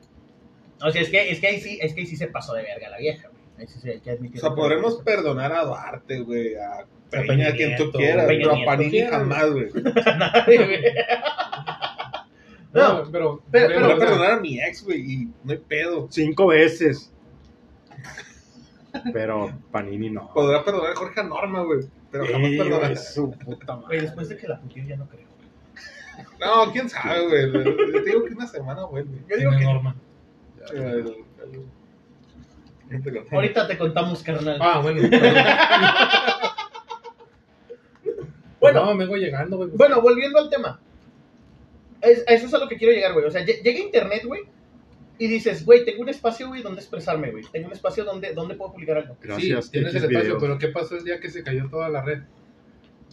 O 0.82 0.92
sea, 0.92 1.02
es 1.02 1.10
que, 1.10 1.32
es 1.32 1.40
que 1.40 1.48
ahí 1.48 1.60
sí, 1.62 1.80
es 1.82 1.94
que 1.94 2.02
ahí 2.02 2.08
sí 2.08 2.16
se 2.18 2.28
pasó 2.28 2.54
de 2.54 2.64
verga 2.64 2.90
la 2.90 2.98
vieja, 2.98 3.28
güey. 3.30 3.42
Ahí 3.58 3.68
sí 3.68 3.80
se 3.80 3.92
hay 3.92 4.00
que 4.02 4.38
O 4.38 4.42
sea, 4.42 4.54
podremos 4.56 4.96
perdonar 5.04 5.52
a 5.54 5.64
Duarte, 5.66 6.20
güey, 6.22 6.56
a 6.56 6.86
Peña 7.10 7.28
Peña, 7.28 7.48
a 7.50 7.52
quien 7.54 7.78
tú 7.78 7.92
quieras, 7.92 8.26
Peña 8.28 8.50
pero 8.52 8.62
a. 8.62 8.66
Panini 8.66 9.02
jamás, 9.02 9.52
güey. 9.52 9.68
No, 12.74 13.04
No, 13.04 13.12
pero, 13.12 13.42
pero- 13.52 13.68
pero- 13.68 13.80
Podré 13.82 13.96
perdonar 13.98 14.32
a 14.32 14.40
mi 14.40 14.60
ex, 14.60 14.84
güey, 14.84 15.00
y 15.14 15.26
no 15.44 15.52
hay 15.52 15.58
pedo. 15.60 16.08
Cinco 16.10 16.48
veces. 16.48 17.12
Pero 19.14 19.52
Panini 19.72 20.10
no. 20.10 20.32
Podrá 20.34 20.64
perdonar 20.64 20.92
a 20.92 20.96
Jorge 20.96 21.24
Norma, 21.24 21.62
güey, 21.64 21.82
pero 22.14 22.26
jamás 22.32 22.50
Ey, 22.52 22.58
perdonar. 22.58 22.80
güey, 22.94 22.96
su 22.96 23.32
puta 23.32 23.74
madre. 23.76 23.88
Güey, 23.88 24.02
después 24.02 24.30
de 24.30 24.38
que 24.38 24.48
la 24.48 24.60
putió 24.62 24.84
ya 24.86 24.96
no 24.96 25.08
creo. 25.10 25.28
No, 26.40 26.72
quién 26.72 26.88
sabe, 26.90 27.28
güey. 27.28 27.50
le- 27.52 27.92
Te 28.02 28.02
digo 28.10 28.24
que 28.24 28.34
una 28.34 28.48
semana, 28.48 28.84
güey. 28.84 29.04
Yo 29.30 29.36
digo 29.38 29.52
que 29.52 29.64
norma. 29.66 29.96
El- 30.72 30.82
el- 30.82 31.16
el- 32.92 33.24
ahorita 33.32 33.68
te 33.68 33.78
contamos, 33.78 34.24
carnal. 34.24 34.58
Ah, 34.62 34.80
bueno. 34.82 35.02
Bueno. 38.60 38.86
No, 38.86 38.94
me 38.96 39.06
voy 39.06 39.20
llegando, 39.20 39.58
güey. 39.58 39.70
Bueno, 39.74 40.02
volviendo 40.02 40.40
al 40.40 40.50
tema. 40.50 40.80
Es- 42.02 42.24
eso 42.28 42.46
es 42.48 42.54
a 42.54 42.60
lo 42.60 42.68
que 42.70 42.78
quiero 42.78 42.94
llegar, 42.94 43.12
güey. 43.14 43.26
O 43.26 43.32
sea, 43.32 43.42
lle- 43.46 43.62
llega 43.62 43.80
internet, 43.80 44.24
güey, 44.26 44.44
y 45.20 45.28
dices, 45.28 45.66
güey, 45.66 45.86
tengo 45.86 46.02
un 46.02 46.10
espacio, 46.10 46.48
güey, 46.48 46.62
donde 46.62 46.82
expresarme, 46.82 47.32
güey. 47.32 47.44
Tengo 47.52 47.68
un 47.68 47.74
espacio 47.74 48.04
donde, 48.04 48.34
donde 48.34 48.56
puedo 48.56 48.74
publicar 48.74 48.98
algo. 48.98 49.16
Gracias, 49.22 49.66
sí, 49.66 49.72
tienes 49.72 49.94
el 49.96 50.04
espacio, 50.06 50.38
pero 50.40 50.58
¿qué 50.58 50.68
pasó 50.70 50.98
el 50.98 51.04
día 51.04 51.20
que 51.20 51.30
se 51.30 51.44
cayó 51.44 51.70
toda 51.70 51.90
la 51.90 52.02
red? 52.02 52.24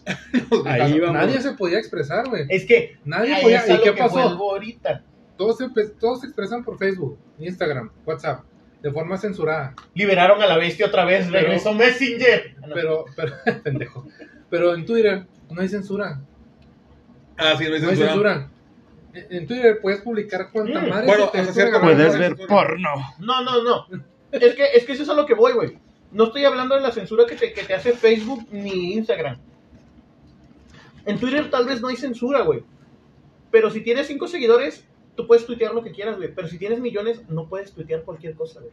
Ahí 0.67 0.99
vamos. 0.99 1.15
Nadie 1.15 1.41
se 1.41 1.53
podía 1.53 1.79
expresar, 1.79 2.29
güey. 2.29 2.47
Es 2.49 2.65
que, 2.65 2.97
Nadie 3.05 3.35
ahí 3.35 3.43
podía. 3.43 3.65
¿Y 3.67 3.79
qué 3.79 3.93
que 3.93 3.93
pasó? 3.93 4.19
ahorita. 4.21 5.05
Todos 5.37 5.59
se, 5.59 5.69
todos 5.99 6.21
se 6.21 6.27
expresan 6.27 6.65
por 6.65 6.79
Facebook, 6.79 7.19
Instagram, 7.39 7.91
WhatsApp, 8.05 8.45
de 8.83 8.91
forma 8.91 9.17
censurada. 9.19 9.75
Liberaron 9.95 10.41
a 10.43 10.47
la 10.47 10.57
bestia 10.57 10.87
otra 10.87 11.05
vez, 11.05 11.27
Pero- 11.27 11.39
regresó 11.41 11.75
Messenger. 11.75 12.57
Ah, 12.63 12.67
no. 12.67 12.75
Pero, 12.75 13.05
pero, 13.17 13.35
pendejo. 13.63 14.07
Pero 14.49 14.75
en 14.75 14.85
Twitter 14.85 15.27
no 15.51 15.61
hay 15.61 15.69
censura. 15.69 16.21
Ah, 17.37 17.55
sí, 17.57 17.65
no 17.69 17.75
hay 17.75 17.83
No 17.83 17.89
hay 17.91 17.97
censura. 17.97 18.51
Censura. 19.13 19.37
En 19.39 19.47
Twitter 19.47 19.79
puedes 19.81 20.01
publicar 20.03 20.51
cuanta 20.53 20.81
Mm, 20.81 20.89
madre 20.89 21.07
bueno, 21.07 21.29
te 21.29 21.45
cierto. 21.47 21.81
Puedes 21.81 22.19
ver 22.19 22.37
porno. 22.49 22.91
No, 23.19 23.43
no, 23.43 23.63
no. 23.63 23.87
Es 24.33 24.55
que, 24.55 24.65
es 24.75 24.85
que 24.85 24.93
eso 24.93 25.03
es 25.03 25.09
a 25.09 25.15
lo 25.15 25.27
que 25.27 25.35
voy, 25.35 25.53
güey. 25.53 25.79
No 26.13 26.25
estoy 26.25 26.45
hablando 26.45 26.75
de 26.75 26.81
la 26.81 26.91
censura 26.93 27.25
que 27.27 27.37
te, 27.37 27.53
que 27.53 27.63
te 27.63 27.75
hace 27.75 27.93
Facebook 27.93 28.47
ni 28.51 28.95
Instagram. 28.95 29.39
En 31.07 31.19
Twitter 31.19 31.51
tal 31.51 31.67
vez 31.67 31.81
no 31.81 31.89
hay 31.89 31.97
censura, 31.97 32.43
güey. 32.43 32.63
Pero 33.51 33.71
si 33.71 33.81
tienes 33.81 34.07
cinco 34.07 34.29
seguidores, 34.29 34.85
tú 35.17 35.27
puedes 35.27 35.47
tuitear 35.47 35.75
lo 35.75 35.83
que 35.83 35.93
quieras, 35.93 36.17
güey. 36.17 36.33
Pero 36.35 36.47
si 36.49 36.59
tienes 36.59 36.81
millones, 36.81 37.23
no 37.29 37.49
puedes 37.49 37.73
tuitear 37.73 38.03
cualquier 38.03 38.35
cosa, 38.35 38.61
güey. 38.61 38.73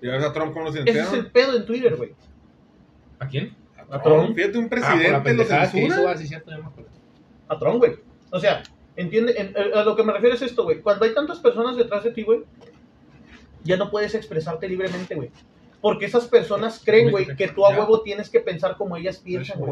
¿Y 0.00 0.06
ves 0.06 0.22
a 0.24 0.32
Trump 0.32 0.52
con 0.54 0.64
los 0.64 0.76
Ese 0.76 1.00
es 1.00 1.12
el 1.12 1.30
pedo 1.30 1.56
en 1.56 1.66
Twitter, 1.66 1.96
güey. 1.96 2.14
¿A 3.18 3.26
quién? 3.26 3.54
A 3.90 4.00
Trump. 4.00 4.22
Trump. 4.24 4.36
Fíjate, 4.36 4.58
un 4.58 4.64
Ah, 4.64 4.68
presidente 4.68 5.10
lo 5.12 5.22
pendejada 5.22 5.70
que 5.70 5.78
hizo, 5.78 5.88
censura. 5.94 6.12
ah, 6.12 6.16
sí, 6.16 6.26
cierto, 6.28 6.50
ya 6.50 6.58
me 6.58 6.64
acuerdo. 6.66 6.90
A 7.48 7.58
Trump, 7.58 7.78
güey. 7.78 7.96
O 8.30 8.38
sea, 8.38 8.62
entiende, 8.98 9.34
en- 9.38 9.54
eh, 9.56 9.70
a 9.74 9.82
lo 9.84 9.96
que 9.96 10.02
me 10.04 10.12
refiero 10.12 10.34
es 10.34 10.42
esto, 10.42 10.64
güey. 10.64 10.80
Cuando 10.82 11.04
hay 11.04 11.14
tantas 11.14 11.38
personas 11.38 11.76
detrás 11.76 12.04
de 12.04 12.10
ti, 12.10 12.22
güey, 12.22 12.40
ya 13.64 13.76
no 13.76 13.90
puedes 13.90 14.14
expresarte 14.14 14.68
libremente, 14.68 15.14
güey. 15.14 15.30
Porque 15.80 16.06
esas 16.06 16.26
personas 16.26 16.80
creen, 16.84 17.10
güey, 17.10 17.24
que 17.36 17.48
tú 17.48 17.64
a 17.64 17.70
huevo 17.80 18.00
tienes 18.02 18.28
que 18.30 18.40
pensar 18.40 18.76
como 18.76 18.96
ellas 18.96 19.18
piensan, 19.18 19.58
güey. 19.60 19.70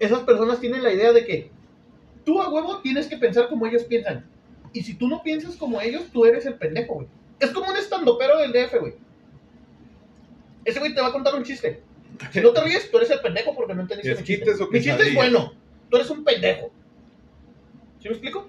esas 0.00 0.20
personas 0.20 0.60
tienen 0.60 0.82
la 0.82 0.92
idea 0.92 1.12
de 1.12 1.24
que 1.26 1.50
tú 2.24 2.40
a 2.40 2.48
huevo 2.48 2.80
tienes 2.80 3.06
que 3.08 3.16
pensar 3.16 3.48
como 3.48 3.66
ellos 3.66 3.84
piensan. 3.84 4.24
Y 4.72 4.82
si 4.82 4.94
tú 4.94 5.08
no 5.08 5.22
piensas 5.22 5.56
como 5.56 5.80
ellos, 5.80 6.04
tú 6.12 6.24
eres 6.24 6.46
el 6.46 6.54
pendejo, 6.54 6.94
güey. 6.94 7.08
Es 7.40 7.50
como 7.50 7.70
un 7.70 7.76
estandopero 7.76 8.38
del 8.38 8.52
DF, 8.52 8.78
güey. 8.78 8.94
Ese 10.64 10.78
güey 10.78 10.94
te 10.94 11.00
va 11.00 11.08
a 11.08 11.12
contar 11.12 11.34
un 11.34 11.42
chiste. 11.44 11.82
Si 12.32 12.40
no 12.40 12.52
te 12.52 12.60
ríes, 12.62 12.90
tú 12.90 12.98
eres 12.98 13.10
el 13.10 13.20
pendejo 13.20 13.54
porque 13.54 13.74
no 13.74 13.82
entendiste 13.82 14.10
mi 14.20 14.26
chiste. 14.26 14.44
Mi 14.72 14.78
chiste 14.84 15.02
es 15.02 15.14
bueno. 15.14 15.52
Tú 15.90 15.96
eres 15.96 16.10
un 16.10 16.24
pendejo. 16.24 16.70
¿Sí 18.00 18.08
me 18.08 18.14
explico? 18.14 18.48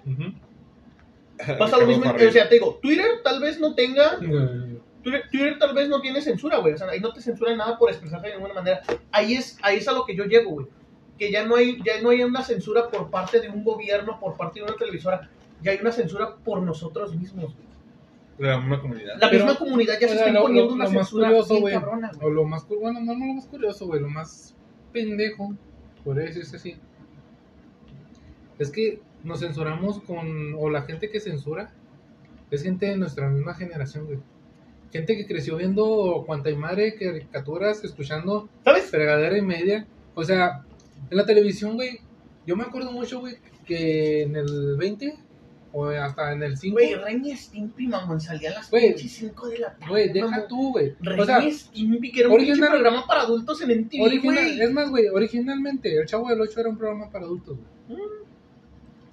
Pasa 1.58 1.78
lo 1.78 1.86
mismo. 1.86 2.04
en- 2.04 2.28
O 2.28 2.32
sea, 2.32 2.48
te 2.48 2.54
digo, 2.56 2.78
Twitter 2.82 3.22
tal 3.24 3.40
vez 3.40 3.58
no 3.58 3.74
tenga 3.74 4.18
Twitter, 5.02 5.22
Twitter 5.30 5.58
tal 5.58 5.74
vez 5.74 5.88
no 5.88 6.00
tiene 6.00 6.20
censura, 6.20 6.58
güey. 6.58 6.74
O 6.74 6.78
sea, 6.78 6.88
ahí 6.90 7.00
no 7.00 7.12
te 7.12 7.20
censura 7.22 7.56
nada 7.56 7.78
por 7.78 7.88
expresarte 7.90 8.28
de 8.28 8.34
ninguna 8.34 8.54
manera. 8.54 8.82
Ahí 9.10 9.34
es, 9.34 9.56
ahí 9.62 9.78
es 9.78 9.88
a 9.88 9.92
lo 9.92 10.04
que 10.04 10.14
yo 10.14 10.24
llego, 10.24 10.50
güey. 10.50 10.66
Que 11.18 11.30
ya 11.32 11.44
no 11.46 11.56
hay, 11.56 11.78
ya 11.84 12.00
no 12.02 12.10
hay 12.10 12.22
una 12.22 12.42
censura 12.42 12.88
por 12.88 13.10
parte 13.10 13.40
de 13.40 13.48
un 13.48 13.64
gobierno, 13.64 14.18
por 14.20 14.36
parte 14.36 14.60
de 14.60 14.66
una 14.66 14.76
televisora. 14.76 15.30
Ya 15.62 15.72
hay 15.72 15.78
una 15.80 15.92
censura 15.92 16.36
por 16.36 16.62
nosotros 16.62 17.14
mismos, 17.16 17.54
güey. 17.54 17.70
la 18.38 18.58
misma 18.58 18.80
comunidad. 18.80 19.14
La 19.18 19.28
Pero, 19.30 19.44
misma 19.44 19.58
comunidad 19.58 19.94
ya 20.00 20.08
se 20.08 20.14
o 20.14 20.16
sea, 20.16 20.26
está 20.28 20.30
lo- 20.32 20.38
imponiendo 20.40 20.68
lo- 20.70 20.74
una 20.76 20.84
lo 20.84 20.90
más 20.92 20.98
censura 21.08 21.28
curioso, 21.28 21.48
bien 21.54 21.60
güey, 21.60 21.74
cabrona, 21.74 22.10
güey. 22.14 22.26
O 22.26 22.30
lo 22.30 22.44
más, 22.44 22.66
bueno, 22.68 23.00
no, 23.00 23.14
no 23.14 23.26
lo 23.26 23.32
más 23.34 23.44
curioso, 23.46 23.86
güey, 23.86 24.00
lo 24.00 24.08
más 24.08 24.54
pendejo, 24.94 25.54
por 26.04 26.16
decirse 26.16 26.56
así. 26.56 26.76
Es 28.60 28.70
que 28.70 29.00
nos 29.24 29.40
censuramos 29.40 30.00
con, 30.02 30.54
o 30.54 30.68
la 30.68 30.82
gente 30.82 31.10
que 31.10 31.18
censura, 31.18 31.72
es 32.50 32.62
gente 32.62 32.86
de 32.86 32.96
nuestra 32.96 33.28
misma 33.30 33.54
generación, 33.54 34.04
güey. 34.04 34.18
Gente 34.92 35.16
que 35.16 35.26
creció 35.26 35.56
viendo 35.56 36.24
cuanta 36.26 36.50
y 36.50 36.56
madre 36.56 36.94
caricaturas, 36.94 37.82
escuchando 37.84 38.48
¿Sabes? 38.64 38.84
fregadera 38.84 39.38
y 39.38 39.42
media. 39.42 39.86
O 40.14 40.22
sea, 40.24 40.64
en 41.10 41.16
la 41.16 41.24
televisión, 41.24 41.76
güey, 41.76 42.00
yo 42.46 42.54
me 42.54 42.64
acuerdo 42.64 42.92
mucho, 42.92 43.20
güey, 43.20 43.36
que 43.64 44.22
en 44.22 44.36
el 44.36 44.76
20 44.76 45.14
o 45.72 45.86
hasta 45.86 46.32
en 46.32 46.42
el 46.42 46.56
5, 46.58 46.74
Güey, 46.74 46.94
Ren 46.96 47.24
Stimpy, 47.36 47.86
mamón, 47.86 48.20
salía 48.20 48.50
a 48.50 48.54
las 48.54 48.68
5 48.68 49.48
de 49.48 49.58
la 49.58 49.72
tarde. 49.72 49.86
güey, 49.88 50.12
deja 50.12 50.26
mamón. 50.26 50.48
tú, 50.48 50.72
güey. 50.72 50.94
Ren 51.00 51.20
O 51.20 51.24
sea, 51.24 51.40
Stimpy, 51.50 52.12
que 52.12 52.20
era 52.20 52.28
un 52.28 52.58
programa 52.58 53.06
para 53.06 53.22
adultos 53.22 53.62
en 53.62 53.84
MTV, 53.84 54.02
Original, 54.02 54.44
güey. 54.44 54.60
es 54.60 54.72
más, 54.72 54.90
güey, 54.90 55.08
originalmente 55.08 55.96
El 55.96 56.06
Chavo 56.06 56.28
del 56.28 56.40
8 56.40 56.60
era 56.60 56.68
un 56.68 56.76
programa 56.76 57.10
para 57.10 57.24
adultos, 57.24 57.56
güey. 57.88 58.00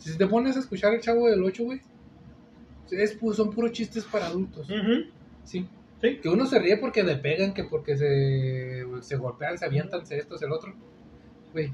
Si 0.08 0.18
te 0.18 0.26
pones 0.26 0.56
a 0.56 0.60
escuchar 0.60 0.94
El 0.94 1.02
Chavo 1.02 1.28
del 1.28 1.44
8, 1.44 1.64
güey, 1.64 1.82
es, 2.92 3.18
son 3.34 3.52
puros 3.52 3.74
chistes 3.74 4.06
para 4.06 4.28
adultos. 4.28 4.68
Sí. 5.44 5.68
Sí. 6.02 6.18
Que 6.18 6.30
uno 6.30 6.46
se 6.46 6.60
ríe 6.60 6.78
porque 6.78 7.04
le 7.04 7.18
pegan, 7.18 7.54
que 7.54 7.64
porque 7.66 7.98
se, 7.98 8.86
se 9.02 9.18
golpean, 9.18 9.58
se 9.58 9.66
avientan, 9.66 10.06
se 10.06 10.18
esto, 10.18 10.38
se 10.38 10.46
el 10.46 10.52
otro. 10.52 10.74
Güey. 11.52 11.74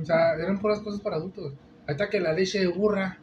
O 0.00 0.04
sea, 0.04 0.34
eran 0.34 0.60
puras 0.60 0.80
cosas 0.80 1.00
para 1.00 1.16
adultos. 1.16 1.54
Ahí 1.86 1.92
está 1.92 2.08
que 2.08 2.20
la 2.20 2.32
leche 2.32 2.60
de 2.60 2.68
burra. 2.68 3.18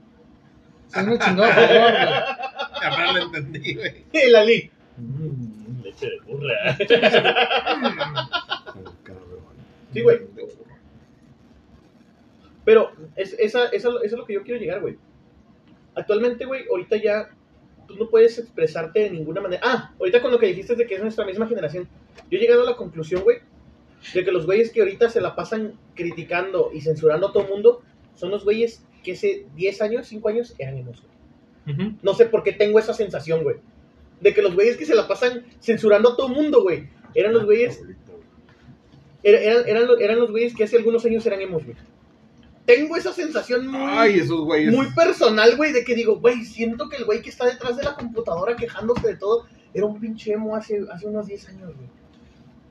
Es 0.90 0.98
un 0.98 1.18
chingado 1.20 1.52
favor, 1.54 1.92
güey. 1.92 3.14
Lo 3.14 3.22
entendí, 3.26 3.76
güey. 3.76 4.06
El 4.12 4.36
Ali. 4.36 4.72
Mm, 4.98 5.82
leche 5.82 6.08
de 6.08 6.20
burra. 6.26 6.78
Sí, 9.94 10.02
güey. 10.02 10.22
Pero 12.66 12.92
es, 13.16 13.34
esa, 13.40 13.66
esa- 13.68 13.90
eso 13.90 14.04
es 14.04 14.12
lo 14.14 14.26
que 14.26 14.34
yo 14.34 14.44
quiero 14.44 14.60
llegar, 14.60 14.82
güey. 14.82 14.98
Actualmente, 15.96 16.46
güey, 16.46 16.66
ahorita 16.70 16.98
ya 16.98 17.30
tú 17.88 17.96
no 17.96 18.10
puedes 18.10 18.40
expresarte 18.40 19.02
de 19.02 19.10
ninguna 19.12 19.42
manera. 19.42 19.62
Ah, 19.64 19.94
ahorita 20.00 20.22
con 20.22 20.32
lo 20.32 20.40
que 20.40 20.48
dijiste 20.48 20.76
de 20.76 20.88
que 20.88 20.96
es 20.96 21.02
nuestra 21.02 21.26
misma 21.26 21.48
generación. 21.48 21.88
Yo 22.32 22.38
he 22.38 22.42
llegado 22.42 22.64
a 22.64 22.66
la 22.72 22.76
conclusión, 22.76 23.22
güey, 23.24 23.40
de 24.14 24.24
que 24.24 24.32
los 24.32 24.46
güeyes 24.46 24.72
que 24.72 24.80
ahorita 24.82 25.10
se 25.10 25.22
la 25.22 25.36
pasan 25.36 25.74
criticando 25.94 26.72
y 26.74 26.82
censurando 26.82 27.28
a 27.28 27.34
todo 27.34 27.44
el 27.44 27.50
mundo 27.50 27.82
son 28.16 28.32
los 28.32 28.44
güeyes 28.44 28.86
que 29.04 29.14
hace 29.14 29.46
10 29.56 29.82
años, 29.82 30.08
5 30.08 30.30
años 30.30 30.56
eran 30.58 30.82
güey. 30.84 30.96
Ujú. 31.68 31.98
No 32.02 32.14
sé 32.14 32.26
por 32.26 32.44
qué 32.44 32.54
tengo 32.54 32.80
esa 32.80 32.94
sensación, 32.94 33.44
güey. 33.44 33.58
De 34.22 34.34
que 34.34 34.42
los 34.42 34.56
güeyes 34.56 34.78
que 34.78 34.86
se 34.86 34.96
la 34.96 35.08
pasan 35.08 35.46
censurando 35.60 36.14
a 36.14 36.16
todo 36.16 36.28
el 36.28 36.34
mundo, 36.34 36.62
güey, 36.64 36.88
eran 37.14 37.34
los 37.34 37.46
güeyes 37.46 37.82
era- 39.22 39.40
eran, 39.40 39.68
eran, 39.68 39.88
eran 40.00 40.20
los 40.20 40.32
güeyes 40.32 40.56
que 40.56 40.64
hace 40.64 40.78
algunos 40.78 41.06
años 41.06 41.26
eran 41.26 41.42
emos, 41.42 41.64
güey. 41.66 41.78
Tengo 42.66 42.96
esa 42.96 43.12
sensación 43.12 43.68
muy, 43.68 43.82
Ay, 43.84 44.20
esos 44.20 44.40
güeyes. 44.42 44.74
muy 44.74 44.88
personal, 44.94 45.56
güey, 45.58 45.74
de 45.74 45.84
que 45.84 45.96
digo, 45.96 46.20
güey, 46.20 46.46
siento 46.46 46.88
que 46.88 46.98
el 46.98 47.06
güey 47.06 47.22
que 47.22 47.30
está 47.30 47.46
detrás 47.46 47.76
de 47.76 47.84
la 47.84 47.96
computadora 47.96 48.56
quejándose 48.56 49.06
de 49.08 49.16
todo 49.18 49.46
era 49.74 49.86
un 49.86 50.00
pinche 50.00 50.32
emo 50.34 50.56
hace, 50.56 50.82
hace 50.92 51.06
unos 51.08 51.28
10 51.28 51.50
años, 51.50 51.76
güey. 51.76 51.90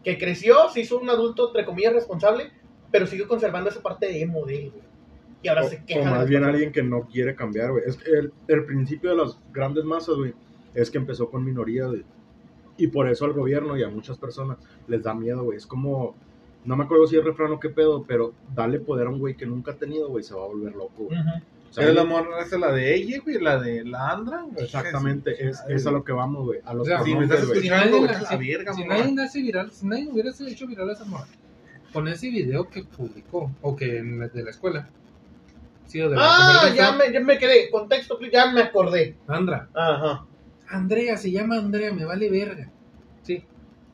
Que 0.02 0.16
creció, 0.18 0.68
se 0.72 0.81
hizo 0.81 0.98
un 0.98 1.11
adulto, 1.11 1.48
entre 1.48 1.64
comillas, 1.66 1.92
responsable, 1.92 2.50
pero 2.90 3.07
sigue 3.07 3.26
conservando 3.26 3.68
esa 3.70 3.83
parte 3.83 4.07
de 4.07 4.22
emo 4.22 4.46
de 4.46 4.57
él, 4.64 4.70
güey. 4.70 4.85
Y 5.42 5.48
ahora 5.48 5.64
O, 5.64 5.68
se 5.68 5.76
o 5.76 5.85
queja. 5.87 6.00
de 6.00 6.11
más 6.11 6.28
bien 6.28 6.44
alguien 6.44 6.72
que 6.72 6.83
no 6.83 7.07
quiere 7.07 7.35
cambiar, 7.35 7.72
güey. 7.72 7.85
Es 7.87 7.96
que 7.96 8.11
el, 8.11 8.33
el 8.48 8.64
principio 8.64 9.11
de 9.11 9.16
las 9.16 9.38
grandes 9.52 9.85
masas, 9.85 10.16
güey, 10.16 10.33
es 10.74 10.90
que 10.90 10.98
empezó 10.98 11.28
con 11.28 11.44
minorías, 11.44 11.88
güey. 11.88 12.05
Y 12.78 12.87
por 12.87 13.09
eso 13.09 13.26
al 13.26 13.33
gobierno 13.35 13.76
y 13.76 13.83
a 13.83 13.88
muchas 13.88 14.16
personas 14.16 14.57
les 14.88 15.02
da 15.02 15.12
miedo, 15.14 15.42
güey. 15.44 15.59
Es 15.59 15.66
como 15.66 16.14
no 16.64 16.77
me 16.77 16.85
acuerdo 16.85 17.07
si 17.07 17.16
es 17.16 17.25
refrán 17.25 17.53
o 17.53 17.61
qué 17.61 17.68
pedo, 17.70 18.05
pero 18.07 18.33
dale 18.55 18.79
poder 18.81 19.07
a 19.07 19.11
un 19.11 19.18
güey 19.18 19.35
que 19.37 19.46
nunca 19.46 19.72
ha 19.72 19.77
tenido, 19.77 20.09
güey, 20.09 20.22
se 20.25 20.35
va 20.35 20.44
a 20.44 20.46
volver 20.46 20.72
loco, 20.75 21.05
güey. 21.05 21.18
O 21.18 21.75
sea, 21.75 21.85
Pero 21.87 21.94
la 21.94 22.05
morra 22.05 22.42
esa, 22.42 22.59
la 22.59 22.70
de 22.70 22.94
ella, 22.94 23.18
güey, 23.25 23.40
la 23.40 23.59
de 23.59 23.83
la 23.85 24.11
Andra. 24.11 24.42
güey. 24.42 24.64
Exactamente, 24.64 25.48
es, 25.48 25.62
es 25.68 25.87
a 25.87 25.90
lo 25.90 26.05
que 26.05 26.12
vamos, 26.12 26.44
güey. 26.44 26.61
A 26.66 26.75
los 26.75 26.83
O 26.83 26.90
sea, 26.90 27.03
Si 27.03 27.14
me 27.14 27.27
güey. 27.27 27.61
Si 27.62 27.68
la- 27.68 27.87
verga, 28.37 28.72
si 28.75 28.85
nadie 28.85 29.22
hace 29.22 29.40
viral, 29.40 29.70
si 29.70 29.87
nadie 29.87 30.09
hubiera 30.12 30.31
hecho 30.31 30.66
viral 30.66 30.90
a 30.90 30.92
esa 30.92 31.07
morra, 31.07 31.27
con 31.92 32.09
ese 32.09 32.29
video 32.29 32.68
que 32.68 32.85
publicó, 32.85 33.51
o 33.62 33.75
que 33.75 33.87
de 34.03 34.42
la 34.42 34.51
escuela, 34.51 34.88
sí, 35.87 36.01
o 36.03 36.11
de 36.11 36.16
la 36.16 36.22
Ah, 36.25 36.75
ya 36.75 36.92
me, 36.92 37.11
ya 37.11 37.20
me 37.20 37.38
quedé. 37.38 37.70
Contexto, 37.70 38.18
ya 38.31 38.51
me 38.53 38.61
acordé. 38.62 39.16
Andra, 39.27 39.68
Ajá. 39.75 40.27
Andrea, 40.68 41.16
se 41.16 41.31
llama 41.31 41.57
Andrea, 41.57 41.92
me 41.92 42.05
vale 42.05 42.31
verga. 42.31 42.70
Sí. 43.22 43.44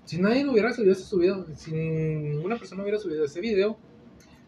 Si 0.08 0.18
nadie 0.18 0.48
hubiera 0.48 0.72
subido 0.72 0.92
ese 0.92 1.02
subido, 1.04 1.46
si 1.54 1.70
ninguna 1.70 2.56
persona 2.56 2.80
hubiera 2.82 2.98
subido 2.98 3.26
ese 3.26 3.42
video, 3.42 3.76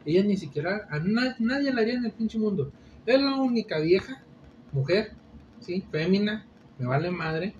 ella 0.07 0.23
ni 0.25 0.39
siquiera, 0.39 0.87
a 0.89 0.99
na- 1.01 1.37
nadie 1.39 1.71
la 1.71 1.83
haría 1.83 1.93
en 1.99 2.07
el 2.07 2.13
pinche 2.13 2.39
mundo. 2.39 2.73
Es 3.05 3.21
la 3.21 3.37
única 3.37 3.79
vieja, 3.79 4.25
mujer, 4.73 5.13
sí, 5.59 5.85
fémina, 5.93 6.47
me 6.79 6.87
vale 6.87 7.11
madre. 7.11 7.53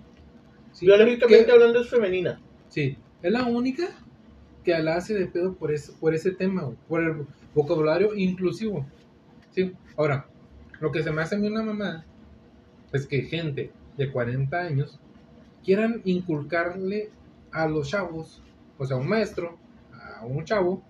Sí, 0.73 0.87
Biológicamente 0.87 1.45
que- 1.45 1.53
hablando 1.53 1.79
es 1.83 1.91
femenina. 1.91 2.41
Sí, 2.71 2.97
es 3.21 3.31
la 3.33 3.45
única 3.45 3.85
que 4.65 4.79
la 4.79 4.97
hace 4.97 5.13
de 5.13 5.27
pedo 5.27 5.53
por 5.57 5.71
ese, 5.71 5.93
por 5.93 6.15
ese 6.15 6.31
tema, 6.31 6.63
güey, 6.63 6.77
por 6.89 7.03
el 7.03 7.27
vocabulario 7.55 8.15
inclusivo. 8.15 8.87
Sí, 9.51 9.75
ahora, 9.99 10.27
lo 10.81 10.91
que 10.91 11.03
se 11.03 11.11
me 11.13 11.21
hace 11.21 11.35
a 11.35 11.39
mí 11.39 11.49
una 11.49 11.63
mamada 11.63 12.07
es 12.95 13.07
que 13.07 13.25
gente 13.25 13.73
de 13.99 14.11
40 14.11 14.59
años 14.59 14.99
quieran 15.63 16.01
inculcarle 16.07 17.11
a 17.53 17.67
los 17.67 17.89
chavos, 17.89 18.43
o 18.79 18.87
sea, 18.87 18.97
a 18.97 19.01
un 19.01 19.09
maestro, 19.09 19.57
a 20.21 20.25
un 20.25 20.45
chavo, 20.45 20.83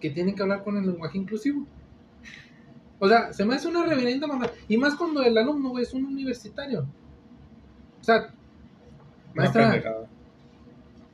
que 0.00 0.10
tienen 0.10 0.34
que 0.34 0.42
hablar 0.42 0.62
con 0.62 0.76
el 0.76 0.86
lenguaje 0.86 1.18
inclusivo. 1.18 1.66
O 2.98 3.08
sea, 3.08 3.32
se 3.32 3.44
me 3.44 3.54
hace 3.54 3.68
una 3.68 3.84
reverenda 3.84 4.26
mamada. 4.26 4.52
Y 4.68 4.76
más 4.76 4.94
cuando 4.94 5.22
el 5.22 5.36
alumno, 5.36 5.70
güey, 5.70 5.84
es 5.84 5.92
un 5.94 6.04
universitario. 6.04 6.86
O 8.00 8.04
sea, 8.04 8.28
maestra, 9.34 9.70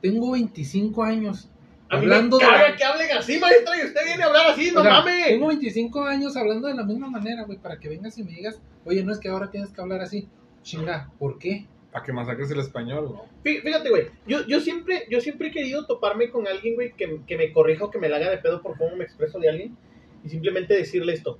tengo 0.01 0.31
25 0.31 1.03
años. 1.03 1.49
A 1.89 1.97
mí 1.97 2.03
hablando 2.03 2.37
de 2.37 2.45
la- 2.45 2.75
que 2.75 2.83
hablen 2.83 3.17
así, 3.17 3.39
maestra, 3.39 3.77
y 3.81 3.85
usted 3.85 4.01
viene 4.05 4.23
a 4.23 4.27
hablar 4.27 4.47
así, 4.47 4.71
no 4.71 4.79
o 4.79 4.83
sea, 4.83 4.93
mames. 4.93 5.27
Tengo 5.27 5.47
25 5.47 6.03
años 6.03 6.35
hablando 6.35 6.67
de 6.67 6.73
la 6.73 6.83
misma 6.83 7.09
manera, 7.09 7.43
güey, 7.43 7.57
para 7.57 7.79
que 7.79 7.89
vengas 7.89 8.17
y 8.17 8.23
me 8.23 8.31
digas, 8.31 8.59
oye, 8.85 9.03
no 9.03 9.11
es 9.11 9.19
que 9.19 9.29
ahora 9.29 9.51
tienes 9.51 9.71
que 9.71 9.81
hablar 9.81 10.01
así. 10.01 10.27
Chinga, 10.63 11.11
¿por 11.19 11.37
qué? 11.37 11.67
Para 11.93 12.03
que 12.05 12.11
masacres 12.11 12.49
el 12.51 12.59
español, 12.59 13.11
¿no? 13.13 13.25
Fí- 13.45 13.61
Fíjate, 13.61 13.89
güey, 13.89 14.07
yo, 14.27 14.45
yo, 14.47 14.59
siempre, 14.59 15.05
yo 15.11 15.21
siempre 15.21 15.49
he 15.49 15.51
querido 15.51 15.85
toparme 15.85 16.29
con 16.31 16.47
alguien, 16.47 16.73
güey, 16.75 16.93
que, 16.93 17.21
que 17.27 17.37
me 17.37 17.53
corrija 17.53 17.85
o 17.85 17.91
que 17.91 17.99
me 17.99 18.09
la 18.09 18.17
haga 18.17 18.31
de 18.31 18.39
pedo 18.39 18.61
por 18.63 18.75
cómo 18.77 18.95
me 18.95 19.03
expreso 19.03 19.39
de 19.39 19.49
alguien 19.49 19.77
y 20.25 20.29
simplemente 20.29 20.73
decirle 20.75 21.13
esto. 21.13 21.37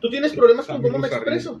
¿Tú 0.00 0.08
tienes 0.10 0.32
problemas 0.32 0.66
con 0.66 0.80
cómo 0.80 0.98
me 0.98 1.08
expreso? 1.08 1.60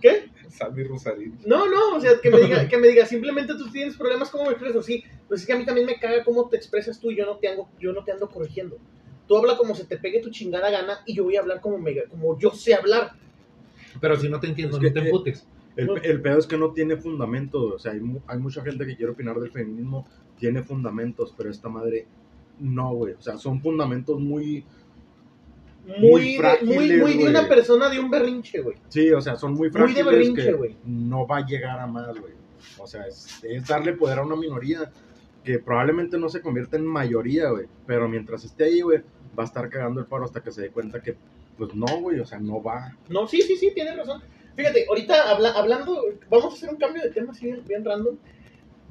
¿Qué? 0.00 0.30
Sammy 0.48 0.84
Rosarín. 0.84 1.38
No, 1.44 1.68
no, 1.68 1.96
o 1.96 2.00
sea, 2.00 2.12
que 2.22 2.30
me 2.30 2.38
diga, 2.40 2.68
que 2.68 2.76
me 2.78 2.86
diga, 2.88 3.06
simplemente 3.06 3.54
tú 3.54 3.68
tienes 3.70 3.96
problemas 3.96 4.30
cómo 4.30 4.44
me 4.44 4.50
expreso. 4.50 4.82
Sí, 4.82 5.02
pues 5.26 5.40
es 5.40 5.46
que 5.46 5.52
a 5.52 5.56
mí 5.56 5.64
también 5.64 5.86
me 5.86 5.98
caga 5.98 6.22
cómo 6.22 6.48
te 6.48 6.56
expresas 6.56 7.00
tú 7.00 7.10
y 7.10 7.16
yo 7.16 7.26
no 7.26 7.38
te 7.38 7.48
ando, 7.48 7.68
yo 7.80 7.92
no 7.92 8.04
te 8.04 8.12
ando 8.12 8.28
corrigiendo. 8.28 8.78
Tú 9.26 9.36
habla 9.36 9.56
como 9.56 9.74
se 9.74 9.84
te 9.84 9.96
pegue 9.96 10.20
tu 10.20 10.30
chingada 10.30 10.70
gana 10.70 11.00
y 11.06 11.14
yo 11.14 11.24
voy 11.24 11.36
a 11.36 11.40
hablar 11.40 11.60
como, 11.60 11.78
me, 11.78 12.04
como 12.04 12.38
yo 12.38 12.50
sé 12.50 12.74
hablar. 12.74 13.12
Pero 14.00 14.16
si 14.16 14.28
no 14.28 14.38
te 14.38 14.46
entiendo, 14.48 14.76
Es 14.76 14.82
no 14.82 14.92
te 14.92 14.98
eh, 15.00 15.02
emputes. 15.06 15.46
El, 15.76 15.90
el 16.04 16.20
pedo 16.20 16.38
es 16.38 16.46
que 16.46 16.56
no 16.56 16.70
tiene 16.72 16.96
fundamento, 16.96 17.74
o 17.74 17.78
sea, 17.78 17.92
hay, 17.92 18.00
mu- 18.00 18.20
hay 18.26 18.38
mucha 18.38 18.62
gente 18.62 18.86
que 18.86 18.96
quiere 18.96 19.12
opinar 19.12 19.38
del 19.40 19.50
feminismo, 19.50 20.06
tiene 20.38 20.62
fundamentos, 20.62 21.34
pero 21.36 21.50
esta 21.50 21.68
madre 21.68 22.06
no, 22.60 22.94
güey, 22.94 23.14
o 23.14 23.20
sea, 23.22 23.36
son 23.38 23.60
fundamentos 23.60 24.20
muy, 24.20 24.64
Muy, 25.86 26.10
Muy 26.10 26.36
frágiles, 26.38 27.00
muy 27.00 27.18
de 27.18 27.28
una 27.28 27.46
persona 27.46 27.90
de 27.90 27.98
un 28.00 28.10
berrinche, 28.10 28.62
güey. 28.62 28.76
sí, 28.88 29.10
o 29.10 29.20
sea, 29.20 29.36
son 29.36 29.52
muy 29.52 29.68
Muy 29.68 29.70
de 29.70 29.78
frágiles 29.78 30.04
berrinche, 30.06 30.52
güey. 30.54 30.76
no 30.86 31.26
va 31.26 31.38
a 31.38 31.46
llegar 31.46 31.78
a 31.78 31.86
más, 31.86 32.18
güey. 32.18 32.32
O 32.78 32.86
sea, 32.86 33.06
es, 33.06 33.44
es 33.44 33.66
darle 33.66 33.92
poder 33.92 34.18
a 34.20 34.22
una 34.24 34.36
minoría 34.36 34.90
que 35.42 35.58
probablemente 35.58 36.16
no 36.16 36.30
se 36.30 36.40
convierta 36.40 36.76
en 36.78 36.86
mayoría, 36.86 37.50
güey, 37.50 37.66
pero 37.86 38.08
mientras 38.08 38.44
esté 38.44 38.64
ahí, 38.64 38.80
güey, 38.80 39.00
va 39.38 39.42
a 39.42 39.46
estar 39.46 39.68
cagando 39.68 40.00
el 40.00 40.06
paro 40.06 40.24
hasta 40.24 40.40
que 40.42 40.50
se 40.52 40.62
dé 40.62 40.70
cuenta 40.70 41.02
que, 41.02 41.16
pues 41.58 41.74
no, 41.74 42.00
güey, 42.00 42.18
o 42.18 42.24
sea, 42.24 42.38
no 42.38 42.62
va. 42.62 42.96
No, 43.10 43.26
sí, 43.28 43.42
sí, 43.42 43.56
sí, 43.58 43.70
tienes 43.74 43.94
razón. 43.98 44.22
Fíjate, 44.56 44.86
ahorita 44.88 45.30
habla- 45.30 45.52
hablando, 45.52 46.02
vamos 46.28 46.52
a 46.52 46.56
hacer 46.56 46.70
un 46.70 46.76
cambio 46.76 47.02
de 47.02 47.10
tema 47.10 47.32
así 47.32 47.46
bien, 47.46 47.64
bien 47.66 47.84
random. 47.84 48.16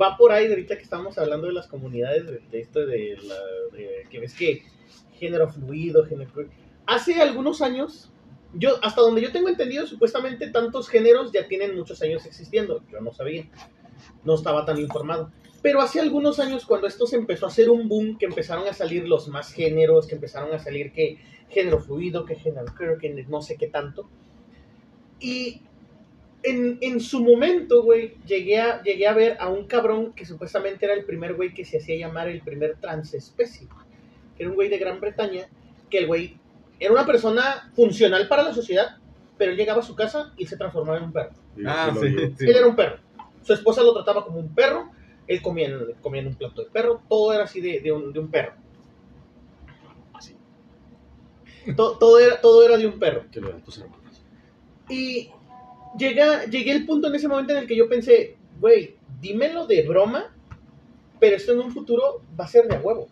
Va 0.02 0.18
por 0.18 0.32
ahí, 0.32 0.48
de 0.48 0.54
ahorita 0.54 0.76
que 0.76 0.84
estamos 0.84 1.18
hablando 1.18 1.48
de 1.48 1.54
las 1.54 1.68
comunidades, 1.68 2.26
de, 2.26 2.40
de 2.40 2.60
esto 2.60 2.86
de 2.86 3.18
la. 3.24 3.36
de- 3.78 4.08
que 4.10 4.20
ves 4.20 4.34
que 4.34 4.64
género 5.14 5.48
fluido, 5.50 6.06
género. 6.06 6.32
Hace 6.86 7.22
algunos 7.22 7.62
años, 7.62 8.12
yo, 8.54 8.72
hasta 8.84 9.02
donde 9.02 9.22
yo 9.22 9.32
tengo 9.32 9.50
entendido, 9.50 9.88
supuestamente 9.88 10.50
tantos 10.50 10.90
géneros 10.90 11.32
ya 11.32 11.48
tienen 11.48 11.76
muchos 11.76 12.02
años 12.02 12.26
existiendo. 12.26 12.84
Yo 12.92 13.00
no 13.02 13.14
sabía, 13.14 13.48
no 14.24 14.36
estaba 14.36 14.66
tan 14.66 14.78
informado. 14.80 15.32
Pero 15.62 15.80
hace 15.80 16.02
algunos 16.02 16.40
años, 16.40 16.66
cuando 16.66 16.88
esto 16.88 17.08
se 17.08 17.16
empezó 17.16 17.46
a 17.46 17.50
hacer 17.50 17.70
un 17.70 17.88
boom, 17.88 18.18
que 18.18 18.26
empezaron 18.26 18.68
a 18.68 18.74
salir 18.74 19.08
los 19.08 19.30
más 19.30 19.54
géneros, 19.54 20.08
que 20.08 20.16
empezaron 20.16 20.54
a 20.54 20.60
salir 20.60 20.92
que 20.92 21.20
género 21.50 21.80
fluido, 21.80 22.26
que 22.26 22.36
género 22.36 22.74
queer, 22.78 22.98
que 22.98 23.10
no 23.30 23.42
sé 23.42 23.56
qué 23.58 23.68
tanto. 23.68 24.10
Y 25.24 25.62
en, 26.44 26.78
en 26.82 27.00
su 27.00 27.24
momento, 27.24 27.82
güey, 27.84 28.16
llegué 28.28 28.60
a, 28.60 28.84
llegué 28.84 29.08
a 29.08 29.14
ver 29.14 29.38
a 29.40 29.48
un 29.50 29.66
cabrón 29.68 30.12
que 30.12 30.26
supuestamente 30.26 30.84
era 30.86 30.94
el 30.94 31.06
primer 31.06 31.34
güey 31.36 31.54
que 31.54 31.64
se 31.64 31.78
hacía 31.78 31.96
llamar 31.98 32.28
el 32.28 32.42
primer 32.42 32.76
transespecie. 32.76 33.68
Que 34.36 34.44
era 34.44 34.50
un 34.50 34.56
güey 34.56 34.68
de 34.68 34.78
Gran 34.78 35.00
Bretaña, 35.00 35.48
que 35.90 36.00
el 36.00 36.08
güey 36.08 36.38
era 36.80 36.92
una 36.92 37.06
persona 37.06 37.72
funcional 37.74 38.28
para 38.28 38.44
la 38.44 38.54
sociedad, 38.54 38.98
pero 39.38 39.52
él 39.52 39.58
llegaba 39.58 39.80
a 39.80 39.86
su 39.86 39.96
casa 39.96 40.34
y 40.38 40.46
se 40.46 40.58
transformaba 40.58 40.98
en 40.98 41.06
un 41.06 41.14
perro. 41.14 41.32
Ah, 41.66 41.96
sí. 41.98 42.08
Él 42.08 42.56
era 42.56 42.68
un 42.68 42.76
perro. 42.76 42.98
Su 43.44 43.54
esposa 43.54 43.82
lo 43.82 43.94
trataba 43.94 44.26
como 44.26 44.40
un 44.40 44.54
perro, 44.54 44.92
él 45.28 45.42
comía 45.42 45.68
en, 45.68 45.94
comía 46.02 46.22
en 46.22 46.28
un 46.28 46.36
plato 46.36 46.64
de 46.64 46.70
perro, 46.70 47.02
todo 47.08 47.32
era 47.32 47.46
así 47.46 47.62
de, 47.62 47.80
de 47.80 47.92
un, 47.94 48.12
de 48.12 48.20
un 48.20 48.30
perro. 48.30 48.54
Así. 50.14 50.36
To- 51.78 51.98
todo, 51.98 52.20
era, 52.20 52.42
todo 52.42 52.66
era 52.66 52.76
de 52.78 52.88
un 52.88 53.00
perro. 53.00 53.24
Que 53.32 53.40
lo 53.40 53.52
tus 53.58 53.78
hermanos. 53.78 54.03
Y 54.90 55.30
llega, 55.98 56.46
llegué 56.46 56.72
al 56.72 56.86
punto 56.86 57.08
en 57.08 57.16
ese 57.16 57.28
momento 57.28 57.54
en 57.54 57.60
el 57.60 57.68
que 57.68 57.76
yo 57.76 57.88
pensé, 57.88 58.38
güey, 58.60 58.96
dímelo 59.22 59.66
de 59.68 59.84
broma, 59.84 60.36
pero 61.20 61.36
esto 61.36 61.54
en 61.54 61.60
un 61.60 61.72
futuro 61.72 62.22
va 62.40 62.46
a 62.46 62.50
ser 62.50 62.68
de 62.68 62.76
a 62.76 62.80
huevo. 62.80 63.08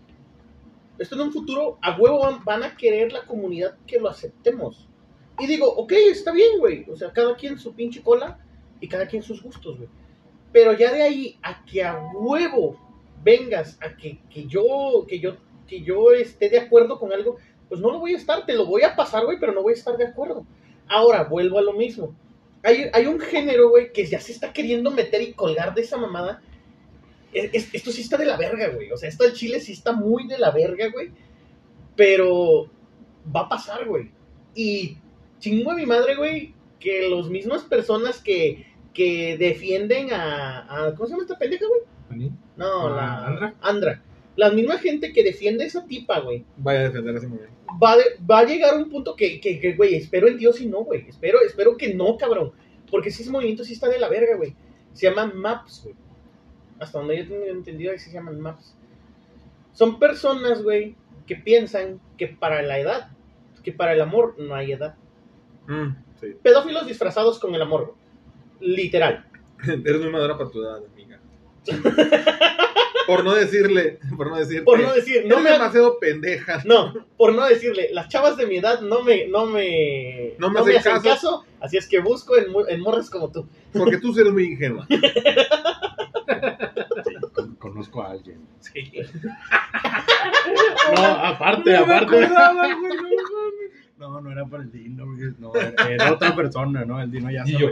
Esto 0.99 1.15
en 1.15 1.21
un 1.21 1.33
futuro 1.33 1.77
a 1.81 1.97
huevo 1.97 2.19
van, 2.19 2.43
van 2.43 2.63
a 2.63 2.75
querer 2.75 3.11
la 3.11 3.25
comunidad 3.25 3.77
que 3.87 3.99
lo 3.99 4.09
aceptemos. 4.09 4.87
Y 5.39 5.47
digo, 5.47 5.67
ok, 5.67 5.93
está 6.11 6.31
bien, 6.31 6.59
güey. 6.59 6.85
O 6.89 6.95
sea, 6.95 7.11
cada 7.11 7.35
quien 7.35 7.57
su 7.57 7.73
pinche 7.73 8.03
cola 8.03 8.39
y 8.79 8.87
cada 8.87 9.07
quien 9.07 9.23
sus 9.23 9.41
gustos, 9.41 9.77
güey. 9.77 9.89
Pero 10.51 10.73
ya 10.73 10.91
de 10.91 11.01
ahí 11.01 11.39
a 11.41 11.63
que 11.65 11.83
a 11.83 11.97
huevo 12.13 12.77
vengas 13.23 13.79
a 13.81 13.95
que, 13.95 14.19
que 14.29 14.45
yo, 14.45 15.05
que 15.07 15.19
yo, 15.19 15.37
que 15.67 15.81
yo 15.81 16.11
esté 16.11 16.49
de 16.49 16.59
acuerdo 16.59 16.99
con 16.99 17.13
algo, 17.13 17.37
pues 17.69 17.79
no 17.79 17.91
lo 17.91 17.99
voy 17.99 18.13
a 18.13 18.17
estar, 18.17 18.45
te 18.45 18.53
lo 18.53 18.65
voy 18.65 18.83
a 18.83 18.95
pasar, 18.95 19.23
güey, 19.23 19.39
pero 19.39 19.53
no 19.53 19.63
voy 19.63 19.73
a 19.73 19.77
estar 19.77 19.95
de 19.97 20.05
acuerdo. 20.05 20.45
Ahora, 20.87 21.23
vuelvo 21.23 21.59
a 21.59 21.61
lo 21.63 21.73
mismo. 21.73 22.15
Hay, 22.63 22.85
hay 22.93 23.05
un 23.07 23.19
género, 23.19 23.69
güey, 23.69 23.91
que 23.91 24.05
ya 24.05 24.19
se 24.19 24.31
está 24.31 24.53
queriendo 24.53 24.91
meter 24.91 25.21
y 25.21 25.33
colgar 25.33 25.73
de 25.73 25.81
esa 25.81 25.97
mamada. 25.97 26.41
Es- 27.33 27.49
es- 27.53 27.73
esto 27.73 27.91
sí 27.91 28.01
está 28.01 28.17
de 28.17 28.25
la 28.25 28.37
verga, 28.37 28.67
güey. 28.69 28.91
O 28.91 28.97
sea, 28.97 29.09
esto 29.09 29.23
del 29.23 29.33
chile 29.33 29.59
sí 29.59 29.71
está 29.71 29.93
muy 29.93 30.27
de 30.27 30.37
la 30.37 30.51
verga, 30.51 30.89
güey. 30.91 31.11
Pero 31.95 32.69
va 33.33 33.41
a 33.41 33.49
pasar, 33.49 33.85
güey. 33.87 34.11
Y 34.55 34.97
chingo 35.39 35.71
a 35.71 35.75
mi 35.75 35.85
madre, 35.85 36.15
güey, 36.15 36.53
que 36.79 37.09
las 37.09 37.27
mismas 37.27 37.63
personas 37.63 38.21
que, 38.21 38.65
que 38.93 39.37
defienden 39.37 40.13
a, 40.13 40.87
a- 40.87 40.95
¿Cómo 40.95 41.05
se 41.07 41.11
llama 41.13 41.23
esta 41.23 41.37
pendeja, 41.37 41.65
güey? 41.67 41.81
No, 42.57 42.87
¿A 42.87 42.89
la... 42.95 43.25
Andra? 43.25 43.53
Andra. 43.61 44.01
La 44.35 44.49
misma 44.49 44.77
gente 44.77 45.11
que 45.11 45.23
defiende 45.23 45.63
a 45.63 45.67
esa 45.67 45.85
tipa, 45.85 46.19
güey 46.21 46.45
Vaya 46.57 46.79
a 46.79 46.83
defender 46.83 47.15
ese 47.15 47.27
momento. 47.27 47.51
va, 47.81 47.97
de- 47.97 48.17
va 48.29 48.39
a 48.39 48.45
llegar 48.45 48.77
un 48.77 48.89
punto 48.89 49.15
que, 49.15 49.39
que, 49.41 49.59
que, 49.59 49.73
güey, 49.73 49.95
espero 49.95 50.27
en 50.27 50.37
Dios 50.37 50.61
y 50.61 50.67
no, 50.67 50.83
güey. 50.83 51.05
Espero, 51.07 51.39
espero 51.45 51.75
que 51.77 51.93
no, 51.93 52.15
cabrón. 52.17 52.51
Porque 52.89 53.11
si 53.11 53.23
ese 53.23 53.31
movimiento 53.31 53.63
sí 53.63 53.73
está 53.73 53.89
de 53.89 53.99
la 53.99 54.09
verga, 54.09 54.35
güey. 54.37 54.55
Se 54.93 55.07
llaman 55.09 55.35
MAPS, 55.37 55.83
güey. 55.83 55.95
Hasta 56.79 56.97
donde 56.99 57.17
yo 57.17 57.27
tengo 57.27 57.45
entendido, 57.45 57.91
ahí 57.91 57.99
se 57.99 58.11
llaman 58.11 58.39
MAPS. 58.39 58.75
Son 59.73 59.99
personas, 59.99 60.63
güey, 60.63 60.95
que 61.27 61.35
piensan 61.35 61.99
que 62.17 62.27
para 62.27 62.61
la 62.61 62.79
edad, 62.79 63.09
que 63.63 63.71
para 63.71 63.93
el 63.93 64.01
amor 64.01 64.35
no 64.39 64.55
hay 64.55 64.71
edad. 64.73 64.95
Mm, 65.67 65.89
sí. 66.19 66.27
Pedófilos 66.41 66.87
disfrazados 66.87 67.37
con 67.39 67.53
el 67.55 67.61
amor, 67.61 67.95
güey. 68.59 68.75
Literal. 68.75 69.25
Eres 69.67 70.01
muy 70.01 70.09
madura 70.11 70.37
para 70.37 70.49
tu 70.49 70.61
edad. 70.61 70.79
por 73.07 73.23
no 73.23 73.33
decirle, 73.35 73.99
por 74.17 74.27
no 74.29 74.37
decirte. 74.37 74.63
Por 74.63 74.79
no 74.79 74.93
decir, 74.93 75.23
no 75.27 75.39
me, 75.39 75.51
demasiado 75.51 75.99
pendeja. 75.99 76.61
No, 76.65 76.93
por 77.17 77.33
no 77.33 77.45
decirle, 77.47 77.89
las 77.91 78.07
chavas 78.09 78.37
de 78.37 78.45
mi 78.47 78.57
edad 78.57 78.81
no 78.81 79.03
me, 79.03 79.27
no 79.27 79.45
me, 79.47 80.33
No 80.37 80.49
me 80.51 80.59
hacen 80.59 80.77
hacen 80.77 80.91
caso. 80.93 81.03
caso. 81.09 81.45
así 81.59 81.77
es 81.77 81.87
que 81.87 81.99
busco 81.99 82.37
en, 82.37 82.51
mu- 82.51 82.65
en 82.67 82.79
morras 82.81 83.09
como 83.09 83.31
tú. 83.31 83.47
Porque 83.73 83.97
tú 83.97 84.17
eres 84.19 84.31
muy 84.33 84.45
ingenua. 84.45 84.87
Sí, 87.03 87.13
con, 87.15 87.31
con 87.31 87.55
conozco 87.55 88.01
a 88.01 88.11
alguien. 88.11 88.39
Sí. 88.59 88.91
No, 90.95 91.03
aparte, 91.05 91.71
No 91.71 91.79
aparte. 91.83 92.23
acordaba, 92.25 92.73
güey, 92.75 92.93
no. 93.97 94.09
No, 94.09 94.21
no 94.21 94.31
era 94.31 94.45
por 94.45 94.61
el 94.61 94.71
Dino, 94.71 95.05
no, 95.39 95.51
era 95.55 96.11
otra 96.13 96.35
persona, 96.35 96.83
¿no? 96.85 97.01
El 97.01 97.11
Dino 97.11 97.29
ya 97.31 97.43
¿Y 97.45 97.51
se 97.51 97.57
yo? 97.59 97.67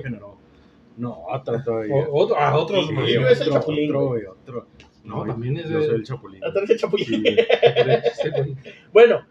No, 0.99 1.25
otro 1.29 1.63
todavía. 1.63 1.95
O- 1.95 2.23
otro, 2.23 2.37
a 2.37 2.55
otros 2.57 2.87
Sí, 2.87 2.93
más. 2.93 3.07
yo 3.09 3.27
es 3.27 3.39
el 3.41 3.47
otro, 3.47 3.59
Chapulín, 3.61 3.89
otro, 3.89 4.07
güey. 4.07 4.25
otro. 4.25 4.67
No, 5.03 5.25
también 5.25 5.57
es 5.57 5.69
Yo 5.69 5.79
de- 5.79 5.85
soy 5.87 5.95
el 5.95 6.03
Chapulín. 6.03 6.43
Atrás 6.43 6.67
de 6.67 6.75
Chapulín. 6.77 7.05
Sí. 7.07 7.35
Bueno, 8.93 9.25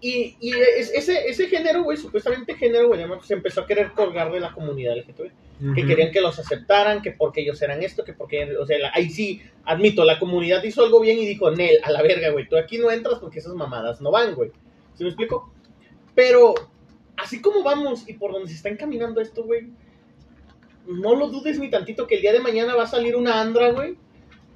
y, 0.00 0.36
y 0.40 0.50
es- 0.52 0.92
ese, 0.94 1.28
ese 1.28 1.46
género, 1.48 1.84
güey, 1.84 1.96
supuestamente 1.96 2.54
género, 2.54 2.88
güey, 2.88 3.00
se 3.22 3.34
empezó 3.34 3.60
a 3.62 3.66
querer 3.66 3.92
colgar 3.92 4.32
de 4.32 4.40
la 4.40 4.52
comunidad 4.52 4.96
LGTB. 4.96 5.30
Que 5.76 5.86
querían 5.86 6.10
que 6.10 6.20
los 6.20 6.36
aceptaran, 6.40 7.02
que 7.02 7.12
porque 7.12 7.40
ellos 7.42 7.62
eran 7.62 7.84
esto, 7.84 8.02
que 8.02 8.12
porque, 8.12 8.56
o 8.56 8.66
sea, 8.66 8.78
la- 8.80 8.90
ahí 8.94 9.08
sí, 9.10 9.40
admito, 9.64 10.04
la 10.04 10.18
comunidad 10.18 10.60
hizo 10.64 10.82
algo 10.84 10.98
bien 11.00 11.18
y 11.20 11.26
dijo, 11.26 11.52
Nel, 11.52 11.78
a 11.84 11.92
la 11.92 12.02
verga, 12.02 12.30
güey, 12.30 12.48
tú 12.48 12.56
aquí 12.56 12.78
no 12.78 12.90
entras 12.90 13.20
porque 13.20 13.38
esas 13.38 13.54
mamadas 13.54 14.00
no 14.00 14.10
van, 14.10 14.34
güey. 14.34 14.50
¿Sí 14.94 15.04
me 15.04 15.10
explico? 15.10 15.52
Pero, 16.16 16.54
así 17.16 17.40
como 17.40 17.62
vamos 17.62 18.08
y 18.08 18.14
por 18.14 18.32
donde 18.32 18.48
se 18.48 18.56
está 18.56 18.70
encaminando 18.70 19.20
esto, 19.20 19.44
güey, 19.44 19.68
no 20.86 21.14
lo 21.14 21.28
dudes 21.28 21.58
ni 21.58 21.70
tantito 21.70 22.06
que 22.06 22.16
el 22.16 22.22
día 22.22 22.32
de 22.32 22.40
mañana 22.40 22.74
va 22.74 22.84
a 22.84 22.88
salir 22.88 23.16
una 23.16 23.40
Andra, 23.40 23.72
güey. 23.72 23.96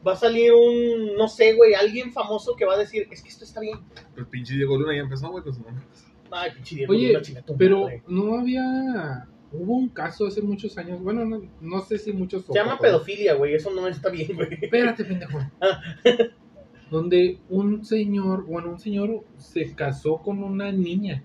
Va 0.06 0.12
a 0.12 0.16
salir 0.16 0.52
un, 0.52 1.16
no 1.16 1.26
sé, 1.28 1.54
güey, 1.54 1.74
alguien 1.74 2.12
famoso 2.12 2.54
que 2.56 2.64
va 2.64 2.74
a 2.74 2.78
decir, 2.78 3.08
es 3.10 3.22
que 3.22 3.28
esto 3.28 3.44
está 3.44 3.60
bien. 3.60 3.78
Pues 4.14 4.26
pinche 4.28 4.54
Diego 4.54 4.78
Luna 4.78 4.94
ya 4.94 5.00
empezó, 5.02 5.30
güey, 5.30 5.42
con 5.42 5.52
su 5.54 5.62
nombre. 5.62 5.84
Ay, 6.30 6.50
pinche 6.54 6.76
Diego 6.76 6.92
Oye, 6.92 7.12
Luna, 7.12 7.42
tu 7.42 7.56
pero 7.56 7.80
madre. 7.82 8.02
no 8.06 8.38
había. 8.38 9.26
Hubo 9.52 9.74
un 9.74 9.88
caso 9.88 10.26
hace 10.26 10.42
muchos 10.42 10.76
años. 10.78 11.00
Bueno, 11.02 11.24
no, 11.24 11.42
no 11.60 11.80
sé 11.80 11.98
si 11.98 12.12
muchos. 12.12 12.44
Se 12.44 12.52
llama 12.54 12.78
pedofilia, 12.78 13.34
güey, 13.34 13.54
eso 13.54 13.70
no 13.70 13.86
está 13.88 14.08
bien, 14.10 14.34
güey. 14.34 14.48
Espérate, 14.60 15.04
pendejo. 15.04 15.38
Donde 16.90 17.40
un 17.48 17.84
señor, 17.84 18.44
bueno, 18.44 18.70
un 18.70 18.78
señor 18.78 19.24
se 19.38 19.74
casó 19.74 20.18
con 20.18 20.42
una 20.42 20.70
niña. 20.70 21.24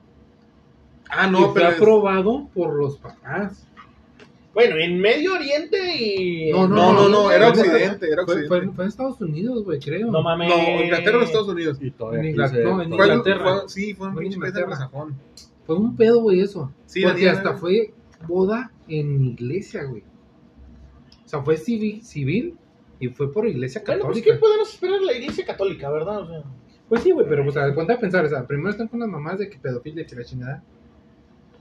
Ah, 1.09 1.27
y 1.27 1.31
no, 1.31 1.51
fue 1.51 1.53
pero. 1.55 1.69
es- 1.69 1.75
aprobado 1.75 2.47
por 2.53 2.73
los 2.73 2.97
papás. 2.97 3.67
Bueno, 4.53 4.75
en 4.77 4.99
Medio 4.99 5.33
Oriente 5.33 5.77
y... 5.95 6.51
No, 6.51 6.67
No, 6.67 6.91
no, 6.93 7.07
no, 7.07 7.31
era 7.31 7.53
Fue- 7.53 7.61
Occidente, 7.61 8.07
era 8.11 8.25
Fue, 8.25 8.33
Occidente. 8.35 8.47
fue- 8.65 8.75
fue 8.75 8.83
en 8.83 8.87
Estados 8.89 9.21
Unidos, 9.21 9.63
güey, 9.63 9.79
creo. 9.79 10.11
No 10.11 10.21
mames. 10.21 10.49
No, 10.49 10.83
Inglaterra 10.83 11.19
o 11.19 11.21
Estados 11.21 11.47
Unidos. 11.47 11.77
Y 11.81 11.91
todavía 11.91 12.19
En 12.19 12.25
Inglaterra- 12.89 13.63
sí, 13.67 13.93
fue 13.93 14.09
un 14.09 14.15
pinche 14.17 14.37
país 14.39 14.55
anglosajón. 14.55 15.15
Fue 15.65 15.75
un 15.77 15.95
pedo, 15.95 16.19
güey, 16.21 16.41
eso. 16.41 16.71
Sí, 16.85 17.01
Porque 17.03 17.29
hasta 17.29 17.53
fue 17.53 17.93
boda 18.27 18.71
en 18.89 19.23
iglesia, 19.25 19.83
güey. 19.85 20.03
O 21.23 21.27
sea, 21.31 21.41
fue 21.43 21.55
civil, 21.55 22.03
civil 22.03 22.57
y 22.99 23.07
fue 23.07 23.31
por 23.31 23.47
iglesia 23.47 23.81
Bueno, 23.85 24.03
pues, 24.05 24.17
católica. 24.17 24.33
¿qué 24.33 24.39
podemos 24.39 24.73
esperar 24.73 24.99
de 24.99 25.05
la 25.05 25.13
iglesia 25.13 25.45
católica, 25.45 25.89
verdad? 25.89 26.19
O 26.23 26.27
sea, 26.27 26.43
Pues 26.89 27.03
sí, 27.03 27.11
güey, 27.11 27.25
pero 27.29 27.45
pues 27.45 27.55
a 27.55 27.65
ver, 27.67 27.73
ponte 27.73 27.93
a 27.93 27.99
pensar, 27.99 28.25
o 28.25 28.29
sea, 28.29 28.45
primero 28.45 28.69
están 28.69 28.89
con 28.89 28.99
las 28.99 29.07
mamás 29.07 29.39
de 29.39 29.49
que 29.49 29.57
pedofilia, 29.57 30.05
que 30.05 30.13
la 30.13 30.25
chingada. 30.25 30.61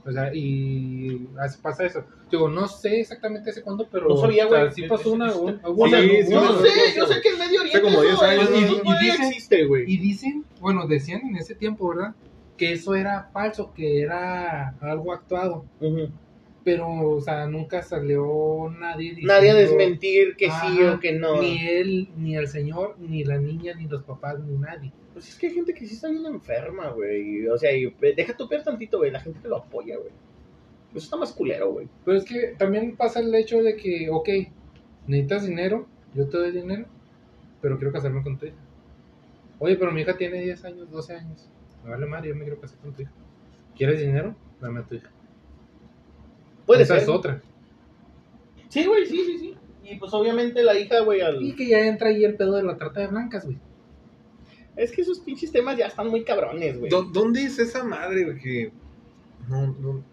O 0.05 0.11
sea, 0.11 0.33
y 0.33 1.27
así 1.39 1.59
pasa 1.61 1.85
eso. 1.85 2.03
Digo, 2.31 2.49
no 2.49 2.67
sé 2.67 3.01
exactamente 3.01 3.49
hace 3.51 3.61
cuándo, 3.61 3.87
pero 3.91 4.07
No 4.09 4.17
sabía, 4.17 4.47
o 4.47 4.49
sea, 4.49 4.59
güey. 4.61 4.71
sí 4.73 4.83
pasó 4.83 5.11
una, 5.11 5.35
un- 5.35 5.57
Sí, 5.57 5.61
una- 5.65 6.41
no 6.41 6.61
sé, 6.61 6.69
yo 6.97 7.05
sé 7.07 7.21
que 7.21 7.29
en 7.29 7.39
Medio 7.39 7.61
Oriente 7.61 7.81
como 7.81 8.01
10 8.01 8.13
eso, 8.15 8.23
años, 8.25 8.49
y- 8.51 8.55
y 8.57 8.93
dicen- 9.05 9.25
existe, 9.27 9.65
güey. 9.65 9.83
Y 9.87 9.97
dicen, 9.97 10.45
bueno, 10.59 10.87
decían 10.87 11.21
en 11.27 11.35
ese 11.37 11.53
tiempo, 11.55 11.89
¿verdad? 11.89 12.13
Que 12.57 12.73
eso 12.73 12.95
era 12.95 13.29
falso, 13.33 13.73
que 13.75 14.01
era 14.01 14.69
algo 14.81 15.13
actuado. 15.13 15.65
Pero, 16.63 16.87
o 16.91 17.21
sea, 17.21 17.47
nunca 17.47 17.81
salió 17.81 18.71
nadie 18.79 19.09
diciendo... 19.11 19.33
Nadie 19.33 19.49
a 19.49 19.55
desmentir 19.55 20.35
que 20.35 20.51
sí 20.51 20.83
o 20.83 20.99
que 20.99 21.11
no. 21.13 21.41
Ni 21.41 21.57
él, 21.67 22.09
ni 22.17 22.35
el 22.35 22.47
señor, 22.47 22.95
ni 22.99 23.23
la 23.23 23.39
niña, 23.39 23.73
ni 23.73 23.87
los 23.87 24.03
papás, 24.03 24.39
ni 24.39 24.57
nadie. 24.57 24.91
Pues 25.13 25.27
es 25.29 25.35
que 25.35 25.47
hay 25.47 25.53
gente 25.53 25.73
que 25.73 25.85
sí 25.85 25.95
está 25.95 26.09
bien 26.09 26.25
enferma, 26.25 26.89
güey. 26.89 27.47
O 27.47 27.57
sea, 27.57 27.75
y, 27.75 27.85
eh, 27.85 28.13
deja 28.15 28.35
tu 28.35 28.47
peor 28.47 28.63
tantito, 28.63 28.97
güey. 28.99 29.11
La 29.11 29.19
gente 29.19 29.39
que 29.41 29.47
lo 29.47 29.57
apoya, 29.57 29.97
güey. 29.97 30.11
Eso 30.91 31.05
está 31.05 31.17
más 31.17 31.31
culero, 31.33 31.71
güey. 31.71 31.87
Pero 32.05 32.17
es 32.17 32.25
que 32.25 32.55
también 32.57 32.95
pasa 32.95 33.19
el 33.19 33.33
hecho 33.35 33.61
de 33.61 33.75
que, 33.75 34.09
ok, 34.09 34.29
necesitas 35.07 35.45
dinero, 35.47 35.87
yo 36.13 36.27
te 36.27 36.37
doy 36.37 36.51
dinero, 36.51 36.85
pero 37.61 37.77
quiero 37.77 37.93
casarme 37.93 38.23
con 38.23 38.37
tu 38.37 38.45
hija. 38.45 38.57
Oye, 39.59 39.75
pero 39.75 39.91
mi 39.91 40.01
hija 40.01 40.17
tiene 40.17 40.41
10 40.41 40.65
años, 40.65 40.89
12 40.91 41.13
años. 41.15 41.49
Me 41.83 41.91
vale 41.91 42.05
madre, 42.05 42.29
yo 42.29 42.35
me 42.35 42.43
quiero 42.43 42.59
casar 42.59 42.79
con 42.79 42.93
tu 42.93 43.03
hija. 43.03 43.11
¿Quieres 43.75 43.99
dinero? 43.99 44.35
Dame 44.59 44.79
a 44.81 44.83
tu 44.83 44.95
hija. 44.95 45.09
Puede 46.65 46.83
Esa 46.83 46.95
ser. 46.95 47.03
es 47.03 47.09
otra. 47.09 47.41
Sí, 48.69 48.85
güey, 48.85 49.05
sí, 49.05 49.23
sí, 49.25 49.37
sí. 49.37 49.57
Y 49.83 49.97
pues 49.97 50.13
obviamente 50.13 50.63
la 50.63 50.77
hija, 50.77 51.01
güey, 51.01 51.21
al... 51.21 51.41
Y 51.41 51.55
que 51.55 51.67
ya 51.67 51.85
entra 51.85 52.09
ahí 52.09 52.23
el 52.23 52.35
pedo 52.35 52.55
de 52.55 52.63
la 52.63 52.77
trata 52.77 53.01
de 53.01 53.07
blancas, 53.07 53.45
güey. 53.45 53.57
Es 54.75 54.91
que 54.91 55.01
esos 55.01 55.19
pinches 55.19 55.51
temas 55.51 55.77
ya 55.77 55.87
están 55.87 56.07
muy 56.07 56.23
cabrones, 56.23 56.79
güey. 56.79 56.89
¿Dó- 56.91 57.03
¿Dónde 57.11 57.43
es 57.43 57.59
esa 57.59 57.83
madre, 57.83 58.23
güey? 58.23 58.39
Que. 58.39 58.71
No, 59.49 59.67
no. 59.67 60.03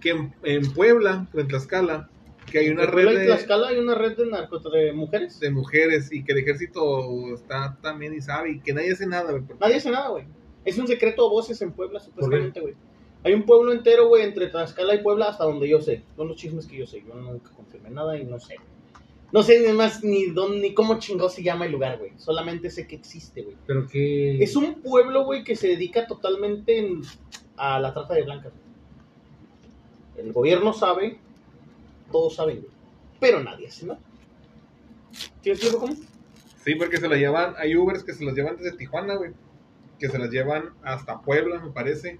Que 0.00 0.10
en, 0.10 0.34
en 0.44 0.72
Puebla, 0.72 1.28
o 1.34 1.40
en 1.40 1.48
Tlaxcala, 1.48 2.08
que 2.50 2.60
hay 2.60 2.68
una 2.70 2.84
En 2.84 2.92
red 2.92 3.18
de, 3.18 3.26
Tlaxcala 3.26 3.68
hay 3.68 3.78
una 3.78 3.94
red 3.94 4.16
de 4.16 4.26
narco 4.26 4.58
de 4.58 4.92
mujeres. 4.92 5.38
de 5.40 5.50
mujeres 5.50 6.10
y 6.12 6.24
que 6.24 6.32
el 6.32 6.38
ejército 6.38 7.34
está 7.34 7.76
también 7.82 8.14
y 8.14 8.20
sabe 8.20 8.52
y 8.52 8.60
que 8.60 8.72
nadie 8.72 8.92
hace 8.92 9.06
nada, 9.06 9.30
güey. 9.32 9.42
porque- 9.42 9.60
Nadie 9.60 9.76
hace 9.76 9.90
nada, 9.90 10.08
güey. 10.08 10.24
Es 10.64 10.78
un 10.78 10.86
secreto 10.86 11.26
a 11.26 11.30
voces 11.30 11.60
en 11.62 11.72
Puebla, 11.72 12.00
supuestamente, 12.00 12.60
güey. 12.60 12.74
Hay 13.24 13.34
un 13.34 13.42
pueblo 13.44 13.72
entero, 13.72 14.06
güey, 14.08 14.22
entre 14.22 14.46
Tlaxcala 14.46 14.94
y 14.94 15.02
Puebla, 15.02 15.26
hasta 15.30 15.44
donde 15.44 15.68
yo 15.68 15.80
sé. 15.80 16.02
Son 16.16 16.28
los 16.28 16.36
chismes 16.36 16.66
que 16.66 16.78
yo 16.78 16.86
sé. 16.86 17.02
Yo 17.06 17.14
nunca 17.14 17.50
confirmé 17.50 17.90
nada 17.90 18.16
y 18.16 18.24
no 18.24 18.38
sé. 18.38 18.54
No 19.30 19.42
sé 19.42 19.60
ni 19.66 19.72
más 19.74 20.02
ni 20.02 20.26
dónde, 20.26 20.60
ni 20.60 20.74
cómo 20.74 20.98
chingó 20.98 21.28
se 21.28 21.42
llama 21.42 21.66
el 21.66 21.72
lugar, 21.72 21.98
güey. 21.98 22.12
Solamente 22.16 22.70
sé 22.70 22.86
que 22.86 22.96
existe, 22.96 23.42
güey. 23.42 23.56
Pero 23.66 23.86
que... 23.86 24.42
Es 24.42 24.56
un 24.56 24.76
pueblo, 24.80 25.24
güey, 25.24 25.44
que 25.44 25.54
se 25.54 25.68
dedica 25.68 26.06
totalmente 26.06 26.78
en- 26.78 27.02
a 27.56 27.78
la 27.78 27.92
trata 27.92 28.14
de 28.14 28.22
blancas. 28.22 28.52
El 30.16 30.32
gobierno 30.32 30.72
sabe, 30.72 31.18
todos 32.10 32.34
saben, 32.36 32.60
güey. 32.60 32.70
Pero 33.20 33.42
nadie 33.42 33.66
hace 33.68 33.86
nada. 33.86 34.00
¿Sí 35.12 35.30
me 35.46 35.52
explico 35.52 35.78
cómo? 35.78 35.94
Sí, 36.64 36.74
porque 36.74 36.96
se 36.98 37.08
la 37.08 37.16
llevan, 37.16 37.54
hay 37.58 37.76
Ubers 37.76 38.04
que 38.04 38.14
se 38.14 38.24
las 38.24 38.34
llevan 38.34 38.56
desde 38.56 38.76
Tijuana, 38.76 39.16
güey. 39.16 39.32
Que 39.98 40.08
se 40.08 40.18
las 40.18 40.30
llevan 40.30 40.70
hasta 40.82 41.20
Puebla, 41.20 41.60
me 41.60 41.70
parece. 41.70 42.18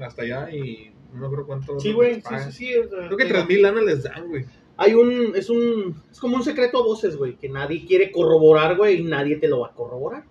Hasta 0.00 0.22
allá 0.22 0.50
y 0.50 0.92
no 1.14 1.30
creo 1.30 1.46
cuánto. 1.46 1.78
Sí, 1.80 1.88
les 1.88 1.96
güey, 1.96 2.14
sí, 2.16 2.20
pagan. 2.22 2.52
sí, 2.52 2.66
sí. 2.66 2.74
o 2.78 2.88
sea, 2.88 3.06
Creo 3.06 3.16
que 3.16 3.24
digo, 3.24 3.36
tres 3.36 3.48
mil 3.48 3.62
lanas 3.62 3.84
les 3.84 4.02
dan, 4.02 4.28
güey. 4.28 4.44
Hay 4.82 4.94
un, 4.94 5.36
es 5.36 5.50
un, 5.50 6.02
es 6.10 6.18
como 6.18 6.36
un 6.36 6.42
secreto 6.42 6.78
a 6.78 6.82
voces, 6.82 7.14
güey, 7.14 7.36
que 7.36 7.50
nadie 7.50 7.84
quiere 7.84 8.10
corroborar, 8.10 8.78
güey, 8.78 9.00
y 9.00 9.04
nadie 9.04 9.36
te 9.36 9.46
lo 9.46 9.60
va 9.60 9.66
a 9.68 9.74
corroborar. 9.74 10.24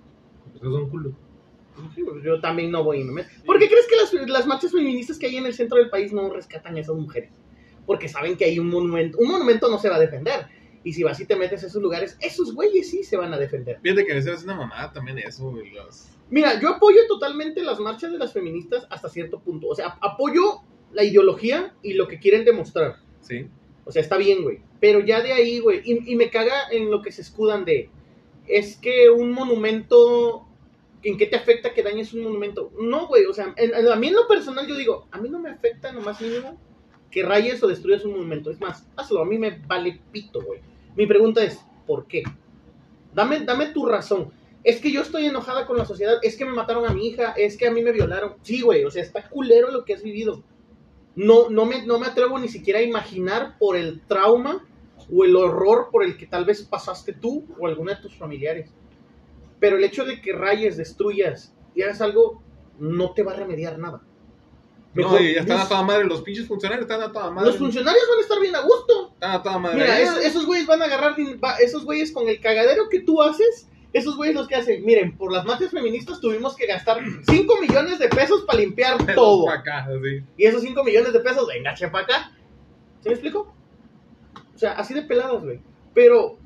Esos 0.56 0.74
son 0.74 0.90
culos. 0.90 1.14
Sí, 1.94 2.02
pues, 2.04 2.24
Yo 2.24 2.42
también 2.42 2.72
no 2.72 2.84
voy 2.84 3.02
y 3.02 3.04
me 3.04 3.12
meto. 3.12 3.30
¿Por 3.46 3.60
qué 3.60 3.68
crees 3.68 3.86
que 3.88 3.96
las, 3.96 4.28
las 4.28 4.48
marchas 4.48 4.72
feministas 4.72 5.20
que 5.20 5.28
hay 5.28 5.38
en 5.38 5.46
el 5.46 5.54
centro 5.54 5.78
del 5.78 5.92
país 5.92 6.12
no 6.12 6.34
rescatan 6.34 6.76
a 6.76 6.80
esas 6.80 6.96
mujeres? 6.96 7.30
Porque 7.86 8.10
saben 8.10 8.38
que 8.38 8.46
hay 8.46 8.58
un 8.58 8.70
monumento. 8.70 9.20
Un 9.20 9.28
monumento 9.28 9.70
no 9.70 9.78
se 9.78 9.88
va 9.88 9.98
a 9.98 10.00
defender. 10.00 10.48
Y 10.84 10.94
si 10.94 11.04
vas 11.04 11.20
y 11.20 11.28
te 11.28 11.36
metes 11.36 11.64
a 11.64 11.68
esos 11.68 11.84
lugares, 11.84 12.18
esos 12.20 12.56
güeyes 12.56 12.90
sí 12.90 13.04
se 13.04 13.18
van 13.18 13.32
a 13.32 13.38
defender. 13.38 13.80
Fíjate 13.84 14.04
que 14.04 14.16
me 14.16 14.20
hace 14.20 14.46
una 14.46 14.56
mamada 14.56 14.92
también 14.92 15.20
eso, 15.20 15.52
güey. 15.52 15.72
Las... 15.76 16.12
Mira, 16.32 16.60
yo 16.60 16.70
apoyo 16.70 17.02
totalmente 17.08 17.62
las 17.62 17.80
marchas 17.80 18.12
de 18.12 18.18
las 18.18 18.34
feministas 18.34 18.88
hasta 18.90 19.10
cierto 19.10 19.42
punto. 19.42 19.68
O 19.68 19.76
sea, 19.76 20.00
apoyo 20.02 20.64
la 20.92 21.04
ideología 21.04 21.76
y 21.84 21.94
lo 21.94 22.08
que 22.08 22.18
quieren 22.18 22.46
demostrar. 22.46 22.96
Sí. 23.22 23.48
O 23.90 23.92
sea, 23.92 24.04
está 24.04 24.18
bien, 24.18 24.44
güey. 24.44 24.60
Pero 24.80 25.00
ya 25.00 25.20
de 25.20 25.34
ahí, 25.34 25.58
güey. 25.58 25.82
Y, 25.84 26.16
me 26.16 26.30
caga 26.30 26.70
en 26.70 26.92
lo 26.92 27.02
que 27.02 27.12
se 27.12 27.22
escudan 27.22 27.66
de. 27.66 27.90
Es 28.48 28.78
que 28.78 29.10
un 29.10 29.32
monumento. 29.32 30.46
¿En 31.02 31.18
qué 31.18 31.26
te 31.26 31.36
afecta 31.36 31.74
que 31.74 31.82
dañes 31.82 32.14
un 32.14 32.22
monumento? 32.22 32.72
No, 32.80 33.08
güey. 33.08 33.26
O 33.26 33.34
sea, 33.34 33.46
a 33.48 33.96
mí 33.96 34.08
en 34.08 34.14
lo 34.14 34.28
personal 34.28 34.68
yo 34.68 34.76
digo, 34.76 35.08
a 35.10 35.18
mí 35.18 35.28
no 35.28 35.40
me 35.40 35.50
afecta 35.50 35.90
en 35.90 35.96
lo 35.96 36.02
más 36.02 36.22
mínimo 36.22 36.56
que 37.10 37.24
rayes 37.24 37.64
o 37.64 37.68
destruyas 37.68 38.06
un 38.06 38.12
monumento. 38.12 38.52
Es 38.52 38.62
más, 38.62 38.86
hazlo. 38.96 39.24
A 39.24 39.26
mí 39.26 39.40
me 39.40 39.60
vale 39.66 40.00
pito, 40.12 40.40
güey. 40.40 40.60
Mi 40.96 41.08
pregunta 41.08 41.44
es, 41.44 41.60
¿por 41.88 42.06
qué? 42.06 42.22
Dame, 43.16 43.40
dame 43.40 43.70
tu 43.70 43.88
razón. 43.88 44.32
Es 44.64 44.80
que 44.80 44.92
yo 44.92 45.02
estoy 45.02 45.26
enojada 45.26 45.66
con 45.66 45.80
la 45.80 45.86
sociedad. 45.86 46.20
Es 46.22 46.38
que 46.38 46.46
me 46.46 46.54
mataron 46.54 46.86
a 46.86 46.94
mi 46.94 47.08
hija. 47.08 47.32
Es 47.32 47.58
que 47.58 47.66
a 47.66 47.72
mí 47.72 47.82
me 47.82 47.92
violaron. 47.92 48.36
Sí, 48.44 48.62
güey. 48.62 48.84
O 48.84 48.92
sea, 48.92 49.02
está 49.02 49.28
culero 49.28 49.72
lo 49.72 49.84
que 49.84 49.96
has 49.96 50.04
vivido 50.04 50.44
no, 51.20 51.50
no, 51.50 51.66
me, 51.66 51.86
no 51.86 52.00
me 52.00 52.08
atrevo 52.08 52.40
ni 52.40 52.48
siquiera 52.48 52.80
a 52.80 52.82
imaginar 52.82 53.58
por 53.60 53.76
el 53.76 54.00
trauma 54.08 54.66
o 55.14 55.26
el 55.26 55.36
horror 55.36 55.90
por 55.92 56.06
el 56.06 56.16
que 56.16 56.26
tal 56.26 56.46
vez 56.46 56.62
pasaste 56.64 57.12
tú 57.12 57.46
o 57.60 57.68
alguno 57.68 57.92
de 57.92 57.98
tus 57.98 58.16
familiares. 58.16 58.74
Pero 59.60 59.76
el 59.76 59.84
hecho 59.84 60.06
de 60.06 60.22
que 60.22 60.32
rayes, 60.32 60.78
destruyas 60.78 61.54
y 61.76 61.82
hagas 61.82 62.00
algo, 62.00 62.42
no 62.80 63.12
te 63.12 63.24
va 63.24 63.34
a 63.34 63.36
remediar 63.36 63.78
nada. 63.78 64.02
no, 64.94 65.20
y 65.20 65.34
ya 65.34 65.42
están 65.42 65.60
a 65.60 65.68
toda 65.68 65.84
madre. 65.84 66.06
Los 66.06 66.22
pinches 66.22 66.48
funcionarios 66.48 66.90
están 66.90 67.02
a 67.02 67.12
toda 67.12 67.32
madre. 67.32 67.50
los 67.50 67.58
funcionarios 67.58 68.04
van 68.10 68.20
a 68.20 68.22
estar 68.22 68.40
bien 68.40 68.56
a 68.56 68.62
gusto. 68.62 69.12
Están 69.16 69.32
a 69.32 69.44
toda 69.44 69.60
madre. 69.60 69.82
Mira, 69.82 70.00
esos, 70.00 70.24
esos 70.24 70.46
güeyes 70.46 70.68
van 70.68 70.82
a 70.82 70.86
agarrar, 70.86 71.18
esos 71.60 71.84
güeyes 71.84 72.14
con 72.14 72.30
el 72.30 72.40
cagadero 72.40 72.88
que 72.88 73.02
tú 73.02 73.22
haces, 73.22 73.68
esos 73.94 74.16
güeyes 74.18 74.36
los 74.36 74.48
que 74.48 74.56
hacen, 74.56 74.86
miren, 74.86 75.18
por 75.18 75.32
las 75.32 75.46
marchas 75.46 75.72
feministas 75.72 76.20
tuvimos 76.22 76.56
que 76.56 76.68
gastar 76.68 77.00
5 77.28 77.54
millones 77.62 77.98
de 78.00 78.08
pesos 78.10 78.44
para 78.46 78.60
limpiar 78.60 78.98
todo. 79.16 79.46
pa' 79.46 79.56
acá, 79.56 79.86
así. 79.86 80.24
Y 80.38 80.46
esos 80.46 80.62
5 80.62 80.84
millones 80.84 81.12
de 81.14 81.20
pesos, 81.22 81.48
venga, 81.48 81.74
para 81.92 82.04
acá. 82.04 82.32
¿Sí 83.02 83.10
me 83.10 83.14
explico? 83.14 83.54
O 84.54 84.58
sea, 84.58 84.74
así 84.74 84.94
de 84.94 85.02
pelados, 85.04 85.44
güey. 85.44 85.60
Pero 85.94 86.38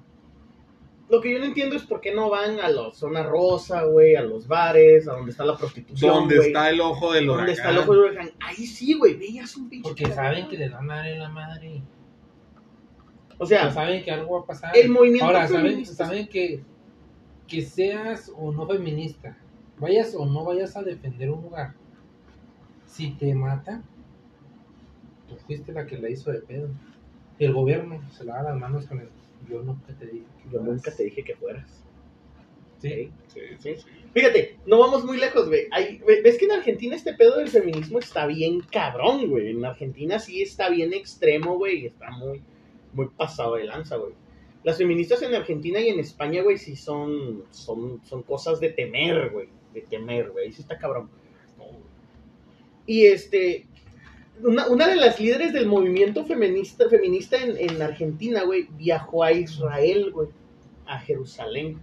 lo 1.10 1.20
que 1.20 1.34
yo 1.34 1.40
no 1.40 1.46
entiendo 1.46 1.76
es 1.76 1.84
por 1.84 2.00
qué 2.00 2.14
no 2.14 2.30
van 2.30 2.60
a 2.60 2.70
la 2.70 2.92
zona 2.92 3.24
rosa, 3.24 3.84
güey, 3.84 4.16
a 4.16 4.22
los 4.22 4.48
bares, 4.48 5.08
a 5.08 5.14
donde 5.14 5.32
está 5.32 5.44
la 5.44 5.58
prostitución, 5.58 6.14
¿Dónde 6.14 6.36
güey. 6.38 6.48
está 6.48 6.70
el 6.70 6.80
ojo 6.80 7.12
del 7.12 7.26
huracán? 7.26 7.38
¿Dónde 7.46 7.52
está 7.54 7.70
el 7.72 7.78
ojo 7.80 7.92
del 7.94 8.02
huracán? 8.04 8.32
Ahí 8.40 8.66
sí, 8.66 8.94
güey, 8.94 9.16
veías 9.16 9.56
un 9.58 9.68
pinche 9.70 9.90
Porque 9.90 10.06
saben 10.14 10.48
que 10.48 10.58
les 10.58 10.72
van 10.72 10.90
a 10.90 10.96
dar 10.98 11.08
en 11.08 11.20
la 11.20 11.30
madre. 11.30 11.82
O 13.38 13.46
sea, 13.46 13.72
saben 13.72 14.04
que 14.04 14.12
algo 14.12 14.36
va 14.38 14.42
a 14.42 14.46
pasar. 14.46 14.78
el 14.78 14.90
movimiento 14.90 15.26
Ahora, 15.26 15.48
saben, 15.48 15.66
feminista- 15.72 16.06
saben 16.06 16.28
que, 16.28 16.64
que 17.48 17.62
seas 17.62 18.32
o 18.36 18.52
no 18.52 18.68
feminista, 18.68 19.38
vayas 19.80 20.16
o 20.16 20.26
no 20.26 20.44
vayas 20.44 20.76
a 20.76 20.84
defender 20.84 21.30
un 21.30 21.42
lugar, 21.42 21.74
si 22.86 23.12
te 23.12 23.34
mata, 23.34 23.82
tú 25.28 25.36
fuiste 25.48 25.72
la 25.72 25.86
que 25.86 25.98
la 25.98 26.10
hizo 26.10 26.32
de 26.32 26.40
pedo. 26.40 26.70
Y 27.40 27.46
el 27.46 27.54
gobierno 27.54 28.02
se 28.12 28.24
lava 28.24 28.44
las 28.44 28.60
manos 28.60 28.86
con 28.86 29.00
el. 29.00 29.10
Yo 29.50 29.62
nunca 29.64 29.94
te 29.94 30.06
dije. 30.06 30.26
que 30.44 30.44
yo 30.46 30.60
fueras". 30.60 30.68
nunca 30.68 30.92
te 30.92 31.04
dije 31.04 31.24
que 31.24 31.36
fueras. 31.36 31.84
Sí. 32.80 33.12
Sí, 33.28 33.40
sí, 33.60 33.76
sí. 33.76 33.86
Fíjate, 34.14 34.60
no 34.66 34.78
vamos 34.78 35.06
muy 35.06 35.18
lejos, 35.18 35.48
güey. 35.48 35.68
¿Ves 36.24 36.38
que 36.38 36.46
en 36.46 36.52
Argentina 36.52 36.96
este 36.96 37.14
pedo 37.14 37.38
del 37.38 37.48
feminismo 37.48 37.98
está 37.98 38.28
bien 38.28 38.62
cabrón, 38.62 39.28
güey? 39.30 39.50
En 39.50 39.66
Argentina 39.66 40.20
sí 40.20 40.42
está 40.42 40.70
bien 40.70 40.94
extremo, 40.94 41.58
güey, 41.58 41.84
y 41.84 41.86
está 41.88 42.12
muy, 42.12 42.42
muy 42.94 43.08
pasado 43.08 43.56
de 43.56 43.64
lanza, 43.64 43.96
güey. 43.96 44.14
Las 44.64 44.78
feministas 44.78 45.22
en 45.22 45.36
Argentina 45.36 45.80
y 45.80 45.90
en 45.90 46.00
España, 46.00 46.42
güey, 46.42 46.58
sí 46.58 46.76
son, 46.76 47.44
son, 47.52 48.02
son 48.06 48.24
cosas 48.24 48.60
de 48.60 48.70
temer, 48.70 49.30
güey. 49.32 49.50
De 49.74 49.82
temer, 49.82 50.32
güey. 50.32 50.52
Sí 50.52 50.62
está 50.62 50.78
cabrón. 50.78 51.10
Y 52.86 53.06
este, 53.06 53.66
una, 54.42 54.68
una 54.68 54.88
de 54.88 54.96
las 54.96 55.20
líderes 55.20 55.54
del 55.54 55.68
movimiento 55.68 56.26
feminista, 56.26 56.90
feminista 56.90 57.38
en, 57.38 57.58
en 57.58 57.82
Argentina, 57.82 58.44
güey, 58.44 58.68
viajó 58.78 59.24
a 59.24 59.32
Israel, 59.32 60.12
güey, 60.12 60.30
a 60.86 61.00
Jerusalén. 61.00 61.80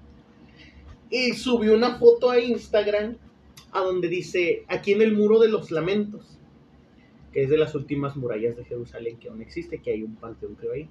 Y 1.11 1.33
subió 1.33 1.75
una 1.75 1.99
foto 1.99 2.31
a 2.31 2.39
Instagram 2.39 3.17
a 3.73 3.81
donde 3.81 4.09
dice, 4.09 4.65
aquí 4.69 4.93
en 4.93 5.03
el 5.03 5.17
muro 5.17 5.39
de 5.39 5.49
los 5.49 5.71
lamentos, 5.71 6.39
que 7.33 7.45
es 7.45 7.51
de 7.51 7.59
las 7.59 7.75
últimas 7.75 8.17
murallas 8.17 8.57
de 8.57 8.65
Jerusalén 8.65 9.19
que 9.19 9.29
aún 9.29 9.41
existe, 9.41 9.79
que 9.79 9.93
hay 9.93 10.03
un 10.03 10.17
panteón 10.17 10.55
creo 10.57 10.73
ahí. 10.73 10.89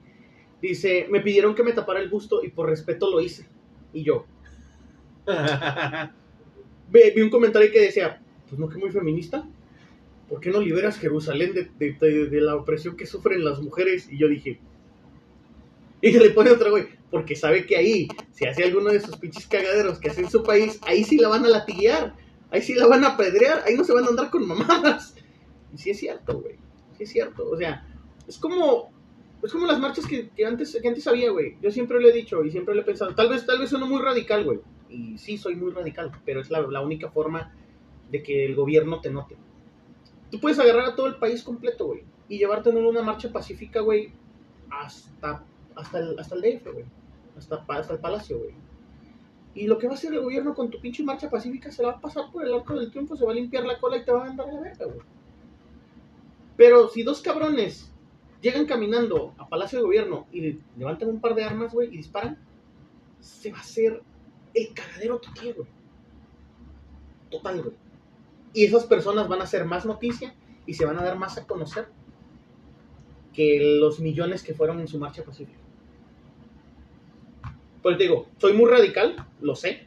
Dice, 0.62 1.08
me 1.10 1.22
pidieron 1.22 1.56
que 1.56 1.64
me 1.64 1.74
tapara 1.74 2.00
el 2.02 2.10
busto 2.10 2.44
y 2.44 2.50
por 2.50 2.70
respeto 2.70 3.10
lo 3.10 3.22
hice. 3.22 3.48
Y 3.94 4.04
yo, 4.04 4.26
vi, 6.92 7.22
un 7.22 7.30
comentario 7.30 7.72
que 7.72 7.82
decía, 7.82 8.22
pues 8.48 8.60
no 8.60 8.68
que 8.70 8.78
muy 8.78 8.92
feminista, 8.92 9.48
¿por 10.28 10.40
qué 10.40 10.50
no 10.50 10.60
liberas 10.60 10.98
Jerusalén 10.98 11.54
de, 11.54 11.70
de- 11.80 11.94
de- 12.00 12.26
de 12.30 12.42
la 12.42 12.56
opresión 12.56 12.96
que 12.96 13.06
sufren 13.06 13.44
las 13.44 13.60
mujeres? 13.62 14.08
Y 14.12 14.18
yo 14.18 14.28
dije, 14.28 14.60
y 16.02 16.12
le 16.12 16.30
pone 16.32 16.52
otro 16.52 16.72
güey, 16.72 16.88
porque 17.12 17.36
sabe 17.36 17.66
que 17.66 17.78
ahí, 17.78 18.08
si 18.32 18.46
hace 18.46 18.64
alguno 18.64 18.90
de 18.92 18.98
esos 18.98 19.18
pinches 19.18 19.48
cagaderos 19.48 20.00
que 20.00 20.10
hace 20.10 20.22
en 20.22 20.30
su 20.30 20.44
país, 20.44 20.80
ahí 20.86 21.04
sí 21.04 21.18
la 21.18 21.30
van 21.30 21.46
a 21.46 21.50
latiguear, 21.50 22.16
ahí 22.52 22.62
sí 22.62 22.74
la 22.74 22.88
van 22.88 23.04
a 23.04 23.10
apedrear, 23.10 23.64
ahí 23.66 23.76
no 23.76 23.84
se 23.84 23.94
van 23.94 24.06
a 24.06 24.08
andar 24.08 24.30
con 24.30 24.48
mamadas. 24.48 25.16
Y 25.74 25.78
sí 25.78 25.92
es 25.92 26.00
cierto, 26.00 26.40
güey, 26.42 26.56
sí 26.98 27.04
es 27.04 27.10
cierto, 27.12 27.50
o 27.50 27.56
sea, 27.58 27.86
es 28.28 28.38
como, 28.38 28.92
es 29.42 29.52
como 29.52 29.66
las 29.66 29.80
marchas 29.80 30.06
que, 30.06 30.30
que 30.30 30.46
antes, 30.46 30.78
que 30.82 30.88
antes 30.88 31.08
había, 31.08 31.32
güey. 31.32 31.58
Yo 31.62 31.72
siempre 31.72 32.00
lo 32.00 32.08
he 32.10 32.12
dicho 32.12 32.44
y 32.44 32.52
siempre 32.52 32.76
lo 32.76 32.82
he 32.82 32.86
pensado, 32.86 33.16
tal 33.16 33.30
vez, 33.30 33.46
tal 33.46 33.60
vez 33.60 33.70
sueno 33.70 33.88
muy 33.88 34.02
radical, 34.02 34.44
güey, 34.44 34.60
y 34.90 35.18
sí 35.18 35.38
soy 35.38 35.56
muy 35.56 35.72
radical, 35.72 36.12
pero 36.26 36.42
es 36.42 36.50
la, 36.50 36.62
la 36.62 36.82
única 36.82 37.10
forma 37.10 37.54
de 38.12 38.24
que 38.24 38.46
el 38.46 38.56
gobierno 38.56 39.00
te 39.02 39.10
note. 39.10 39.38
Tú 40.32 40.40
puedes 40.40 40.60
agarrar 40.60 40.86
a 40.86 40.96
todo 40.96 41.08
el 41.08 41.16
país 41.16 41.44
completo, 41.44 41.88
güey, 41.88 42.04
y 42.28 42.38
llevarte 42.38 42.70
en 42.70 42.78
una 42.78 43.02
marcha 43.02 43.32
pacífica, 43.32 43.80
güey, 43.82 44.12
hasta, 44.70 45.46
hasta, 45.76 46.00
el, 46.00 46.20
hasta 46.20 46.36
el 46.36 46.42
DF, 46.42 46.74
güey, 46.74 46.86
hasta, 47.38 47.66
hasta 47.68 47.94
el 47.94 48.00
palacio, 48.00 48.40
güey. 48.40 48.54
Y 49.56 49.68
lo 49.68 49.78
que 49.78 49.88
va 49.88 49.94
a 49.94 49.96
hacer 49.96 50.14
el 50.14 50.22
gobierno 50.22 50.54
con 50.54 50.70
tu 50.70 50.80
pinche 50.80 51.04
marcha 51.04 51.30
pacífica 51.30 51.72
se 51.72 51.82
la 51.82 51.90
va 51.90 51.98
a 51.98 52.02
pasar 52.02 52.32
por 52.32 52.46
el 52.46 52.54
arco 52.54 52.76
del 52.76 52.92
triunfo, 52.92 53.16
se 53.16 53.26
va 53.26 53.32
a 53.32 53.36
limpiar 53.36 53.66
la 53.66 53.80
cola 53.80 53.98
y 53.98 54.06
te 54.06 54.12
va 54.12 54.22
a 54.22 54.26
mandar 54.28 54.48
la 54.48 54.60
verga, 54.60 54.86
güey. 54.86 55.00
Pero 56.56 56.90
si 56.90 57.04
dos 57.04 57.22
cabrones 57.22 57.92
llegan 58.42 58.66
caminando 58.66 59.34
a 59.38 59.48
Palacio 59.48 59.80
de 59.80 59.86
Gobierno 59.86 60.28
y 60.32 60.60
levantan 60.78 61.10
un 61.10 61.20
par 61.20 61.36
de 61.36 61.44
armas, 61.44 61.74
güey, 61.74 61.94
y 61.94 61.98
disparan, 61.98 62.38
se 63.20 63.52
va 63.52 63.58
a 63.58 63.62
hacer 63.62 64.02
el 64.54 64.74
cagadero 64.74 65.20
total, 65.20 65.54
güey. 65.54 65.68
Total, 67.30 67.62
güey. 67.62 67.76
Y 68.54 68.66
esas 68.66 68.86
personas 68.86 69.28
van 69.28 69.42
a 69.42 69.44
hacer 69.44 69.66
más 69.66 69.86
noticia 69.86 70.36
y 70.66 70.74
se 70.74 70.86
van 70.86 70.98
a 70.98 71.04
dar 71.04 71.18
más 71.18 71.38
a 71.38 71.46
conocer 71.46 71.88
que 73.34 73.78
los 73.80 74.00
millones 74.00 74.44
que 74.44 74.54
fueron 74.54 74.80
en 74.80 74.88
su 74.88 74.98
marcha 74.98 75.24
pacífica. 75.24 75.60
Pues 77.82 77.98
digo, 77.98 78.28
soy 78.38 78.54
muy 78.54 78.70
radical, 78.70 79.28
lo 79.40 79.56
sé, 79.56 79.86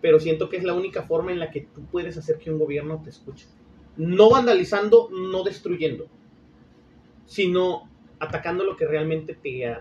pero 0.00 0.20
siento 0.20 0.48
que 0.48 0.56
es 0.56 0.64
la 0.64 0.74
única 0.74 1.02
forma 1.02 1.32
en 1.32 1.38
la 1.38 1.50
que 1.50 1.62
tú 1.62 1.82
puedes 1.86 2.16
hacer 2.16 2.38
que 2.38 2.50
un 2.50 2.58
gobierno 2.58 3.00
te 3.02 3.10
escuche. 3.10 3.46
No 3.96 4.30
vandalizando, 4.30 5.08
no 5.10 5.42
destruyendo, 5.42 6.06
sino 7.26 7.89
atacando 8.20 8.64
lo 8.64 8.76
que 8.76 8.86
realmente 8.86 9.34
te 9.34 9.76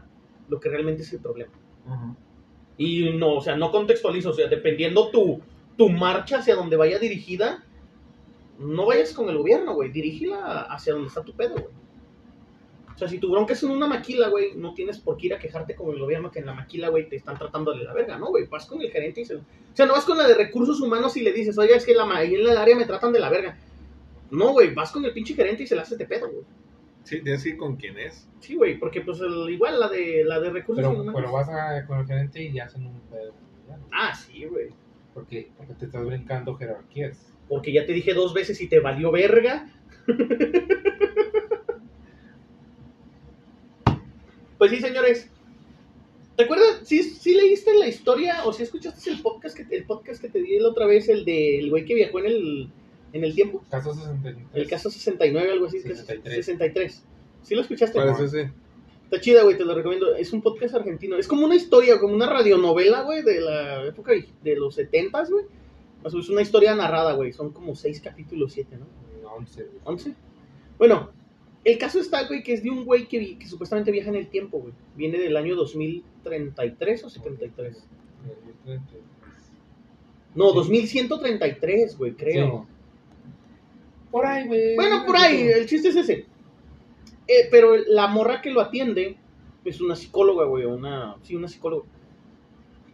lo 0.48 0.60
que 0.60 0.70
realmente 0.70 1.04
es 1.04 1.14
el 1.14 1.20
problema. 1.20 1.52
Y 2.78 3.12
no, 3.12 3.36
o 3.36 3.42
sea, 3.42 3.56
no 3.56 3.72
contextualizo, 3.72 4.32
o 4.32 4.34
sea, 4.34 4.48
dependiendo 4.48 5.10
tu, 5.10 5.42
tu 5.78 5.90
marcha 5.90 6.40
hacia 6.40 6.56
donde 6.56 6.78
vaya 6.78 6.98
dirigida, 6.98 7.64
no 8.58 8.86
vayas 8.86 9.14
con 9.14 9.30
el 9.30 9.38
gobierno, 9.38 9.76
güey, 9.76 9.92
dirígila 9.92 10.62
hacia 10.64 10.94
donde 10.94 11.10
está 11.10 11.24
tu 11.24 11.34
pedo, 11.34 11.54
güey. 11.54 11.80
O 12.96 12.98
sea, 13.00 13.08
si 13.08 13.18
tu 13.18 13.32
bronca 13.32 13.54
es 13.54 13.64
en 13.64 13.72
una 13.72 13.88
maquila, 13.88 14.28
güey, 14.28 14.56
no 14.56 14.74
tienes 14.74 15.00
por 15.00 15.16
qué 15.16 15.28
ir 15.28 15.34
a 15.34 15.40
quejarte 15.40 15.74
con 15.74 15.90
el 15.92 16.00
gobierno 16.00 16.32
que 16.32 16.40
en 16.40 16.46
la 16.46 16.54
maquila, 16.54 16.90
güey, 16.90 17.08
te 17.08 17.16
están 17.16 17.38
tratando 17.38 17.72
de 17.72 17.86
la 17.86 17.94
verga, 17.94 18.18
¿no, 18.18 18.28
güey? 18.28 18.46
Vas 18.48 18.66
con 18.66 18.82
el 18.82 18.92
gerente 18.92 19.22
y 19.22 19.26
se... 19.26 19.38
O 19.38 19.42
sea, 19.74 19.86
no 19.86 19.94
vas 19.94 20.04
con 20.04 20.18
la 20.18 20.28
de 20.28 20.34
recursos 20.34 20.82
humanos 20.82 21.16
y 21.16 21.22
le 21.22 21.32
dices, 21.32 21.58
oiga, 21.58 21.78
es 21.78 21.86
que 21.86 21.94
la, 21.94 22.04
en 22.22 22.34
el 22.34 22.58
área 22.58 22.76
me 22.76 22.84
tratan 22.84 23.14
de 23.14 23.22
la 23.22 23.30
verga. 23.30 23.58
No, 24.32 24.52
güey, 24.52 24.74
vas 24.74 24.92
con 24.92 25.06
el 25.06 25.14
pinche 25.14 25.34
gerente 25.34 25.64
y 25.64 25.68
se 25.68 25.78
la 25.78 25.84
haces 25.84 25.98
de 25.98 26.06
pedo, 26.06 26.30
güey. 26.30 26.44
Sí, 27.10 27.22
tienes 27.22 27.42
que 27.44 27.50
ir 27.50 27.58
con 27.58 27.76
quién 27.76 27.98
es. 27.98 28.28
Sí, 28.40 28.56
güey, 28.56 28.78
porque 28.78 29.02
pues 29.02 29.20
el- 29.20 29.50
igual 29.50 29.80
la 29.80 29.90
de, 29.90 30.24
la 30.26 30.40
de 30.40 30.52
recursos 30.52 30.84
Pero, 30.86 30.94
humanos. 30.96 31.14
pero 31.16 31.32
vas 31.32 31.50
a, 31.50 31.86
con 31.88 32.00
el 32.00 32.06
gerente 32.06 32.44
y 32.44 32.60
hacen 32.60 32.86
un 32.86 33.00
pedo. 33.10 33.34
ya, 33.68 33.80
Ah, 33.92 34.14
sí, 34.16 34.46
güey. 34.46 34.68
Porque, 35.14 35.50
porque 35.58 35.74
te 35.74 35.86
estás 35.86 36.06
brincando 36.06 36.56
jerarquías. 36.56 37.34
Porque 37.48 37.74
ya 37.74 37.84
te 37.86 37.94
dije 37.94 38.14
dos 38.14 38.34
veces 38.36 38.62
y 38.62 38.68
te 38.68 38.80
valió 38.80 39.12
verga. 39.12 39.68
pues 44.58 44.72
sí, 44.72 44.80
señores. 44.80 45.30
¿Te 46.36 46.44
acuerdas? 46.46 46.82
¿Sí, 46.84 47.04
sí 47.04 47.36
leíste 47.36 47.74
la 47.78 47.88
historia 47.88 48.46
o 48.46 48.54
si 48.54 48.64
escuchaste 48.64 49.10
el 49.10 49.22
podcast 49.22 49.58
que 49.58 49.76
el 49.76 49.84
podcast 49.86 50.22
que 50.22 50.30
te 50.30 50.42
di 50.42 50.58
la 50.60 50.70
otra 50.70 50.86
vez, 50.86 51.10
el 51.10 51.26
del 51.26 51.70
güey 51.70 51.84
que 51.86 51.96
viajó 51.96 52.20
en 52.20 52.26
el, 52.28 52.70
en 53.14 53.24
el 53.24 53.36
tiempo? 53.36 53.64
Caso 53.70 53.94
63. 53.94 54.48
El 54.54 54.68
caso 54.68 54.90
69, 54.90 55.52
algo 55.52 55.66
así. 55.66 55.80
63. 55.80 56.46
63. 56.46 57.04
¿Sí 57.44 57.56
lo 57.56 57.62
escuchaste? 57.62 58.00
Es 58.00 58.20
ese? 58.20 58.52
Está 59.06 59.22
chida, 59.22 59.44
güey, 59.44 59.58
te 59.58 59.66
lo 59.66 59.74
recomiendo. 59.74 60.16
Es 60.16 60.34
un 60.34 60.42
podcast 60.42 60.76
argentino. 60.76 61.18
Es 61.18 61.28
como 61.28 61.46
una 61.46 61.56
historia, 61.56 62.00
como 62.00 62.14
una 62.14 62.30
radionovela, 62.30 63.02
güey, 63.02 63.24
de 63.24 63.42
la 63.42 63.86
época 63.86 64.14
de 64.44 64.56
los 64.56 64.76
70, 64.76 65.26
güey. 65.26 65.46
Es 66.06 66.30
una 66.30 66.42
historia 66.42 66.76
narrada, 66.76 67.14
güey. 67.14 67.34
Son 67.34 67.52
como 67.52 67.76
seis 67.76 68.00
capítulos, 68.02 68.54
siete, 68.54 68.78
¿no? 68.78 68.86
No, 69.24 69.34
11. 69.36 69.68
11. 69.84 70.14
Bueno, 70.78 71.10
el 71.64 71.78
caso 71.78 72.00
está, 72.00 72.28
güey, 72.28 72.44
que 72.44 72.54
es 72.54 72.64
de 72.64 72.70
un 72.70 72.86
güey 72.86 73.08
que, 73.08 73.38
que 73.38 73.48
supuestamente 73.48 73.92
viaja 73.92 74.10
en 74.10 74.16
el 74.16 74.30
tiempo, 74.30 74.60
güey. 74.60 74.74
Viene 74.96 75.18
del 75.18 75.36
año 75.36 75.56
2033 75.56 77.04
o 77.04 77.10
73. 77.10 77.84
No, 80.36 80.54
2133, 80.54 81.98
güey, 81.98 82.14
creo. 82.14 82.68
Por 84.12 84.26
ahí, 84.26 84.48
güey. 84.48 84.76
Bueno, 84.76 85.06
por 85.06 85.18
ahí, 85.18 85.42
el 85.42 85.68
chiste 85.68 85.90
es 85.90 85.96
ese. 85.96 86.26
Eh, 87.28 87.48
pero 87.52 87.76
la 87.76 88.08
morra 88.08 88.42
que 88.42 88.52
lo 88.52 88.62
atiende 88.62 89.18
es 89.64 89.82
una 89.82 89.96
psicóloga, 89.96 90.46
güey, 90.46 90.66
una, 90.66 91.16
sí, 91.22 91.36
una 91.36 91.48
psicóloga. 91.48 91.86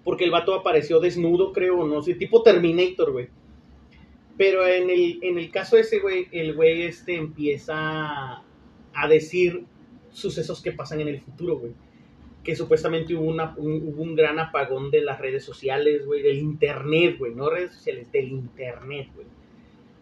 Porque 0.03 0.25
el 0.25 0.31
vato 0.31 0.53
apareció 0.53 0.99
desnudo, 0.99 1.53
creo, 1.53 1.85
no 1.85 2.01
sé, 2.01 2.15
tipo 2.15 2.43
Terminator, 2.43 3.11
güey. 3.11 3.29
Pero 4.37 4.67
en 4.67 4.89
el, 4.89 5.19
en 5.21 5.37
el 5.37 5.49
caso 5.49 5.77
ese, 5.77 5.99
güey, 5.99 6.27
el 6.31 6.53
güey 6.53 6.83
este 6.83 7.15
empieza 7.15 8.43
a 8.93 9.07
decir 9.09 9.65
sucesos 10.15 10.61
que 10.61 10.71
pasan 10.71 11.01
en 11.01 11.09
el 11.09 11.21
futuro, 11.21 11.59
güey. 11.59 11.73
Que 12.43 12.55
supuestamente 12.55 13.15
hubo, 13.15 13.25
una, 13.25 13.55
un, 13.57 13.81
hubo 13.87 14.03
un 14.03 14.15
gran 14.15 14.39
apagón 14.39 14.91
de 14.91 15.01
las 15.01 15.19
redes 15.19 15.43
sociales, 15.43 16.05
güey, 16.05 16.21
del 16.21 16.37
internet, 16.37 17.17
güey, 17.17 17.33
no 17.33 17.49
redes 17.49 17.73
sociales, 17.73 18.11
del 18.11 18.29
internet, 18.29 19.09
güey. 19.13 19.27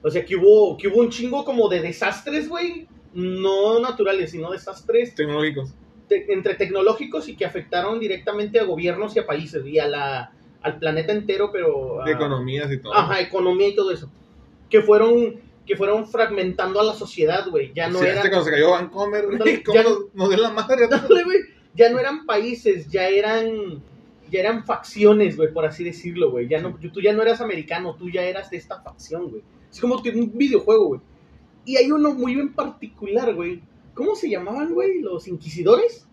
O 0.03 0.09
sea, 0.11 0.25
que 0.25 0.35
hubo, 0.35 0.77
que 0.77 0.87
hubo 0.89 0.99
un 0.99 1.09
chingo 1.09 1.45
como 1.45 1.69
de 1.69 1.79
desastres, 1.81 2.49
güey. 2.49 2.87
No 3.13 3.79
naturales, 3.79 4.31
sino 4.31 4.51
desastres 4.51 5.13
Tecnológicos. 5.15 5.73
te- 6.09 6.33
entre 6.33 6.55
tecnológicos 6.55 7.29
y 7.29 7.35
que 7.35 7.45
afectaron 7.45 7.99
directamente 7.99 8.59
a 8.59 8.63
gobiernos 8.65 9.15
y 9.15 9.19
a 9.19 9.25
países 9.27 9.65
y 9.65 9.79
a 9.79 9.87
la, 9.87 10.31
al 10.61 10.79
planeta 10.79 11.11
entero, 11.13 11.49
pero... 11.51 12.01
a- 12.01 12.05
De 12.05 12.11
economías 12.11 12.71
y 12.71 12.79
todo. 12.79 12.93
Ajá, 12.93 13.21
economía 13.21 13.67
y 13.67 13.75
todo 13.75 13.91
eso. 13.91 14.09
Que 14.69 14.81
fueron, 14.81 15.39
que 15.65 15.75
fueron 15.77 16.07
fragmentando 16.07 16.79
a 16.79 16.83
la 16.83 16.93
sociedad, 16.95 17.47
güey. 17.49 17.71
Ya 17.73 17.87
no 17.87 17.99
Sí, 17.99 18.05
eran... 18.05 18.17
hasta 18.17 18.29
cuando 18.29 18.45
se 18.45 18.51
cayó 18.51 18.71
Vancomer, 18.71 19.27
güey, 19.37 19.63
¿cómo 19.63 19.75
ya- 19.75 19.83
nos, 19.83 19.99
nos 20.15 20.29
dio 20.29 20.37
la 20.39 20.49
madre? 20.51 20.87
Güey. 21.07 21.37
Ya 21.75 21.89
no 21.91 21.99
eran 21.99 22.25
países, 22.25 22.89
ya 22.89 23.07
eran... 23.07 23.81
ya 24.31 24.39
eran 24.39 24.65
facciones, 24.65 25.37
güey, 25.37 25.53
por 25.53 25.65
así 25.65 25.83
decirlo, 25.83 26.31
güey. 26.31 26.47
Ya 26.47 26.59
no, 26.61 26.75
tú 26.91 26.99
ya 26.99 27.13
no 27.13 27.21
eras 27.21 27.41
americano, 27.41 27.95
tú 27.95 28.09
ya 28.09 28.23
eras 28.23 28.49
de 28.49 28.57
esta 28.57 28.81
facción, 28.81 29.29
güey. 29.29 29.43
Es 29.73 29.81
como 29.81 30.01
que 30.01 30.11
un 30.11 30.31
videojuego, 30.37 30.85
güey. 30.87 31.01
Y 31.65 31.77
hay 31.77 31.91
uno 31.91 32.13
muy 32.13 32.33
en 32.33 32.53
particular, 32.53 33.33
güey. 33.33 33.61
¿Cómo 33.95 34.15
se 34.15 34.29
llamaban, 34.29 34.73
güey? 34.73 35.01
¿Los 35.01 35.27
inquisidores? 35.27 36.07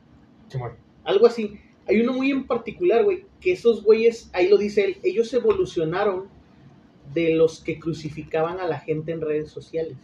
Algo 1.04 1.26
así. 1.26 1.58
Hay 1.86 2.00
uno 2.00 2.12
muy 2.14 2.30
en 2.30 2.46
particular, 2.46 3.04
güey, 3.04 3.26
que 3.40 3.52
esos 3.52 3.82
güeyes, 3.84 4.30
ahí 4.32 4.48
lo 4.48 4.56
dice 4.58 4.84
él, 4.84 4.96
ellos 5.02 5.32
evolucionaron 5.34 6.28
de 7.14 7.34
los 7.34 7.60
que 7.62 7.78
crucificaban 7.80 8.60
a 8.60 8.66
la 8.66 8.78
gente 8.78 9.12
en 9.12 9.20
redes 9.20 9.50
sociales. 9.50 9.96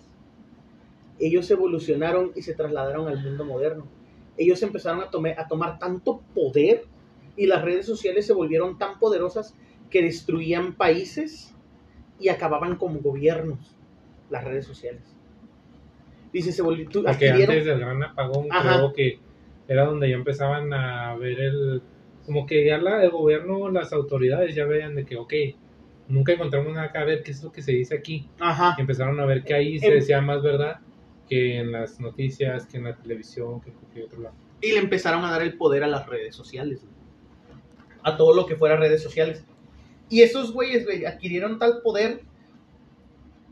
Ellos 1.19 1.51
evolucionaron 1.51 2.33
y 2.35 2.43
se 2.43 2.55
trasladaron 2.55 3.09
al 3.09 3.23
mundo 3.23 3.45
moderno. 3.45 3.87
Ellos 4.37 4.63
empezaron 4.63 5.01
a, 5.01 5.11
tome- 5.11 5.35
a 5.39 5.49
tomar 5.49 5.79
tanto 5.79 6.21
poder 6.35 6.85
y 7.37 7.47
las 7.47 7.63
redes 7.65 7.87
sociales 7.87 8.27
se 8.27 8.33
volvieron 8.35 8.77
tan 8.79 8.99
poderosas 8.99 9.55
que 9.89 10.03
destruían 10.03 10.75
países 10.75 11.55
y 12.19 12.29
acababan 12.29 12.77
como 12.77 13.01
gobiernos 13.01 13.77
las 14.31 14.45
redes 14.45 14.65
sociales. 14.67 15.03
Dice, 16.33 16.53
se 16.53 16.63
volvió, 16.63 16.89
Porque 16.91 17.31
antes 17.31 17.65
del 17.65 17.79
gran 17.81 18.03
apagón, 18.03 18.47
Ajá. 18.51 18.77
creo 18.77 18.93
que 18.93 19.19
era 19.69 19.85
donde 19.85 20.11
ya 20.11 20.17
empezaban 20.17 20.73
a 20.73 21.15
ver 21.17 21.41
el. 21.41 21.83
Como 22.25 22.45
que 22.47 22.67
ya 22.67 22.79
la, 22.79 23.03
el 23.05 23.11
gobierno, 23.11 23.71
las 23.71 23.93
autoridades 23.93 24.55
ya 24.55 24.65
veían 24.67 24.97
de 24.97 25.07
que, 25.07 25.17
ok, 25.17 25.33
nunca 26.09 26.33
encontramos 26.33 26.75
nada 26.75 26.91
que 26.93 27.05
ver 27.05 27.23
qué 27.23 27.31
es 27.31 27.43
lo 27.43 27.53
que 27.53 27.63
se 27.63 27.73
dice 27.73 27.95
aquí. 27.97 28.29
Ajá. 28.41 28.75
Y 28.77 28.81
empezaron 28.81 29.19
a 29.21 29.27
ver 29.27 29.45
que 29.45 29.55
ahí 29.55 29.79
se 29.79 29.87
Em- 29.87 29.95
decía 29.95 30.21
más 30.21 30.43
verdad 30.43 30.81
que 31.29 31.59
en 31.59 31.73
las 31.73 32.01
noticias, 32.01 32.67
que 32.67 32.79
en 32.79 32.85
la 32.85 32.97
televisión, 32.97 33.61
que 33.61 33.71
en 33.71 33.77
cualquier 33.77 34.05
otro 34.07 34.21
lado. 34.23 34.35
y 34.61 34.73
le 34.73 34.79
empezaron 34.79 35.25
a 35.25 35.31
dar 35.31 35.43
el 35.43 35.57
poder 35.57 35.85
a 35.85 35.87
las 35.87 36.07
redes 36.07 36.35
sociales, 36.35 36.81
güey. 36.83 36.95
a 38.03 38.17
todo 38.17 38.35
lo 38.35 38.47
que 38.47 38.57
fuera 38.57 38.77
redes 38.77 39.03
sociales. 39.03 39.45
Y 40.09 40.23
esos 40.23 40.53
güeyes, 40.53 40.85
güey, 40.85 41.05
adquirieron 41.05 41.59
tal 41.59 41.81
poder 41.83 42.23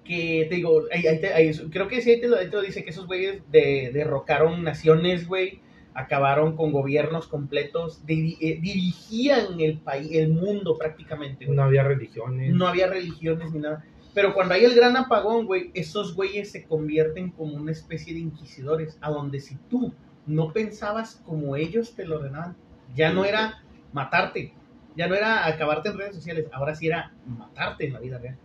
que, 0.05 0.47
te 0.49 0.57
digo, 0.57 0.83
ahí- 0.93 1.07
ahí 1.07 1.21
te- 1.21 1.33
ahí- 1.33 1.53
creo 1.71 1.89
que 1.89 2.03
sí, 2.03 2.11
ahí 2.11 2.21
te, 2.21 2.29
lo, 2.29 2.37
ahí 2.37 2.49
te 2.51 2.57
lo 2.57 2.63
dice, 2.63 2.85
que 2.85 2.91
esos 2.91 3.07
güeyes 3.07 3.43
de- 3.51 3.91
derrocaron 3.93 4.63
naciones, 4.63 5.27
güey, 5.27 5.61
acabaron 5.95 6.57
con 6.57 6.73
gobiernos 6.73 7.27
completos, 7.29 8.03
eh, 8.07 8.59
dirigían 8.61 9.61
el 9.61 9.79
país, 9.79 10.09
el 10.13 10.29
mundo 10.29 10.77
prácticamente, 10.77 11.47
güey. 11.47 11.57
No 11.57 11.63
había 11.63 11.85
religiones. 11.85 12.53
No 12.55 12.67
había 12.67 12.89
religiones 12.89 13.53
ni 13.53 13.61
nada. 13.61 13.85
Pero 14.13 14.35
cuando 14.35 14.55
hay 14.55 14.65
el 14.65 14.75
gran 14.75 14.97
apagón, 14.97 15.47
güey, 15.47 15.71
esos 15.75 16.15
güeyes 16.15 16.51
se 16.51 16.65
convierten 16.65 17.31
como 17.31 17.55
una 17.55 17.73
especie 17.73 18.13
de 18.13 18.21
inquisidores, 18.21 18.99
a 19.01 19.11
donde 19.11 19.41
si 19.41 19.57
tú 19.71 19.93
no 20.27 20.53
pensabas 20.53 21.23
como 21.25 21.57
ellos 21.57 21.95
te 21.95 22.05
lo 22.07 22.17
ordenaban, 22.17 22.57
ya 22.95 23.13
no 23.13 23.25
era 23.25 23.63
matarte, 23.93 24.53
ya 24.97 25.09
no 25.09 25.15
era 25.15 25.47
acabarte 25.47 25.89
en 25.89 25.99
redes 25.99 26.15
sociales, 26.15 26.47
ahora 26.53 26.75
sí 26.75 26.87
era 26.87 27.13
matarte 27.27 27.87
en 27.87 27.93
la 27.95 28.01
vida 28.01 28.19
real. 28.19 28.37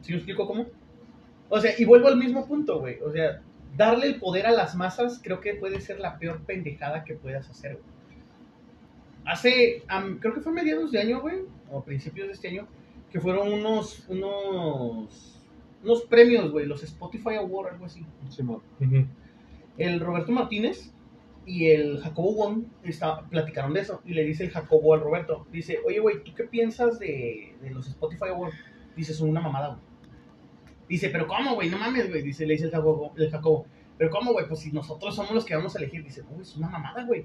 ¿Sí 0.00 0.12
me 0.12 0.18
explico 0.18 0.46
cómo? 0.46 0.66
O 1.48 1.60
sea, 1.60 1.72
y 1.78 1.84
vuelvo 1.84 2.08
al 2.08 2.16
mismo 2.16 2.46
punto, 2.46 2.80
güey. 2.80 2.98
O 3.00 3.10
sea, 3.10 3.42
darle 3.76 4.06
el 4.06 4.18
poder 4.18 4.46
a 4.46 4.52
las 4.52 4.74
masas 4.74 5.20
creo 5.22 5.40
que 5.40 5.54
puede 5.54 5.80
ser 5.80 6.00
la 6.00 6.18
peor 6.18 6.40
pendejada 6.40 7.04
que 7.04 7.14
puedas 7.14 7.48
hacer, 7.50 7.74
güey. 7.74 7.96
Hace, 9.26 9.82
creo 10.20 10.34
que 10.34 10.40
fue 10.40 10.52
a 10.52 10.54
mediados 10.54 10.92
de 10.92 11.00
año, 11.00 11.20
güey, 11.20 11.40
o 11.70 11.82
principios 11.82 12.28
de 12.28 12.34
este 12.34 12.48
año, 12.48 12.68
que 13.10 13.20
fueron 13.20 13.52
unos, 13.52 14.04
unos, 14.08 15.40
unos 15.82 16.02
premios, 16.02 16.52
güey, 16.52 16.66
los 16.66 16.82
Spotify 16.84 17.34
Award, 17.34 17.72
algo 17.72 17.86
así. 17.86 18.06
Ujú. 18.80 19.06
El 19.78 20.00
Roberto 20.00 20.30
Martínez 20.30 20.92
y 21.46 21.68
el 21.70 21.98
Jacobo 22.00 22.34
Wong 22.34 22.64
está- 22.82 23.22
platicaron 23.28 23.72
de 23.72 23.80
eso. 23.80 24.02
Y 24.04 24.12
le 24.14 24.24
dice 24.24 24.44
el 24.44 24.50
Jacobo 24.50 24.94
al 24.94 25.00
Roberto, 25.00 25.46
dice, 25.52 25.78
oye, 25.86 26.00
güey, 26.00 26.22
¿tú 26.24 26.34
qué 26.34 26.44
piensas 26.44 26.98
de, 26.98 27.54
de 27.62 27.70
los 27.70 27.86
Spotify 27.86 28.28
Awards? 28.30 28.56
Dice, 28.96 29.14
son 29.14 29.30
una 29.30 29.40
mamada, 29.40 29.68
güey. 29.68 29.80
Dice, 30.88 31.08
pero 31.10 31.26
¿cómo, 31.26 31.54
güey? 31.54 31.70
No 31.70 31.78
mames, 31.78 32.08
güey. 32.08 32.22
Dice, 32.22 32.46
le 32.46 32.54
dice 32.54 32.66
el 32.66 32.70
Jacobo, 32.72 33.12
el 33.16 33.30
Jacobo. 33.30 33.66
Pero 33.98 34.10
¿cómo, 34.10 34.32
güey? 34.32 34.46
Pues 34.46 34.60
si 34.60 34.72
nosotros 34.72 35.14
somos 35.16 35.32
los 35.32 35.44
que 35.44 35.54
vamos 35.56 35.74
a 35.74 35.78
elegir. 35.78 36.02
Dice, 36.04 36.22
no, 36.30 36.40
es 36.42 36.56
una 36.56 36.68
mamada, 36.68 37.04
güey. 37.04 37.24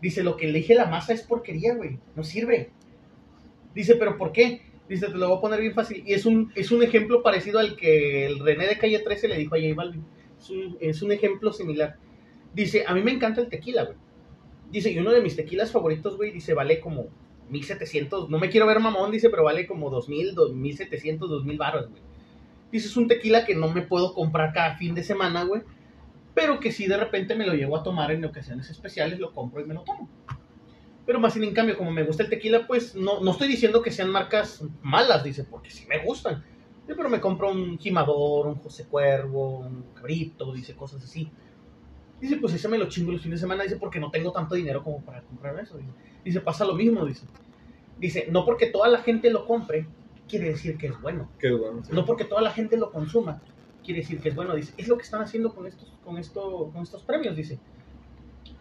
Dice, 0.00 0.22
lo 0.22 0.36
que 0.36 0.48
elige 0.48 0.74
la 0.74 0.86
masa 0.86 1.12
es 1.12 1.22
porquería, 1.22 1.74
güey. 1.74 1.98
No 2.14 2.24
sirve. 2.24 2.70
Dice, 3.74 3.96
pero 3.96 4.16
¿por 4.18 4.32
qué? 4.32 4.62
Dice, 4.88 5.06
te 5.08 5.14
lo 5.14 5.28
voy 5.28 5.38
a 5.38 5.40
poner 5.40 5.60
bien 5.60 5.74
fácil. 5.74 6.02
Y 6.06 6.12
es 6.12 6.26
un, 6.26 6.52
es 6.54 6.70
un 6.70 6.82
ejemplo 6.82 7.22
parecido 7.22 7.58
al 7.58 7.76
que 7.76 8.26
el 8.26 8.38
René 8.38 8.66
de 8.66 8.78
Calle 8.78 8.98
13 9.00 9.28
le 9.28 9.38
dijo 9.38 9.54
a 9.54 9.58
J 9.58 9.74
Balvin. 9.74 10.04
Es 10.80 11.02
un 11.02 11.12
ejemplo 11.12 11.52
similar. 11.52 11.96
Dice, 12.56 12.84
a 12.86 12.94
mí 12.94 13.02
me 13.02 13.10
encanta 13.10 13.42
el 13.42 13.50
tequila, 13.50 13.84
güey. 13.84 13.98
Dice, 14.70 14.90
y 14.90 14.98
uno 14.98 15.10
de 15.12 15.20
mis 15.20 15.36
tequilas 15.36 15.70
favoritos, 15.70 16.16
güey, 16.16 16.32
dice, 16.32 16.54
vale 16.54 16.80
como 16.80 17.08
1700. 17.50 18.30
No 18.30 18.38
me 18.38 18.48
quiero 18.48 18.66
ver 18.66 18.80
mamón, 18.80 19.10
dice, 19.10 19.28
pero 19.28 19.44
vale 19.44 19.66
como 19.66 19.90
2000, 19.90 20.34
2700, 20.34 21.28
2000 21.28 21.58
baros, 21.58 21.90
güey. 21.90 22.00
Dice, 22.72 22.88
es 22.88 22.96
un 22.96 23.08
tequila 23.08 23.44
que 23.44 23.54
no 23.54 23.68
me 23.68 23.82
puedo 23.82 24.14
comprar 24.14 24.54
cada 24.54 24.74
fin 24.78 24.94
de 24.94 25.04
semana, 25.04 25.44
güey. 25.44 25.64
Pero 26.32 26.58
que 26.58 26.72
si 26.72 26.86
de 26.86 26.96
repente 26.96 27.34
me 27.34 27.44
lo 27.44 27.52
llevo 27.52 27.76
a 27.76 27.82
tomar 27.82 28.10
en 28.10 28.24
ocasiones 28.24 28.70
especiales, 28.70 29.18
lo 29.18 29.34
compro 29.34 29.60
y 29.60 29.66
me 29.66 29.74
lo 29.74 29.82
tomo. 29.82 30.08
Pero 31.04 31.20
más 31.20 31.34
sin 31.34 31.44
en 31.44 31.52
cambio, 31.52 31.76
como 31.76 31.90
me 31.90 32.04
gusta 32.04 32.22
el 32.22 32.30
tequila, 32.30 32.66
pues 32.66 32.94
no, 32.94 33.20
no 33.20 33.32
estoy 33.32 33.48
diciendo 33.48 33.82
que 33.82 33.90
sean 33.90 34.08
marcas 34.08 34.64
malas, 34.80 35.22
dice, 35.22 35.44
porque 35.44 35.68
sí 35.70 35.84
me 35.86 36.02
gustan. 36.02 36.42
Pero 36.86 37.10
me 37.10 37.20
compro 37.20 37.50
un 37.50 37.76
Jimador, 37.78 38.46
un 38.46 38.54
José 38.54 38.86
Cuervo, 38.86 39.58
un 39.58 39.84
Cabrito, 39.92 40.54
dice 40.54 40.74
cosas 40.74 41.04
así. 41.04 41.30
Dice, 42.20 42.36
pues 42.36 42.54
ese 42.54 42.68
me 42.68 42.78
lo 42.78 42.88
chingo 42.88 43.12
los 43.12 43.20
fines 43.20 43.40
de 43.40 43.44
semana, 43.44 43.64
dice, 43.64 43.76
porque 43.76 44.00
no 44.00 44.10
tengo 44.10 44.32
tanto 44.32 44.54
dinero 44.54 44.82
como 44.82 45.00
para 45.02 45.20
comprar 45.22 45.58
eso. 45.60 45.76
Dice, 45.76 45.90
dice 46.24 46.40
pasa 46.40 46.64
lo 46.64 46.74
mismo, 46.74 47.04
dice. 47.04 47.26
Dice, 47.98 48.26
no 48.30 48.44
porque 48.44 48.66
toda 48.66 48.88
la 48.88 48.98
gente 48.98 49.30
lo 49.30 49.46
compre, 49.46 49.86
quiere 50.28 50.48
decir 50.48 50.78
que 50.78 50.88
es 50.88 51.00
bueno. 51.00 51.30
Qué 51.38 51.50
bueno. 51.50 51.84
sí. 51.84 51.92
No 51.92 52.04
porque 52.04 52.24
toda 52.24 52.40
la 52.40 52.50
gente 52.52 52.76
lo 52.76 52.90
consuma, 52.90 53.42
quiere 53.84 54.00
decir 54.00 54.20
que 54.20 54.30
es 54.30 54.34
bueno. 54.34 54.54
Dice, 54.54 54.72
es 54.76 54.88
lo 54.88 54.96
que 54.96 55.02
están 55.02 55.20
haciendo 55.20 55.54
con 55.54 55.66
estos, 55.66 55.92
con 56.04 56.18
esto, 56.18 56.70
con 56.72 56.82
estos 56.82 57.02
premios, 57.02 57.36
dice. 57.36 57.58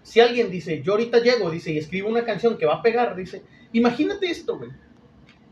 Si 0.03 0.19
alguien 0.19 0.51
dice, 0.51 0.81
yo 0.83 0.93
ahorita 0.93 1.19
llego, 1.19 1.49
dice, 1.49 1.71
y 1.71 1.77
escribo 1.77 2.09
una 2.09 2.25
canción 2.25 2.57
que 2.57 2.65
va 2.65 2.75
a 2.75 2.81
pegar, 2.81 3.15
dice, 3.15 3.43
imagínate 3.71 4.29
esto, 4.29 4.57
güey. 4.57 4.71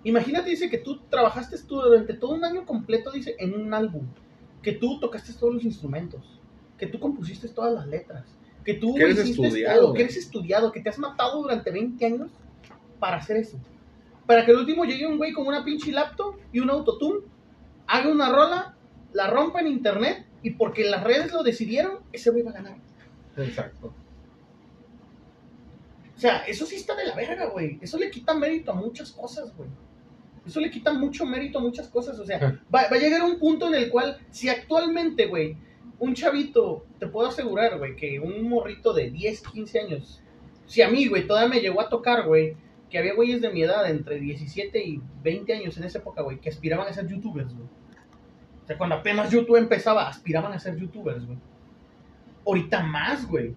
Imagínate, 0.03 0.49
dice, 0.49 0.69
que 0.69 0.77
tú 0.77 0.99
trabajaste 1.09 1.57
tú 1.59 1.81
durante 1.81 2.13
todo 2.13 2.35
un 2.35 2.43
año 2.43 2.65
completo, 2.65 3.11
dice, 3.11 3.35
en 3.39 3.53
un 3.53 3.73
álbum. 3.73 4.05
Que 4.61 4.73
tú 4.73 4.99
tocaste 4.99 5.33
todos 5.33 5.53
los 5.53 5.63
instrumentos. 5.63 6.21
Que 6.83 6.91
tú 6.91 6.99
compusiste 6.99 7.47
todas 7.47 7.73
las 7.73 7.87
letras. 7.87 8.25
Que 8.65 8.73
tú 8.73 8.93
Que 8.95 9.03
eres 9.03 9.19
hiciste 9.19 9.45
estudiado, 9.45 9.81
todo, 9.81 9.93
que 9.93 10.01
eres 10.01 10.17
estudiado, 10.17 10.71
que 10.73 10.81
te 10.81 10.89
has 10.89 10.99
matado 10.99 11.41
durante 11.41 11.71
20 11.71 12.05
años 12.05 12.29
para 12.99 13.15
hacer 13.15 13.37
eso. 13.37 13.57
Para 14.25 14.45
que 14.45 14.51
el 14.51 14.57
último 14.57 14.83
llegue 14.83 15.07
un 15.07 15.17
güey 15.17 15.31
con 15.31 15.47
una 15.47 15.63
pinche 15.63 15.93
laptop 15.93 16.35
y 16.51 16.59
un 16.59 16.69
autotune, 16.69 17.21
haga 17.87 18.11
una 18.11 18.29
rola, 18.29 18.75
la 19.13 19.29
rompa 19.29 19.61
en 19.61 19.67
internet 19.67 20.25
y 20.41 20.49
porque 20.49 20.83
las 20.83 21.05
redes 21.05 21.31
lo 21.31 21.41
decidieron, 21.41 21.99
ese 22.11 22.31
güey 22.31 22.43
va 22.43 22.51
a 22.51 22.55
ganar. 22.55 22.77
Exacto. 23.37 23.93
O 26.17 26.19
sea, 26.19 26.39
eso 26.39 26.65
sí 26.65 26.75
está 26.75 26.95
de 26.95 27.05
la 27.05 27.15
verga, 27.15 27.45
güey. 27.45 27.79
Eso 27.81 27.97
le 27.97 28.11
quita 28.11 28.33
mérito 28.33 28.71
a 28.71 28.75
muchas 28.75 29.13
cosas, 29.13 29.55
güey. 29.55 29.69
Eso 30.45 30.59
le 30.59 30.69
quita 30.69 30.91
mucho 30.91 31.25
mérito 31.25 31.59
a 31.59 31.61
muchas 31.61 31.87
cosas. 31.87 32.19
O 32.19 32.25
sea, 32.25 32.61
va, 32.73 32.89
va 32.89 32.97
a 32.97 32.99
llegar 32.99 33.23
un 33.23 33.39
punto 33.39 33.67
en 33.67 33.75
el 33.75 33.89
cual, 33.89 34.19
si 34.31 34.49
actualmente, 34.49 35.27
güey, 35.27 35.55
un 36.03 36.13
chavito, 36.13 36.85
te 36.99 37.07
puedo 37.07 37.29
asegurar, 37.29 37.77
güey, 37.77 37.95
que 37.95 38.19
un 38.19 38.49
morrito 38.49 38.93
de 38.93 39.09
10, 39.09 39.41
15 39.41 39.79
años, 39.79 40.21
si 40.65 40.81
a 40.81 40.89
mí, 40.89 41.07
güey, 41.07 41.25
todavía 41.25 41.55
me 41.55 41.61
llegó 41.61 41.79
a 41.79 41.89
tocar, 41.89 42.27
güey, 42.27 42.57
que 42.89 42.97
había 42.97 43.15
güeyes 43.15 43.41
de 43.41 43.49
mi 43.49 43.63
edad, 43.63 43.89
entre 43.89 44.19
17 44.19 44.83
y 44.83 45.01
20 45.23 45.53
años 45.53 45.77
en 45.77 45.85
esa 45.85 45.99
época, 45.99 46.21
güey, 46.21 46.39
que 46.39 46.49
aspiraban 46.49 46.87
a 46.87 46.93
ser 46.93 47.07
youtubers, 47.07 47.53
güey. 47.53 47.67
O 48.63 48.67
sea, 48.67 48.77
cuando 48.77 48.95
apenas 48.95 49.31
YouTube 49.31 49.55
empezaba, 49.55 50.07
aspiraban 50.07 50.51
a 50.51 50.59
ser 50.59 50.77
youtubers, 50.77 51.25
güey. 51.25 51.37
Ahorita 52.45 52.83
más, 52.83 53.25
güey. 53.25 53.55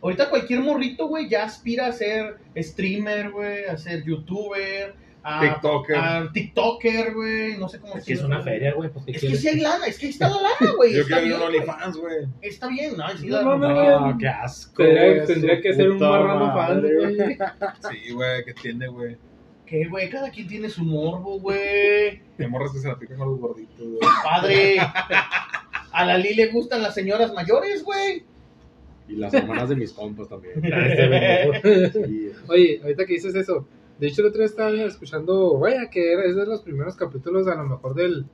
Ahorita 0.00 0.30
cualquier 0.30 0.60
morrito, 0.60 1.06
güey, 1.06 1.28
ya 1.28 1.44
aspira 1.44 1.86
a 1.86 1.92
ser 1.92 2.38
streamer, 2.56 3.30
güey, 3.30 3.66
a 3.66 3.76
ser 3.76 4.04
youtuber, 4.04 4.94
a 5.22 5.40
TikToker. 5.40 5.96
a 5.96 6.32
TikToker, 6.32 7.14
güey, 7.14 7.58
no 7.58 7.68
sé 7.68 7.80
cómo 7.80 7.96
Es 7.96 8.04
que 8.04 8.14
es 8.14 8.22
una 8.22 8.40
feria, 8.42 8.72
güey. 8.74 8.90
Pues, 8.90 9.04
¿qué 9.04 9.12
Es 9.12 9.20
que 9.20 9.36
sí 9.36 9.48
hay 9.48 9.60
lana, 9.60 9.86
es 9.86 9.98
que 9.98 10.06
ahí 10.06 10.12
está 10.12 10.28
la 10.28 10.36
lana, 10.36 10.72
güey. 10.76 10.94
Yo 10.94 11.04
quiero 11.06 11.26
ir 11.26 11.34
a. 11.34 11.44
OnlyFans, 11.44 11.96
güey. 11.96 12.26
Está 12.42 12.68
bien, 12.68 12.96
no, 12.96 13.08
sí, 13.16 13.26
No 13.26 13.56
No, 13.56 14.00
güey. 14.04 14.18
qué 14.18 14.28
asco. 14.28 14.82
Tendría, 14.82 15.14
güey, 15.14 15.26
tendría 15.26 15.60
que 15.60 15.74
ser 15.74 15.90
un 15.90 15.98
marrano 15.98 16.52
fan, 16.54 16.80
güey. 16.80 17.38
Sí, 17.90 18.12
güey, 18.12 18.44
¿qué 18.44 18.54
tiene, 18.54 18.88
güey? 18.88 19.16
¿Qué, 19.66 19.86
güey? 19.86 20.08
Cada 20.08 20.30
quien 20.30 20.48
tiene 20.48 20.70
su 20.70 20.82
morbo, 20.82 21.38
güey. 21.40 22.22
De 22.38 22.48
morras 22.48 22.72
que 22.72 22.78
se 22.78 22.88
la 22.88 22.98
pican 22.98 23.20
a 23.20 23.26
los 23.26 23.38
gorditos, 23.38 23.86
güey. 23.86 24.00
Padre. 24.24 24.78
A 25.92 26.04
la 26.04 26.16
Lili 26.16 26.34
le 26.36 26.46
gustan 26.48 26.80
las 26.82 26.94
señoras 26.94 27.32
mayores, 27.34 27.82
güey. 27.84 28.22
Y 29.08 29.16
las 29.16 29.32
hermanas 29.34 29.68
de 29.68 29.76
mis 29.76 29.92
compas 29.92 30.28
también. 30.28 30.54
Sí, 31.92 32.30
Oye, 32.48 32.80
ahorita 32.82 33.06
que 33.06 33.14
dices 33.14 33.34
eso, 33.34 33.66
de 33.98 34.06
hecho 34.06 34.22
el 34.22 34.28
otro 34.28 34.38
día 34.38 34.46
estaba 34.46 34.70
escuchando, 34.70 35.58
vaya, 35.58 35.90
que 35.90 36.12
era, 36.12 36.24
es 36.24 36.36
de 36.36 36.46
los 36.46 36.62
primeros 36.62 36.96
capítulos 36.96 37.46
a 37.48 37.54
lo 37.56 37.64
mejor 37.64 37.94
del, 37.94 38.26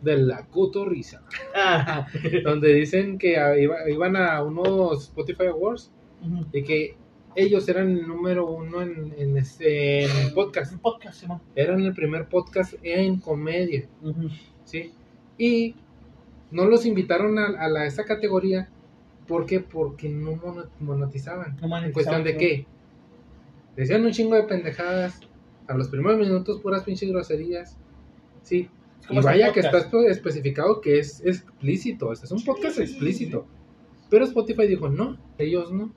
del 0.00 0.28
La 0.28 0.46
Cotorrisa, 0.46 1.22
Ah. 1.54 2.06
donde 2.44 2.74
dicen 2.74 3.18
que 3.18 3.32
iba- 3.60 3.88
iban 3.90 4.16
a 4.16 4.42
unos 4.42 5.04
Spotify 5.04 5.46
Awards 5.46 5.92
y 6.52 6.62
que 6.62 6.96
ellos 7.34 7.68
eran 7.68 7.90
el 7.90 8.06
número 8.06 8.46
uno 8.46 8.82
en, 8.82 9.14
en, 9.16 9.36
este, 9.38 10.04
en 10.04 10.34
podcast. 10.34 10.74
Podcast, 10.80 11.20
Simón. 11.20 11.40
Eran 11.54 11.80
el 11.82 11.94
primer 11.94 12.28
podcast 12.28 12.74
en 12.82 13.18
comedia, 13.20 13.88
¿sí? 14.64 14.92
Y 15.38 15.74
no 16.50 16.66
los 16.66 16.84
invitaron 16.84 17.38
a, 17.38 17.46
a 17.58 17.68
la, 17.68 17.86
esa 17.86 18.04
categoría. 18.04 18.68
¿Por 19.26 19.46
qué? 19.46 19.60
Porque 19.60 20.08
no 20.10 20.38
monetizaban. 20.80 21.56
No 21.60 21.68
monetizaban, 21.68 21.84
¿En 21.84 21.92
cuestión 21.92 22.24
de 22.24 22.36
qué? 22.36 22.66
Decían 23.76 24.04
un 24.04 24.12
chingo 24.12 24.34
de 24.36 24.44
pendejadas. 24.44 25.20
A 25.68 25.74
los 25.74 25.88
primeros 25.88 26.18
minutos, 26.18 26.60
puras 26.60 26.82
pinches 26.82 27.10
groserías. 27.10 27.78
Sí. 28.42 28.68
Y 29.08 29.20
vaya 29.20 29.52
que 29.52 29.60
está 29.60 29.78
espe- 29.78 30.08
especificado 30.10 30.80
que 30.80 30.98
es 30.98 31.24
explícito. 31.24 32.12
Este 32.12 32.26
es 32.26 32.32
un 32.32 32.44
podcast 32.44 32.76
sí, 32.76 32.86
sí, 32.86 32.92
explícito. 32.92 33.46
Pero 34.10 34.24
Spotify 34.24 34.66
dijo, 34.66 34.88
no, 34.88 35.16
ellos 35.38 35.72
no. 35.72 35.92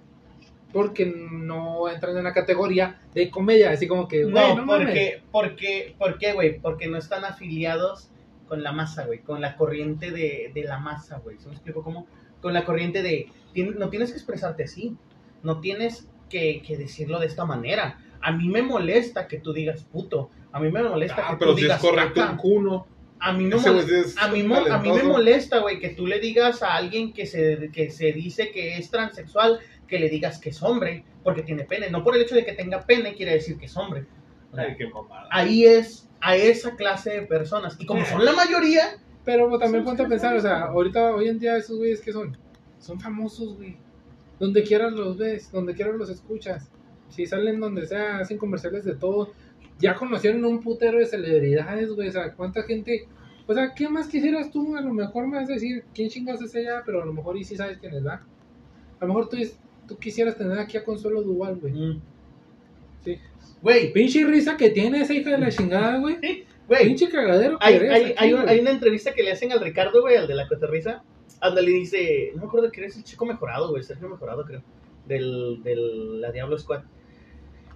Porque 0.71 1.05
no 1.05 1.89
entran 1.89 2.17
en 2.17 2.23
la 2.23 2.33
categoría 2.33 3.01
de 3.13 3.29
comedia. 3.29 3.71
Así 3.71 3.87
como 3.87 4.07
que, 4.07 4.25
No, 4.25 4.65
porque, 4.65 5.23
porque, 5.31 5.95
¿por 5.97 6.17
qué, 6.17 6.33
güey? 6.33 6.59
Porque 6.59 6.87
no 6.87 6.97
están 6.97 7.25
afiliados 7.25 8.09
con 8.47 8.61
la 8.61 8.71
masa, 8.71 9.05
güey, 9.05 9.19
con 9.19 9.41
la 9.41 9.55
corriente 9.55 10.11
de, 10.11 10.51
de 10.53 10.63
la 10.63 10.79
masa, 10.79 11.17
güey. 11.19 11.39
¿Se 11.39 11.47
me 11.47 11.53
explico 11.53 11.83
cómo? 11.83 12.07
Con 12.41 12.53
la 12.53 12.63
corriente 12.65 13.01
de, 13.01 13.27
no 13.77 13.89
tienes 13.89 14.11
que 14.11 14.17
expresarte 14.17 14.63
así, 14.63 14.95
no 15.41 15.61
tienes 15.61 16.07
que, 16.29 16.61
que 16.65 16.77
decirlo 16.77 17.19
de 17.19 17.27
esta 17.27 17.45
manera. 17.45 17.99
A 18.21 18.31
mí 18.31 18.47
me 18.49 18.61
molesta 18.61 19.27
que 19.27 19.39
tú 19.39 19.53
digas 19.53 19.83
puto, 19.83 20.31
a 20.51 20.59
mí 20.59 20.71
me 20.71 20.81
molesta 20.83 21.23
Ah, 21.27 21.31
que 21.31 21.37
pero 21.37 21.51
tú 21.51 21.57
si 21.57 21.63
es 21.63 21.67
digas 21.69 21.81
correcto 21.81 22.21
caca. 22.21 22.31
un 22.31 22.37
cuno. 22.37 22.87
A 23.19 23.31
mí 23.33 23.49
es 23.53 24.15
A 24.17 24.27
mí, 24.27 24.43
mo- 24.43 24.55
a 24.57 24.77
mí 24.79 24.91
me 24.91 25.03
molesta, 25.03 25.59
güey, 25.59 25.79
que 25.79 25.89
tú 25.89 26.05
le 26.05 26.19
digas 26.19 26.61
a 26.61 26.75
alguien 26.75 27.13
que 27.13 27.25
se, 27.25 27.69
que 27.71 27.89
se 27.89 28.11
dice 28.11 28.51
que 28.51 28.77
es 28.77 28.91
transexual, 28.91 29.59
que 29.87 29.99
le 29.99 30.09
digas 30.09 30.37
que 30.39 30.49
es 30.49 30.61
hombre, 30.61 31.03
porque 31.23 31.41
tiene 31.41 31.63
pene. 31.63 31.89
No 31.89 32.03
por 32.03 32.15
el 32.15 32.21
hecho 32.23 32.35
de 32.35 32.43
que 32.45 32.53
tenga 32.53 32.81
pene 32.85 33.13
quiere 33.15 33.33
decir 33.33 33.57
que 33.57 33.65
es 33.65 33.77
hombre. 33.77 34.05
O 34.51 34.55
sea, 34.55 34.65
Ay, 34.65 34.75
qué 34.77 34.87
mamada. 34.87 35.27
ahí 35.31 35.65
es 35.65 36.09
a 36.21 36.35
esa 36.35 36.75
clase 36.75 37.11
de 37.11 37.21
personas. 37.23 37.77
Y 37.79 37.85
como 37.85 38.05
son 38.05 38.23
la 38.25 38.33
mayoría, 38.33 38.97
Pero 39.23 39.57
también 39.57 39.83
ponte 39.83 40.03
a 40.03 40.07
pensar, 40.07 40.35
o 40.35 40.41
sea, 40.41 40.63
ahorita, 40.65 41.15
hoy 41.15 41.29
en 41.29 41.39
día, 41.39 41.57
esos 41.57 41.77
güeyes 41.77 42.01
que 42.01 42.11
son, 42.11 42.37
son 42.79 42.99
famosos, 42.99 43.55
güey. 43.57 43.77
Donde 44.39 44.63
quieras 44.63 44.93
los 44.93 45.17
ves, 45.17 45.51
donde 45.51 45.73
quieras 45.73 45.95
los 45.95 46.09
escuchas. 46.09 46.69
Si 47.09 47.25
salen 47.25 47.59
donde 47.59 47.85
sea, 47.85 48.19
hacen 48.19 48.37
comerciales 48.37 48.83
de 48.83 48.95
todo. 48.95 49.31
Ya 49.79 49.95
conocieron 49.95 50.43
un 50.45 50.61
putero 50.61 50.97
de 50.99 51.05
celebridades, 51.05 51.91
güey. 51.91 52.09
O 52.09 52.11
sea, 52.11 52.33
cuánta 52.33 52.63
gente. 52.63 53.07
O 53.47 53.53
sea, 53.53 53.73
¿qué 53.75 53.87
más 53.87 54.07
quisieras 54.07 54.51
tú? 54.51 54.75
A 54.75 54.81
lo 54.81 54.93
mejor 54.93 55.27
me 55.27 55.37
vas 55.37 55.49
a 55.49 55.53
decir, 55.53 55.83
¿quién 55.93 56.09
chingados 56.09 56.41
es 56.41 56.55
ella? 56.55 56.81
Pero 56.85 57.03
a 57.03 57.05
lo 57.05 57.13
mejor 57.13 57.37
y 57.37 57.43
sí 57.43 57.55
sabes 57.55 57.77
quién 57.77 57.93
es, 57.93 58.03
¿verdad? 58.03 58.21
A 58.99 59.05
lo 59.05 59.07
mejor 59.07 59.29
tú, 59.29 59.37
tú 59.87 59.97
quisieras 59.97 60.35
tener 60.35 60.57
aquí 60.57 60.77
a 60.77 60.83
Consuelo 60.83 61.21
Duval, 61.21 61.57
güey. 61.57 61.73
mm, 61.73 62.01
Sí. 63.03 63.19
güey, 63.61 63.93
Pinche 63.93 64.25
risa 64.25 64.57
que 64.57 64.71
tiene 64.71 65.01
esa 65.01 65.13
hija 65.13 65.29
de 65.29 65.37
la 65.37 65.49
chingada, 65.51 65.99
güey. 65.99 66.17
güey, 66.67 66.85
Pinche 66.85 67.07
cagadero 67.09 67.59
que 67.59 67.65
hay, 67.67 67.75
eres 67.75 67.91
hay, 67.91 68.03
aquí, 68.03 68.13
hay, 68.17 68.33
hay 68.33 68.59
una 68.61 68.71
entrevista 68.71 69.13
que 69.13 69.21
le 69.21 69.31
hacen 69.31 69.51
al 69.51 69.61
Ricardo, 69.61 70.01
güey, 70.01 70.15
al 70.15 70.27
de 70.27 70.33
la 70.33 70.47
cotorriza. 70.47 71.03
Anda, 71.45 71.61
le 71.61 71.71
dice, 71.71 72.31
no 72.35 72.41
me 72.41 72.47
acuerdo 72.47 72.71
que 72.71 72.81
eres 72.81 72.97
el 72.97 73.03
chico 73.03 73.25
mejorado, 73.25 73.69
güey, 73.69 73.83
Sergio 73.83 74.09
Mejorado, 74.09 74.43
creo, 74.45 74.61
del, 75.07 75.61
del 75.63 76.21
la 76.21 76.31
Diablo 76.31 76.57
Squad. 76.57 76.83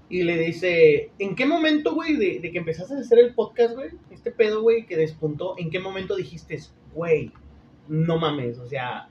Y 0.09 0.24
le 0.24 0.38
dice, 0.39 1.11
¿en 1.20 1.36
qué 1.36 1.45
momento, 1.45 1.93
güey, 1.93 2.15
de, 2.15 2.39
de 2.39 2.51
que 2.51 2.57
empezaste 2.57 2.95
a 2.95 2.99
hacer 2.99 3.20
el 3.20 3.36
podcast, 3.36 3.76
güey, 3.76 3.89
este 4.09 4.32
pedo, 4.32 4.61
güey, 4.61 4.86
que 4.86 4.97
despuntó, 4.97 5.55
¿en 5.57 5.70
qué 5.70 5.80
momento 5.80 6.15
dijiste, 6.15 6.59
güey, 6.95 7.32
no 7.88 8.17
mames, 8.17 8.57
o 8.57 8.65
sea, 8.65 9.09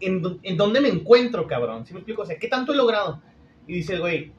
¿en, 0.00 0.22
¿en 0.42 0.56
dónde 0.56 0.80
me 0.80 0.88
encuentro, 0.88 1.46
cabrón? 1.46 1.84
¿Sí 1.86 1.92
me 1.92 2.00
explico? 2.00 2.22
O 2.22 2.26
sea, 2.26 2.38
¿qué 2.38 2.48
tanto 2.48 2.72
he 2.72 2.76
logrado? 2.76 3.20
Y 3.66 3.74
dice 3.74 3.94
el 3.94 4.00
güey, 4.00 4.32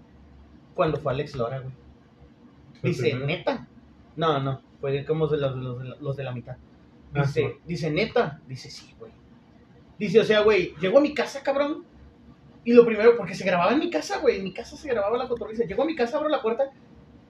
cuando 0.74 0.98
fue 1.00 1.14
Alex 1.14 1.36
Lora, 1.36 1.60
güey. 1.60 1.74
Dice, 2.84 3.14
neta. 3.16 3.68
No, 4.16 4.40
no, 4.40 4.62
fue 4.82 5.06
como 5.06 5.28
de 5.28 5.38
los, 5.38 5.56
los 5.56 5.80
de 5.80 5.86
la- 5.86 5.96
los 6.00 6.16
de 6.18 6.24
la 6.24 6.32
mitad. 6.32 6.58
Ah, 7.14 7.22
Dice, 7.22 7.42
sí. 7.42 7.48
dice, 7.66 7.92
neta. 7.92 8.42
Dice, 8.48 8.70
sí, 8.70 8.94
güey. 9.00 9.12
Dice, 9.98 10.20
o 10.20 10.24
sea, 10.24 10.42
güey, 10.42 10.74
llego 10.80 10.98
a 10.98 11.02
mi 11.02 11.14
casa, 11.14 11.42
cabrón. 11.42 11.86
Y 12.64 12.74
lo 12.74 12.86
primero, 12.86 13.16
porque 13.16 13.36
se 13.36 13.46
grababa 13.46 13.72
en 13.72 13.80
mi 13.80 13.90
casa, 13.90 14.18
güey. 14.20 14.38
En 14.38 14.44
mi 14.44 14.54
casa 14.54 14.76
se 14.76 14.88
grababa 14.88 15.18
la 15.18 15.28
cotorriza. 15.28 15.66
Llego 15.66 15.84
a 15.84 15.86
mi 15.86 15.96
casa, 15.96 16.18
abro 16.18 16.30
la 16.30 16.42
puerta. 16.42 16.72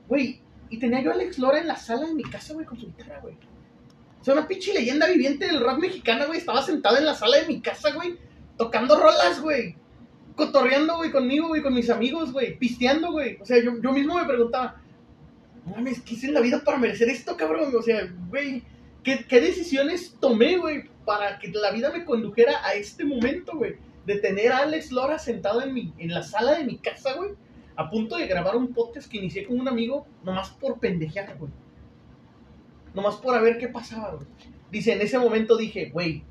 Güey, 0.08 0.42
y 0.70 0.80
tenía 0.80 1.02
yo 1.02 1.12
a 1.12 1.14
Alex 1.14 1.38
Lora 1.40 1.60
en 1.60 1.68
la 1.68 1.76
sala 1.76 2.08
de 2.08 2.14
mi 2.14 2.24
casa, 2.24 2.54
güey, 2.54 2.66
con 2.66 2.80
su 2.80 2.88
guitarra, 2.88 3.20
güey. 3.22 3.36
O 4.22 4.24
sea, 4.24 4.34
una 4.34 4.48
pinche 4.48 4.74
leyenda 4.74 5.08
viviente 5.08 5.46
del 5.46 5.60
rap 5.60 5.78
mexicano, 5.78 6.28
güey. 6.28 6.40
Estaba 6.40 6.62
sentado 6.62 6.98
en 6.98 7.06
la 7.06 7.14
sala 7.14 7.38
de 7.38 7.48
mi 7.48 7.62
casa, 7.62 7.92
güey. 7.94 8.18
Tocando 8.58 8.98
rolas, 8.98 9.42
güey. 9.42 9.76
Cotorreando, 10.36 10.98
güey, 10.98 11.12
conmigo, 11.12 11.50
güey, 11.50 11.62
con 11.62 11.74
mis 11.74 11.90
amigos, 11.90 12.32
güey. 12.32 12.58
Pisteando, 12.58 13.12
güey. 13.12 13.38
O 13.42 13.46
sea, 13.46 13.62
yo, 13.62 13.80
yo 13.82 13.92
mismo 13.92 14.16
me 14.16 14.26
preguntaba, 14.26 14.82
mames, 15.66 16.02
¿qué 16.02 16.16
hice 16.16 16.28
en 16.28 16.34
la 16.34 16.42
vida 16.42 16.62
para 16.64 16.78
merecer 16.78 17.10
esto, 17.10 17.36
cabrón? 17.38 17.74
O 17.76 17.82
sea, 17.82 18.12
güey, 18.30 18.64
¿qué, 19.04 19.26
qué 19.28 19.42
decisiones 19.42 20.16
tomé, 20.20 20.58
güey, 20.58 20.90
para 21.06 21.40
que 21.40 21.50
la 21.50 21.72
vida 21.72 21.92
me 21.92 22.04
condujera 22.06 22.66
a 22.66 22.74
este 22.74 23.06
momento, 23.06 23.54
güey? 23.56 23.76
De 24.06 24.18
tener 24.20 24.52
a 24.52 24.60
Alex 24.60 24.92
Lora 24.92 25.18
sentado 25.20 25.62
en, 25.62 25.74
mi, 25.74 25.94
en 25.98 26.14
la 26.14 26.24
sala 26.24 26.54
de 26.58 26.64
mi 26.64 26.78
casa, 26.78 27.14
güey, 27.14 27.32
a 27.76 27.90
punto 27.90 28.18
de 28.18 28.28
grabar 28.28 28.56
un 28.56 28.74
podcast 28.74 29.10
que 29.10 29.18
inicié 29.18 29.46
con 29.46 29.60
un 29.60 29.68
amigo, 29.68 30.06
nomás 30.24 30.50
por 30.52 30.80
pendejear, 30.80 31.38
güey. 31.38 31.52
Nomás 32.94 33.16
por 33.18 33.36
a 33.36 33.42
ver 33.42 33.58
qué 33.58 33.68
pasaba, 33.68 34.12
güey. 34.16 34.28
Dice, 34.72 34.94
en 34.94 35.02
ese 35.02 35.20
momento 35.20 35.58
dije, 35.58 35.90
güey, 35.90 36.24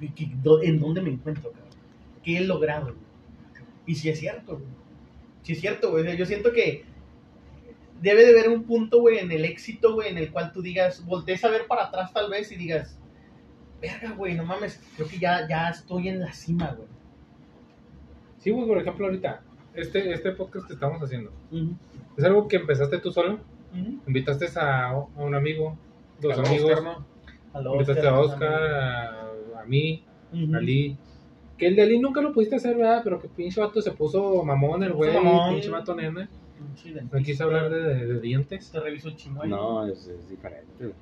¿qué- 0.00 0.12
qué- 0.14 0.30
dó- 0.42 0.62
¿en 0.62 0.80
dónde 0.80 1.00
me 1.00 1.10
encuentro, 1.10 1.50
cabrón? 1.52 1.68
¿Qué 2.22 2.38
he 2.38 2.40
logrado? 2.40 2.86
güey? 2.86 2.96
Y 3.86 3.94
si 3.96 4.08
es 4.08 4.18
cierto, 4.18 4.54
güey. 4.54 4.68
Si 5.42 5.52
es 5.52 5.60
cierto, 5.60 5.90
güey. 5.90 6.16
Yo 6.16 6.24
siento 6.24 6.52
que 6.52 6.84
debe 8.00 8.24
de 8.24 8.30
haber 8.30 8.48
un 8.48 8.64
punto, 8.64 9.00
güey, 9.00 9.18
en 9.18 9.30
el 9.32 9.44
éxito, 9.44 9.92
güey, 9.94 10.08
en 10.10 10.18
el 10.18 10.30
cual 10.32 10.52
tú 10.52 10.62
digas, 10.62 11.04
voltees 11.04 11.44
a 11.44 11.48
ver 11.50 11.66
para 11.66 11.84
atrás 11.86 12.12
tal 12.12 12.30
vez 12.30 12.50
y 12.52 12.56
digas, 12.56 12.98
verga, 13.80 14.12
güey, 14.16 14.34
no 14.34 14.44
mames, 14.44 14.80
creo 14.96 15.08
que 15.08 15.18
ya, 15.18 15.46
ya 15.48 15.68
estoy 15.68 16.08
en 16.08 16.20
la 16.20 16.32
cima, 16.32 16.72
güey. 16.76 16.88
Sí, 18.38 18.50
güey, 18.50 18.66
por 18.66 18.78
ejemplo, 18.78 19.06
ahorita, 19.06 19.42
este, 19.74 20.12
este 20.12 20.32
podcast 20.32 20.66
que 20.66 20.74
estamos 20.74 21.02
haciendo, 21.02 21.30
¿es 22.16 22.24
algo 22.24 22.46
que 22.48 22.56
empezaste 22.56 22.98
tú 22.98 23.10
solo? 23.12 23.38
¿Invitaste 24.06 24.46
a, 24.60 24.88
a 24.90 24.98
un 25.16 25.34
amigo, 25.34 25.76
dos 26.20 26.38
Al 26.38 26.46
amigos? 26.46 26.70
Oscar, 26.70 26.84
¿no? 26.84 27.06
Aló, 27.52 27.72
¿Invitaste 27.74 28.06
a 28.06 28.18
Oscar, 28.20 28.62
a, 28.72 29.20
a 29.60 29.64
mí, 29.66 30.04
a 30.32 30.56
Ali? 30.58 30.96
Que 31.58 31.66
el 31.68 31.76
de 31.76 31.82
Ali 31.82 31.98
nunca 31.98 32.20
lo 32.20 32.32
pudiste 32.32 32.56
hacer, 32.56 32.76
¿verdad? 32.76 33.00
Pero 33.04 33.20
que 33.20 33.28
pinche 33.28 33.60
vato 33.60 33.80
se 33.80 33.92
puso 33.92 34.42
mamón 34.44 34.82
el 34.82 34.92
güey, 34.92 35.12
pinche 35.54 35.70
vato 35.70 35.94
de- 36.92 37.02
No 37.02 37.18
quise 37.22 37.42
hablar 37.42 37.70
de, 37.70 37.80
de- 37.82 38.06
de 38.06 38.20
dientes. 38.20 38.70
Te 38.70 38.80
reviso 38.80 39.08
el. 39.16 39.50
No, 39.50 39.86
es, 39.86 40.06
es 40.06 40.28
diferente. 40.28 40.92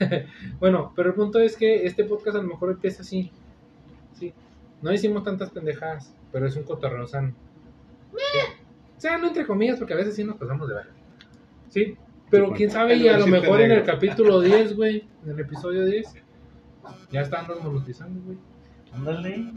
Bueno, 0.58 0.92
pero 0.96 1.10
el 1.10 1.14
punto 1.14 1.38
es 1.38 1.56
que 1.56 1.84
este 1.86 2.04
podcast 2.04 2.36
a 2.36 2.42
lo 2.42 2.48
mejor 2.48 2.70
empieza 2.70 3.02
así. 3.02 3.30
Sí. 4.18 4.32
No 4.82 4.92
hicimos 4.92 5.22
tantas 5.24 5.50
pendejadas, 5.50 6.14
pero 6.32 6.46
es 6.46 6.56
un 6.56 6.62
cotorreo 6.64 7.06
sano. 7.06 7.34
Sí. 8.12 8.38
O 8.96 9.00
sea, 9.00 9.18
no 9.18 9.28
entre 9.28 9.46
comillas, 9.46 9.78
porque 9.78 9.94
a 9.94 9.96
veces 9.96 10.14
sí 10.16 10.24
nos 10.24 10.36
pasamos 10.36 10.68
de 10.68 10.74
ver. 10.74 10.86
Sí. 11.68 11.96
Pero 12.30 12.46
Sí, 12.48 12.52
quién 12.56 12.68
bueno. 12.70 12.80
sabe, 12.82 12.96
y 12.96 13.08
a 13.08 13.18
lo 13.18 13.26
mejor 13.26 13.60
en 13.60 13.72
el 13.72 13.82
capítulo 13.84 14.40
10, 14.40 14.76
güey, 14.76 15.04
en 15.24 15.30
el 15.32 15.40
episodio 15.40 15.84
10, 15.84 16.14
ya 17.10 17.20
están 17.22 17.46
monetizando, 17.62 18.20
güey. 18.24 18.38
Ándale. 18.94 19.52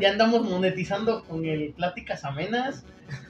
Ya 0.00 0.10
andamos 0.12 0.48
monetizando 0.48 1.24
con 1.24 1.44
el 1.44 1.72
Pláticas 1.72 2.24
Amenas. 2.24 2.84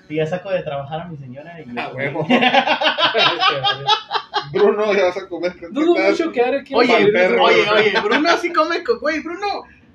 Y 0.09 0.17
ya 0.17 0.27
saco 0.27 0.51
de 0.51 0.63
trabajar 0.63 1.01
a 1.03 1.09
mi 1.09 1.17
señora. 1.17 1.61
Y 1.61 1.65
Ah, 1.79 1.91
huevo. 1.95 2.27
Bruno, 4.53 4.95
ya 4.95 5.05
vas 5.07 5.17
a 5.17 5.29
comer. 5.29 5.55
Dudo 5.71 5.95
mucho 5.97 6.33
que 6.33 6.41
ahora 6.41 6.63
quiera 6.63 6.79
Oye, 6.81 7.13
perro. 7.13 7.43
oye, 7.45 7.65
oye, 7.71 7.93
Bruno 8.03 8.37
sí 8.39 8.53
come, 8.53 8.83
co- 8.85 8.99
güey, 9.01 9.21
Bruno, 9.23 9.47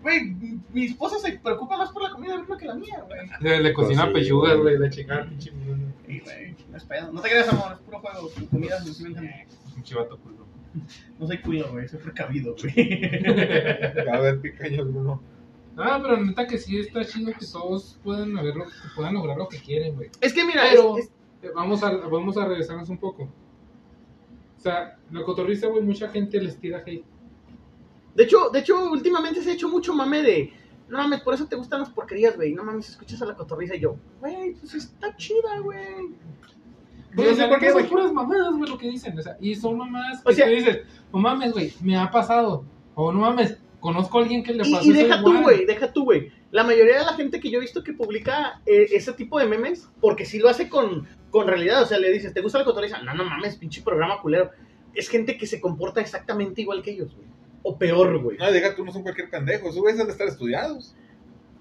güey, 0.01 0.35
mi 0.73 0.85
esposa 0.85 1.19
se 1.19 1.33
preocupa 1.39 1.77
más 1.77 1.91
por 1.91 2.03
la 2.03 2.11
comida 2.11 2.33
de 2.33 2.39
Bruno 2.43 2.57
que 2.57 2.65
la 2.65 2.75
mía, 2.75 3.03
güey. 3.07 3.19
Le, 3.39 3.61
le 3.61 3.73
cocina 3.73 4.03
Pues 4.11 4.23
sí, 4.25 4.29
pechugas, 4.31 4.57
güey. 4.57 4.77
la 4.77 4.89
chica, 4.89 5.25
pinche 5.29 5.51
Bruno. 5.51 5.93
Sí, 6.07 6.19
güey, 6.19 6.55
no 6.69 6.77
es 6.77 6.83
pedo. 6.85 7.11
No 7.11 7.21
te 7.21 7.29
creas, 7.29 7.49
amor, 7.49 7.73
es 7.73 7.79
puro 7.79 7.99
juego. 7.99 8.29
Tu 8.29 8.47
comida 8.49 8.75
exclusivamente. 8.75 9.47
Pinche 9.75 9.95
vato 9.95 10.17
culo. 10.19 10.45
No 11.19 11.27
soy 11.27 11.37
culo, 11.39 11.69
güey, 11.71 11.87
soy 11.87 11.99
precavido, 11.99 12.55
güey. 12.59 12.73
A 14.13 14.19
ver, 14.19 14.39
picaño, 14.39 14.85
Bruno. 14.85 15.21
Ah, 15.77 15.99
pero 16.01 16.17
neta 16.17 16.45
que 16.47 16.57
sí 16.57 16.79
está 16.79 17.03
chido 17.05 17.31
que 17.37 17.45
todos 17.45 17.97
puedan, 18.03 18.37
haber 18.37 18.55
lo- 18.55 18.65
que 18.65 18.71
puedan 18.95 19.13
lograr 19.13 19.37
lo 19.37 19.47
que 19.47 19.57
quieren, 19.59 19.95
güey. 19.95 20.09
Es 20.19 20.33
que 20.33 20.43
mira, 20.45 20.63
Pero 20.69 20.97
es- 20.97 21.09
es- 21.41 21.53
vamos, 21.53 21.81
a, 21.83 21.91
vamos 21.91 22.37
a 22.37 22.45
regresarnos 22.45 22.89
un 22.89 22.97
poco. 22.97 23.29
O 24.61 24.63
sea, 24.63 24.95
la 25.09 25.23
cotorriza, 25.23 25.65
güey, 25.65 25.81
mucha 25.81 26.07
gente 26.09 26.39
les 26.39 26.55
tira 26.59 26.83
hate. 26.85 27.03
de 28.13 28.23
hecho, 28.23 28.51
de 28.51 28.59
hecho, 28.59 28.91
últimamente 28.91 29.41
se 29.41 29.49
ha 29.49 29.53
hecho 29.53 29.67
mucho 29.67 29.91
mame 29.91 30.21
de. 30.21 30.53
No 30.87 30.99
mames, 30.99 31.21
por 31.21 31.33
eso 31.33 31.47
te 31.47 31.55
gustan 31.55 31.79
las 31.79 31.89
porquerías, 31.89 32.35
güey. 32.35 32.53
No 32.53 32.63
mames, 32.63 32.89
escuchas 32.89 33.19
a 33.23 33.25
la 33.25 33.33
cotorriza 33.35 33.75
y 33.75 33.79
yo, 33.79 33.95
güey, 34.19 34.53
pues 34.53 34.75
está 34.75 35.15
chida, 35.17 35.57
güey. 35.63 35.79
Güey, 37.15 37.27
o 37.27 37.31
sé 37.31 37.37
sea, 37.37 37.49
por 37.49 37.59
qué, 37.59 37.71
son 37.71 37.87
puras 37.87 38.13
mamadas, 38.13 38.53
güey, 38.55 38.69
lo 38.69 38.77
que 38.77 38.87
dicen. 38.87 39.17
O 39.17 39.21
sea, 39.23 39.35
y 39.41 39.55
son 39.55 39.79
mamadas 39.79 40.21
O 40.23 40.31
sea- 40.31 40.45
tú 40.45 40.51
dices, 40.51 40.81
no 41.11 41.19
mames, 41.19 41.53
güey, 41.53 41.73
me 41.81 41.97
ha 41.97 42.11
pasado. 42.11 42.63
O 42.93 43.11
no 43.11 43.19
mames, 43.21 43.57
conozco 43.79 44.19
a 44.19 44.21
alguien 44.21 44.43
que 44.43 44.53
le 44.53 44.67
Y, 44.67 44.71
pasó 44.71 44.85
y 44.85 44.91
eso 44.91 44.99
deja 45.07 45.23
tú, 45.23 45.41
güey, 45.41 45.65
deja 45.65 45.91
tú, 45.91 46.03
güey. 46.03 46.31
la 46.51 46.63
mayoría 46.63 46.99
de 46.99 47.05
la 47.05 47.13
gente 47.13 47.39
que 47.39 47.49
yo 47.49 47.57
he 47.57 47.61
visto 47.61 47.83
que 47.83 47.93
publica 47.93 48.61
eh, 48.67 48.87
ese 48.91 49.11
tipo 49.13 49.39
de 49.39 49.47
memes, 49.47 49.89
porque 49.99 50.23
sí 50.25 50.37
lo 50.37 50.49
hace 50.49 50.69
con, 50.69 51.07
con 51.31 51.47
realidad, 51.47 51.81
o 51.81 51.85
sea, 51.85 51.97
le 51.97 52.11
dices, 52.11 52.33
¿te 52.33 52.41
gusta 52.41 52.59
la 52.59 52.65
cotorriza? 52.65 53.01
No, 53.01 53.13
no 53.15 53.23
mames, 53.23 53.55
pinche 53.55 53.81
programa 53.81 54.21
culero. 54.21 54.51
Es 54.93 55.07
gente 55.09 55.37
que 55.37 55.47
se 55.47 55.59
comporta 55.61 56.01
exactamente 56.01 56.61
igual 56.61 56.81
que 56.83 56.91
ellos, 56.91 57.15
güey. 57.15 57.27
O 57.63 57.77
peor, 57.77 58.21
güey. 58.21 58.37
No, 58.37 58.51
diga, 58.51 58.75
tú 58.75 58.83
no 58.83 58.91
son 58.91 59.03
cualquier 59.03 59.29
pendejo. 59.29 59.69
Esos 59.69 59.79
güeyes 59.81 59.99
han 60.01 60.07
de 60.07 60.11
estar 60.13 60.27
estudiados. 60.27 60.95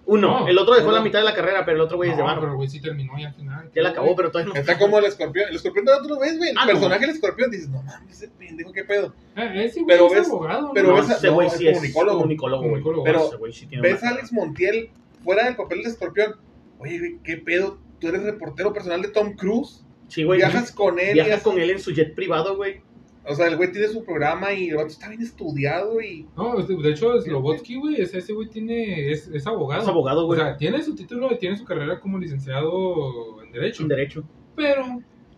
Uno, 0.06 0.40
No, 0.40 0.48
el 0.48 0.58
otro 0.58 0.74
dejó 0.74 0.88
no. 0.88 0.94
la 0.94 1.02
mitad 1.02 1.20
de 1.20 1.26
la 1.26 1.34
carrera, 1.34 1.64
pero 1.64 1.76
el 1.76 1.82
otro 1.82 1.98
güey 1.98 2.10
es 2.10 2.16
de 2.16 2.22
No, 2.22 2.26
barro. 2.26 2.40
pero 2.40 2.52
el 2.52 2.56
güey 2.56 2.68
sí 2.68 2.80
terminó 2.80 3.12
ya 3.20 3.28
al 3.28 3.34
final. 3.34 3.70
Ya 3.74 3.82
la 3.82 3.90
acabó, 3.90 4.16
pero 4.16 4.30
todavía 4.32 4.52
no. 4.54 4.58
Está 4.58 4.76
como 4.78 4.98
el 4.98 5.04
escorpión. 5.04 5.48
El 5.50 5.56
escorpión 5.56 5.84
de 5.84 5.92
otro 5.92 6.18
vez, 6.18 6.36
güey. 6.38 6.50
El 6.50 6.58
Ah, 6.58 6.62
no. 6.64 6.72
personaje 6.72 7.00
del 7.06 7.10
escorpión 7.10 7.50
dices, 7.50 7.68
no 7.68 7.82
mames, 7.82 8.10
ese 8.16 8.28
pendejo, 8.28 8.72
qué 8.72 8.82
pedo. 8.84 9.14
Eh, 9.36 9.64
ese 9.66 9.82
güey 9.82 9.86
Pero 9.96 10.06
es 10.08 10.12
ves- 10.14 10.28
abogado, 10.28 10.70
pero 10.74 10.88
¿no? 10.88 10.94
ves 10.96 11.10
a- 11.10 11.16
ese 11.16 11.28
güey 11.28 11.48
no, 11.48 11.54
sí 11.54 11.68
es 11.68 11.74
comunicólogo. 11.74 12.18
comunicólogo, 12.18 12.60
güey. 12.62 12.82
Comunicólogo. 12.82 13.04
Pero 13.04 13.26
Ese 13.28 13.36
güey 13.36 13.52
sí 13.52 13.66
tiene 13.66 13.82
Ves 13.88 14.02
a 14.02 14.08
Alex 14.08 14.32
Montiel 14.32 14.90
fuera 15.22 15.44
del 15.44 15.54
papel 15.54 15.82
de 15.84 15.90
escorpión. 15.90 16.34
Oye, 16.78 16.98
güey, 16.98 17.18
qué 17.22 17.36
pedo. 17.36 17.78
Tú 18.00 18.08
eres 18.08 18.22
reportero 18.22 18.72
personal 18.72 19.02
de 19.02 19.08
Tom 19.08 19.34
Cruise. 19.34 19.84
Sí, 20.08 20.24
güey. 20.24 20.38
Viajas 20.38 20.72
con 20.72 20.98
él. 20.98 21.10
y 21.10 21.14
Viaja 21.14 21.34
haces- 21.34 21.42
con 21.44 21.58
él 21.60 21.70
en 21.70 21.78
su 21.78 21.92
jet 21.92 22.14
privado, 22.14 22.56
güey. 22.56 22.80
O 23.26 23.34
sea, 23.34 23.46
el 23.48 23.56
güey 23.56 23.70
tiene 23.70 23.86
su 23.88 24.02
programa 24.02 24.52
y 24.52 24.70
el 24.70 24.76
vato 24.76 24.88
está 24.88 25.08
bien 25.10 25.20
estudiado 25.22 26.00
y. 26.00 26.26
No, 26.36 26.56
de 26.56 26.74
de 26.82 26.90
hecho, 26.90 27.20
Slobotsky, 27.20 27.76
güey, 27.76 28.00
ese, 28.00 28.18
ese 28.18 28.32
güey 28.32 28.48
tiene, 28.48 29.10
es, 29.12 29.28
es 29.28 29.46
abogado. 29.46 29.82
Es 29.82 29.88
abogado, 29.88 30.22
O 30.24 30.26
güey. 30.26 30.40
sea, 30.40 30.56
tiene 30.56 30.82
su 30.82 30.94
título 30.94 31.30
y 31.30 31.38
tiene 31.38 31.56
su 31.56 31.64
carrera 31.64 32.00
como 32.00 32.18
licenciado 32.18 33.42
en 33.42 33.52
Derecho. 33.52 33.82
En 33.82 33.88
derecho. 33.88 34.24
Pero 34.56 34.84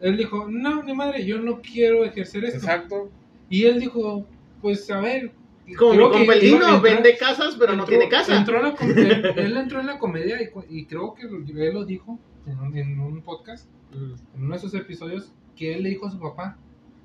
él 0.01 0.17
dijo, 0.17 0.47
no, 0.49 0.83
ni 0.83 0.95
madre, 0.95 1.25
yo 1.27 1.39
no 1.39 1.61
quiero 1.61 2.05
ejercer 2.05 2.45
esto. 2.45 2.59
Exacto. 2.59 3.11
Y 3.51 3.65
él 3.65 3.81
dijo, 3.81 4.27
pues 4.61 4.91
a 4.91 5.01
ver. 5.01 5.33
Como 5.79 5.93
mi 5.95 6.27
compa 6.27 6.81
vende 6.81 7.17
casas, 7.17 7.57
pero 7.59 7.75
no 7.77 7.85
tiene 7.85 8.09
casa. 8.09 8.37
entró 8.37 8.57
en 8.59 8.63
la 8.65 8.75
com- 8.75 8.91
él, 8.91 9.33
él 9.37 9.57
entró 9.57 9.81
en 9.81 9.87
la 9.87 9.99
comedia 9.99 10.39
y, 10.41 10.49
y 10.81 10.87
creo 10.87 11.15
que 11.15 11.23
él 11.23 11.75
lo 11.75 11.85
dijo 11.85 12.19
en 12.47 12.59
un, 12.59 12.76
en 12.76 13.01
un 13.01 13.22
podcast, 13.22 13.68
en 13.95 14.43
uno 14.43 14.51
de 14.53 14.57
esos 14.57 14.74
episodios, 14.74 15.32
que 15.57 15.74
él 15.74 15.82
le 15.82 15.90
dijo 15.90 16.07
a 16.07 16.11
su 16.11 16.18
papá, 16.18 16.57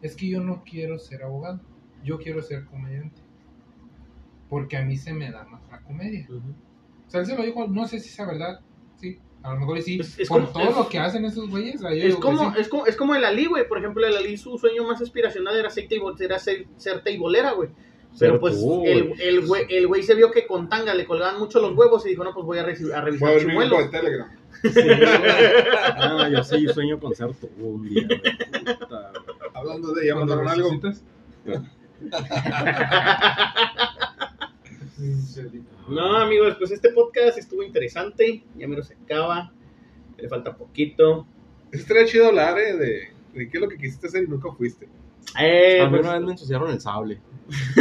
es 0.01 0.15
que 0.15 0.27
yo 0.29 0.41
no 0.41 0.63
quiero 0.63 0.97
ser 0.99 1.23
abogado, 1.23 1.59
yo 2.03 2.17
quiero 2.17 2.41
ser 2.41 2.65
comediante. 2.65 3.21
Porque 4.49 4.77
a 4.77 4.83
mí 4.85 4.95
se 4.95 5.13
me 5.13 5.29
da 5.31 5.43
más 5.45 5.61
la 5.69 5.81
comedia. 5.81 6.25
O 6.29 7.09
sea, 7.09 7.21
él 7.21 7.25
se 7.25 7.35
lo 7.37 7.43
dijo, 7.43 7.67
no 7.67 7.87
sé 7.87 7.99
si 7.99 8.09
es 8.09 8.17
verdad, 8.27 8.61
sí, 8.95 9.19
a 9.43 9.53
lo 9.53 9.59
mejor 9.59 9.81
sí, 9.81 9.99
Es- 9.99 10.17
es 10.19 10.29
por 10.29 10.41
como- 10.41 10.53
todo 10.53 10.69
es- 10.69 10.75
lo 10.77 10.87
que 10.89 10.99
hacen 10.99 11.25
esos 11.25 11.49
güeyes. 11.49 11.81
Es 11.91 12.15
como, 12.15 12.53
sí. 12.53 12.59
es, 12.61 12.67
como, 12.69 12.85
es 12.85 12.95
como 12.95 13.15
el 13.15 13.25
Ali, 13.25 13.45
güey. 13.45 13.67
Por 13.67 13.77
ejemplo, 13.79 14.05
el 14.07 14.15
Ali, 14.15 14.37
su 14.37 14.57
sueño 14.57 14.85
más 14.87 15.01
aspiracional 15.01 15.57
era 15.57 15.69
ser, 15.69 15.87
era 16.19 16.39
ser, 16.39 16.65
ser 16.77 17.03
teibolera, 17.03 17.51
güey. 17.53 17.69
Pero 18.19 18.39
pues 18.39 18.55
tú, 18.59 18.83
el, 18.85 19.09
güey. 19.09 19.21
el, 19.21 19.45
güey, 19.45 19.65
el 19.69 19.87
güey 19.87 20.01
se 20.01 20.15
vio 20.15 20.31
que 20.31 20.47
con 20.47 20.69
tanga 20.69 20.95
le 20.95 21.05
colgaban 21.05 21.37
mucho 21.39 21.59
los 21.59 21.77
huevos 21.77 22.03
y 22.05 22.09
dijo, 22.09 22.23
no, 22.23 22.33
pues 22.33 22.45
voy 22.45 22.57
a, 22.57 22.61
a 22.61 22.65
Voy 22.65 22.91
a 22.91 23.01
revisar 23.01 23.27
mi 23.29 23.35
grupo 23.35 23.49
chimuelos. 23.51 23.91
de 23.91 24.23
Telegram. 24.61 25.21
Ah, 25.99 26.29
yo 26.29 26.43
sí 26.43 26.67
sueño 26.67 26.99
con 26.99 27.15
ser 27.15 27.33
tú 27.33 27.49
un 27.59 27.87
día. 27.87 28.07
Puta. 28.07 29.13
Hablando 29.53 29.93
de 29.93 30.07
ya 30.07 30.15
mandaron 30.15 30.47
algo. 30.47 30.69
No, 35.87 36.17
amigos, 36.17 36.55
pues 36.57 36.71
este 36.71 36.89
podcast 36.89 37.37
estuvo 37.37 37.63
interesante. 37.63 38.43
Ya 38.57 38.67
me 38.67 38.75
lo 38.75 38.83
se 38.83 38.95
acaba. 38.95 39.53
Le 40.17 40.27
falta 40.27 40.55
poquito. 40.55 41.25
Estaría 41.71 42.05
chido 42.05 42.27
hablar, 42.27 42.57
eh, 42.57 42.75
de, 42.75 43.13
de 43.33 43.49
qué 43.49 43.57
es 43.57 43.61
lo 43.61 43.69
que 43.69 43.77
quisiste 43.77 44.07
hacer 44.07 44.23
y 44.23 44.27
nunca 44.27 44.51
fuiste. 44.51 44.87
Eh, 45.39 45.81
A 45.81 45.85
mí 45.85 45.89
pues- 45.91 46.01
una 46.01 46.13
vez 46.13 46.21
me 46.23 46.31
ensuciaron 46.31 46.69
el 46.71 46.81
sable. 46.81 47.19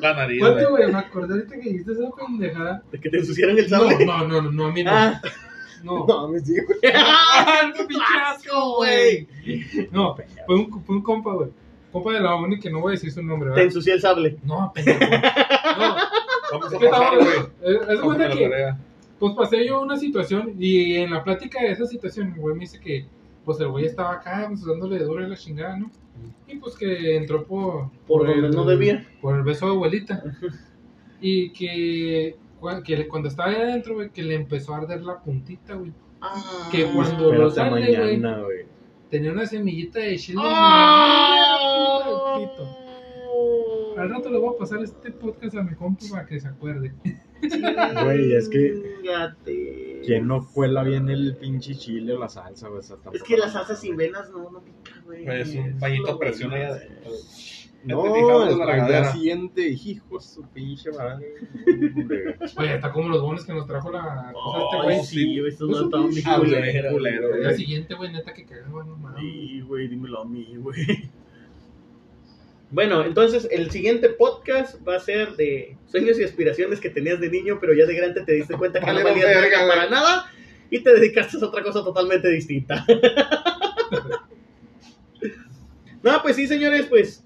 La 0.00 0.14
nariz. 0.14 0.40
¿Cuánto, 0.40 0.70
güey. 0.70 0.90
Me 0.92 0.98
acordé 0.98 1.34
ahorita 1.34 1.54
que 1.56 1.68
dijiste 1.70 1.92
esa 1.92 2.10
pendejada. 2.16 2.82
¿De 2.90 3.00
que 3.00 3.10
te 3.10 3.18
ensuciaron 3.18 3.58
el 3.58 3.68
No, 3.70 3.78
sable? 3.78 4.06
no, 4.06 4.26
no, 4.26 4.42
no, 4.42 4.50
no, 4.52 4.66
a 4.66 4.72
mí 4.72 4.82
no. 4.84 4.90
Ah, 4.92 5.20
No, 5.82 6.06
no, 6.06 6.28
me 6.28 6.40
sigue, 6.40 6.62
güey. 6.64 6.78
¡Qué 6.82 7.86
¡Qué 7.88 7.94
asco, 8.26 8.76
güey! 8.76 9.28
no, 9.90 10.16
fue 10.46 10.54
un, 10.56 10.84
fue 10.84 10.96
un 10.96 11.02
compa, 11.02 11.32
güey. 11.32 11.50
Compa 11.90 12.12
de 12.12 12.20
la 12.20 12.34
ONU 12.36 12.58
que 12.60 12.70
no 12.70 12.80
voy 12.80 12.92
a 12.92 12.94
decir 12.94 13.12
su 13.12 13.22
nombre, 13.22 13.48
Te 13.48 13.50
¿verdad? 13.50 13.64
ensucié 13.66 13.92
el 13.94 14.00
sable. 14.00 14.38
No, 14.44 14.72
pendejo. 14.74 14.98
No, 15.00 15.96
Vamos 16.52 16.74
a 16.74 16.78
¿qué 16.78 16.88
pasar, 16.88 17.14
güey. 17.18 17.28
Eh, 17.62 17.78
Vamos 17.86 17.98
a 17.98 18.02
cuenta 18.02 18.28
que, 18.30 18.74
pues 19.18 19.34
pasé 19.34 19.66
yo 19.66 19.80
una 19.80 19.96
situación 19.98 20.54
y 20.58 20.94
en 20.96 21.10
la 21.10 21.22
plática 21.22 21.60
de 21.62 21.72
esa 21.72 21.86
situación, 21.86 22.34
güey 22.36 22.54
me 22.54 22.60
dice 22.62 22.80
que, 22.80 23.04
pues 23.44 23.60
el 23.60 23.68
güey 23.68 23.84
estaba 23.86 24.12
acá, 24.14 24.46
pues 24.48 24.64
dándole 24.64 24.98
duro 25.00 25.24
a 25.24 25.28
la 25.28 25.36
chingada, 25.36 25.76
¿no? 25.76 25.90
Y 26.46 26.56
pues 26.56 26.76
que 26.76 27.16
entró 27.16 27.44
por... 27.44 27.90
Por 28.06 28.26
donde 28.26 28.50
no 28.50 28.64
debía. 28.64 29.06
Por 29.20 29.36
el 29.36 29.42
beso 29.42 29.66
de 29.66 29.72
abuelita. 29.72 30.22
Y 31.20 31.50
que, 31.50 32.36
cua- 32.60 32.82
que 32.82 32.96
le- 32.96 33.08
cuando 33.08 33.28
estaba 33.28 33.50
ahí 33.50 33.56
adentro, 33.56 33.94
güey, 33.94 34.10
que 34.10 34.22
le 34.22 34.34
empezó 34.34 34.74
a 34.74 34.78
arder 34.78 35.02
la 35.02 35.20
puntita, 35.20 35.74
güey. 35.74 35.92
Ah. 36.20 36.68
Que 36.70 36.84
cuando 36.86 37.32
lo 37.32 37.50
sale, 37.50 37.70
mañana, 37.70 38.38
güey. 38.42 38.66
tenía 39.10 39.32
una 39.32 39.46
semillita 39.46 39.98
de 40.00 40.16
chile. 40.18 40.40
¡Ah! 40.44 42.38
Al 43.96 44.10
rato 44.10 44.30
le 44.30 44.38
voy 44.38 44.54
a 44.54 44.58
pasar 44.58 44.82
este 44.82 45.10
podcast 45.10 45.56
a 45.56 45.62
mi 45.62 45.74
compa 45.74 46.04
para 46.10 46.26
que 46.26 46.40
se 46.40 46.48
acuerde. 46.48 46.92
Güey, 48.04 48.32
es 48.34 48.48
que- 48.48 48.96
Fíjate. 49.02 50.00
¿Quién 50.04 50.26
no 50.26 50.46
cuela 50.52 50.82
bien 50.82 51.08
el 51.08 51.36
pinche 51.36 51.74
chile 51.74 52.14
o 52.14 52.18
la 52.18 52.28
salsa, 52.28 52.68
güey? 52.68 52.80
O 52.80 52.82
sea, 52.82 52.96
Es 53.12 53.22
que 53.22 53.36
la 53.36 53.48
salsa 53.48 53.76
sin 53.76 53.96
venas 53.96 54.30
no, 54.30 54.50
no 54.50 54.60
pica, 54.62 55.00
güey. 55.04 55.26
Es 55.28 55.54
un 55.54 55.78
bañito 55.78 56.12
de 56.12 56.18
presión 56.18 56.52
allá 56.52 56.68
adentro. 56.68 57.10
No, 57.84 58.46
el 58.46 58.86
día 58.86 59.04
siguiente, 59.12 59.68
hijo 59.68 60.20
su 60.20 60.42
pinche 60.50 60.92
madre. 60.92 61.34
Hombre. 61.96 62.36
Oye, 62.56 62.74
está 62.76 62.92
como 62.92 63.08
los 63.08 63.20
bonos 63.22 63.44
que 63.44 63.52
nos 63.52 63.66
trajo 63.66 63.90
la 63.90 64.32
cosa 64.32 64.58
este 64.64 64.76
Ay, 64.76 64.82
güey. 64.84 65.04
sí, 65.04 65.38
güey, 65.40 65.52
estos 65.52 65.68
no 65.68 65.84
estaban 65.84 66.10
bien 66.10 66.24
culeros. 66.92 67.34
El 67.36 67.42
güey. 67.42 67.56
siguiente, 67.56 67.94
güey, 67.94 68.12
neta 68.12 68.32
que 68.32 68.44
cagaba, 68.44 68.84
no 68.84 68.96
mames. 68.96 69.20
Sí, 69.20 69.60
güey, 69.62 69.88
dímelo 69.88 70.20
a 70.20 70.24
mí, 70.24 70.54
güey. 70.58 71.10
Bueno, 72.72 73.04
entonces 73.04 73.46
el 73.50 73.70
siguiente 73.70 74.08
podcast 74.08 74.76
va 74.88 74.96
a 74.96 75.00
ser 75.00 75.36
de 75.36 75.76
sueños 75.88 76.18
y 76.18 76.24
aspiraciones 76.24 76.80
que 76.80 76.88
tenías 76.88 77.20
de 77.20 77.28
niño, 77.28 77.58
pero 77.60 77.74
ya 77.74 77.84
de 77.84 77.94
grande 77.94 78.24
te 78.24 78.32
diste 78.32 78.56
cuenta 78.56 78.80
que 78.80 78.86
no 78.86 79.04
valías 79.04 79.26
verga, 79.26 79.68
para 79.68 79.90
nada 79.90 80.32
y 80.70 80.82
te 80.82 80.94
dedicaste 80.94 81.36
a 81.36 81.46
otra 81.46 81.62
cosa 81.62 81.84
totalmente 81.84 82.30
distinta. 82.30 82.86
no, 86.02 86.22
pues 86.22 86.36
sí, 86.36 86.46
señores, 86.46 86.86
pues 86.86 87.22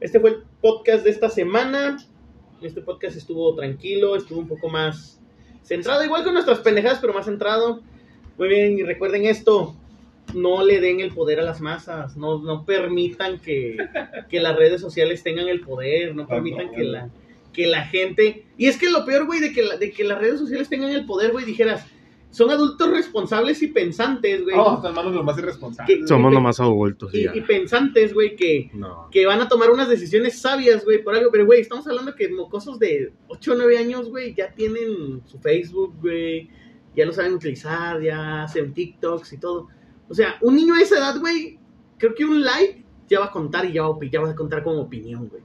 este 0.00 0.18
fue 0.18 0.30
el 0.30 0.44
podcast 0.62 1.04
de 1.04 1.10
esta 1.10 1.28
semana. 1.28 1.98
Este 2.62 2.80
podcast 2.80 3.18
estuvo 3.18 3.54
tranquilo, 3.54 4.16
estuvo 4.16 4.38
un 4.38 4.48
poco 4.48 4.70
más 4.70 5.20
centrado, 5.62 6.02
igual 6.02 6.24
con 6.24 6.32
nuestras 6.32 6.60
pendejadas, 6.60 7.00
pero 7.00 7.12
más 7.12 7.26
centrado. 7.26 7.82
Muy 8.38 8.48
bien, 8.48 8.78
y 8.78 8.82
recuerden 8.82 9.26
esto, 9.26 9.76
no 10.34 10.64
le 10.64 10.80
den 10.80 11.00
el 11.00 11.12
poder 11.12 11.40
a 11.40 11.42
las 11.42 11.60
masas, 11.60 12.16
no, 12.16 12.40
no 12.42 12.64
permitan 12.64 13.38
que, 13.38 13.76
que 14.28 14.40
las 14.40 14.56
redes 14.56 14.80
sociales 14.80 15.22
tengan 15.22 15.48
el 15.48 15.60
poder, 15.60 16.14
no 16.14 16.26
permitan 16.26 16.66
no, 16.66 16.72
que 16.72 16.84
la, 16.84 17.10
que 17.52 17.66
la 17.66 17.84
gente... 17.86 18.46
Y 18.56 18.66
es 18.66 18.76
que 18.78 18.90
lo 18.90 19.04
peor, 19.04 19.26
güey, 19.26 19.40
de 19.40 19.52
que, 19.52 19.62
la- 19.62 19.76
de 19.76 19.90
que 19.92 20.04
las 20.04 20.18
redes 20.20 20.38
sociales 20.38 20.68
tengan 20.68 20.90
el 20.90 21.04
poder, 21.06 21.32
güey, 21.32 21.44
dijeras, 21.44 21.86
son 22.32 22.48
adultos 22.50 22.88
responsables 22.92 23.60
y 23.60 23.66
pensantes, 23.66 24.44
güey. 24.44 24.56
Vamos 24.56 24.84
a 24.84 24.92
manos 24.92 25.12
los 25.12 25.24
más 25.24 25.36
irresponsables. 25.36 25.98
Que- 25.98 26.06
Somos 26.06 26.32
nomás 26.32 26.60
adultos, 26.60 27.12
y, 27.12 27.24
ya. 27.24 27.34
y 27.34 27.40
pensantes, 27.40 28.14
güey, 28.14 28.36
que, 28.36 28.70
No. 28.72 29.08
que 29.10 29.26
van 29.26 29.40
a 29.40 29.48
tomar 29.48 29.70
unas 29.70 29.88
decisiones 29.88 30.40
sabias, 30.40 30.84
güey, 30.84 31.02
por 31.02 31.16
algo. 31.16 31.30
Pero, 31.32 31.44
güey, 31.46 31.60
estamos 31.62 31.84
hablando 31.88 32.14
que 32.14 32.28
mocosos 32.28 32.78
de 32.78 33.12
8 33.26 33.52
o 33.52 33.54
9 33.56 33.78
años, 33.78 34.08
güey, 34.08 34.32
ya 34.32 34.52
tienen 34.52 35.22
su 35.26 35.40
Facebook, 35.40 35.96
güey, 36.00 36.48
ya 36.94 37.04
lo 37.04 37.12
saben 37.12 37.32
utilizar, 37.34 38.00
ya 38.00 38.44
hacen 38.44 38.74
TikToks 38.74 39.32
y 39.32 39.38
todo. 39.38 39.66
O 40.10 40.14
sea, 40.14 40.34
un 40.42 40.56
niño 40.56 40.74
de 40.74 40.82
esa 40.82 40.98
edad, 40.98 41.18
güey, 41.18 41.58
creo 41.96 42.14
que 42.14 42.24
un 42.24 42.42
like 42.44 42.84
ya 43.08 43.20
va 43.20 43.26
a 43.26 43.30
contar 43.30 43.64
y 43.64 43.72
ya 43.72 43.82
va 43.82 43.88
a, 43.88 43.90
opi- 43.92 44.10
ya 44.10 44.20
va 44.20 44.30
a 44.30 44.34
contar 44.34 44.62
como 44.62 44.80
opinión, 44.80 45.28
güey. 45.28 45.42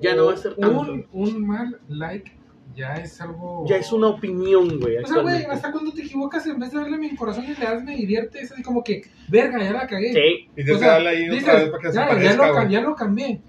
Ya 0.00 0.14
no 0.16 0.26
va 0.26 0.34
a 0.34 0.36
ser 0.36 0.54
tanto. 0.56 0.80
Un, 0.80 1.06
un 1.12 1.46
mal 1.46 1.80
like 1.88 2.32
ya 2.74 2.94
es 2.94 3.20
algo. 3.20 3.64
Ya 3.68 3.76
es 3.76 3.92
una 3.92 4.08
opinión, 4.08 4.80
güey. 4.80 4.96
O 4.96 5.06
sea, 5.06 5.22
güey, 5.22 5.44
hasta 5.44 5.70
cuando 5.70 5.92
te 5.92 6.02
equivocas, 6.02 6.44
en 6.46 6.58
vez 6.58 6.72
de 6.72 6.78
darle 6.80 6.98
mi 6.98 7.14
corazón 7.14 7.44
y 7.44 7.48
le 7.48 7.64
das 7.64 7.84
me 7.84 7.94
divierte, 7.94 8.40
es 8.40 8.50
así 8.50 8.62
como 8.62 8.82
que, 8.82 9.02
verga, 9.28 9.62
ya 9.62 9.72
la 9.72 9.86
cagué. 9.86 10.12
Sí. 10.12 10.48
Y 10.56 10.64
te 10.64 10.72
O 10.72 10.78
sea, 10.78 10.94
sale 10.94 11.08
ahí 11.08 11.28
dices, 11.28 11.42
otra 11.44 11.54
vez 11.54 11.68
para 11.70 11.82
que 11.82 11.88
se 11.88 11.94
ya, 11.94 12.36
lo, 12.36 12.68
ya 12.68 12.80
lo 12.80 12.96
cambié. 12.96 13.40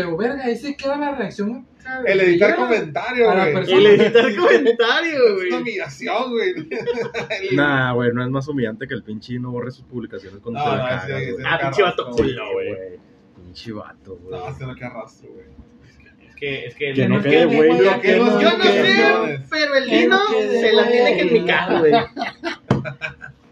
Pero, 0.00 0.16
verga, 0.16 0.44
ahí 0.44 0.56
se 0.56 0.76
queda 0.76 0.96
la 0.96 1.12
reacción. 1.16 1.66
El 2.06 2.20
editar 2.20 2.54
comentarios, 2.54 3.34
la 3.34 3.50
güey. 3.50 3.74
El 3.74 3.86
editar 4.00 4.36
comentarios, 4.36 5.14
Es 5.16 5.30
una 5.32 5.34
güey. 5.48 5.52
humillación, 5.62 6.30
güey. 6.30 6.54
Nah, 7.56 7.92
güey, 7.94 8.12
no 8.12 8.22
es 8.22 8.30
más 8.30 8.46
humillante 8.46 8.86
que 8.86 8.94
el 8.94 9.02
pinche 9.02 9.38
no 9.40 9.50
borre 9.50 9.70
sus 9.72 9.84
publicaciones 9.86 10.38
cuando 10.40 10.60
No, 10.60 10.66
se 10.66 10.70
la 10.70 10.76
no, 10.82 10.88
caga, 10.88 11.00
sí, 11.06 11.24
sí, 11.24 11.32
güey. 11.32 11.44
Ah, 11.46 11.58
pinche 11.62 11.82
vato 11.82 12.10
culo, 12.10 12.52
güey. 12.52 12.68
Pinche 13.36 13.72
vato, 13.72 14.16
güey. 14.22 14.38
No, 14.40 14.54
se 14.56 14.66
lo 14.66 14.74
que 14.76 14.84
arrastro, 14.84 15.30
güey. 15.32 15.46
Es 16.28 16.36
que, 16.36 16.66
es 16.66 16.74
que... 16.76 16.92
Que 16.92 17.08
no 17.08 17.20
quede, 17.22 17.46
güey. 17.46 17.68
güey, 17.68 17.78
Yo 17.84 18.18
no 18.58 18.64
sé, 18.70 19.40
pero 19.50 19.74
el 19.74 19.90
Dino 19.90 20.18
se 20.28 20.72
la 20.72 20.82
güey. 20.82 20.92
tiene 20.92 21.16
que 21.16 21.20
enmicar, 21.22 21.78
güey. 21.80 21.92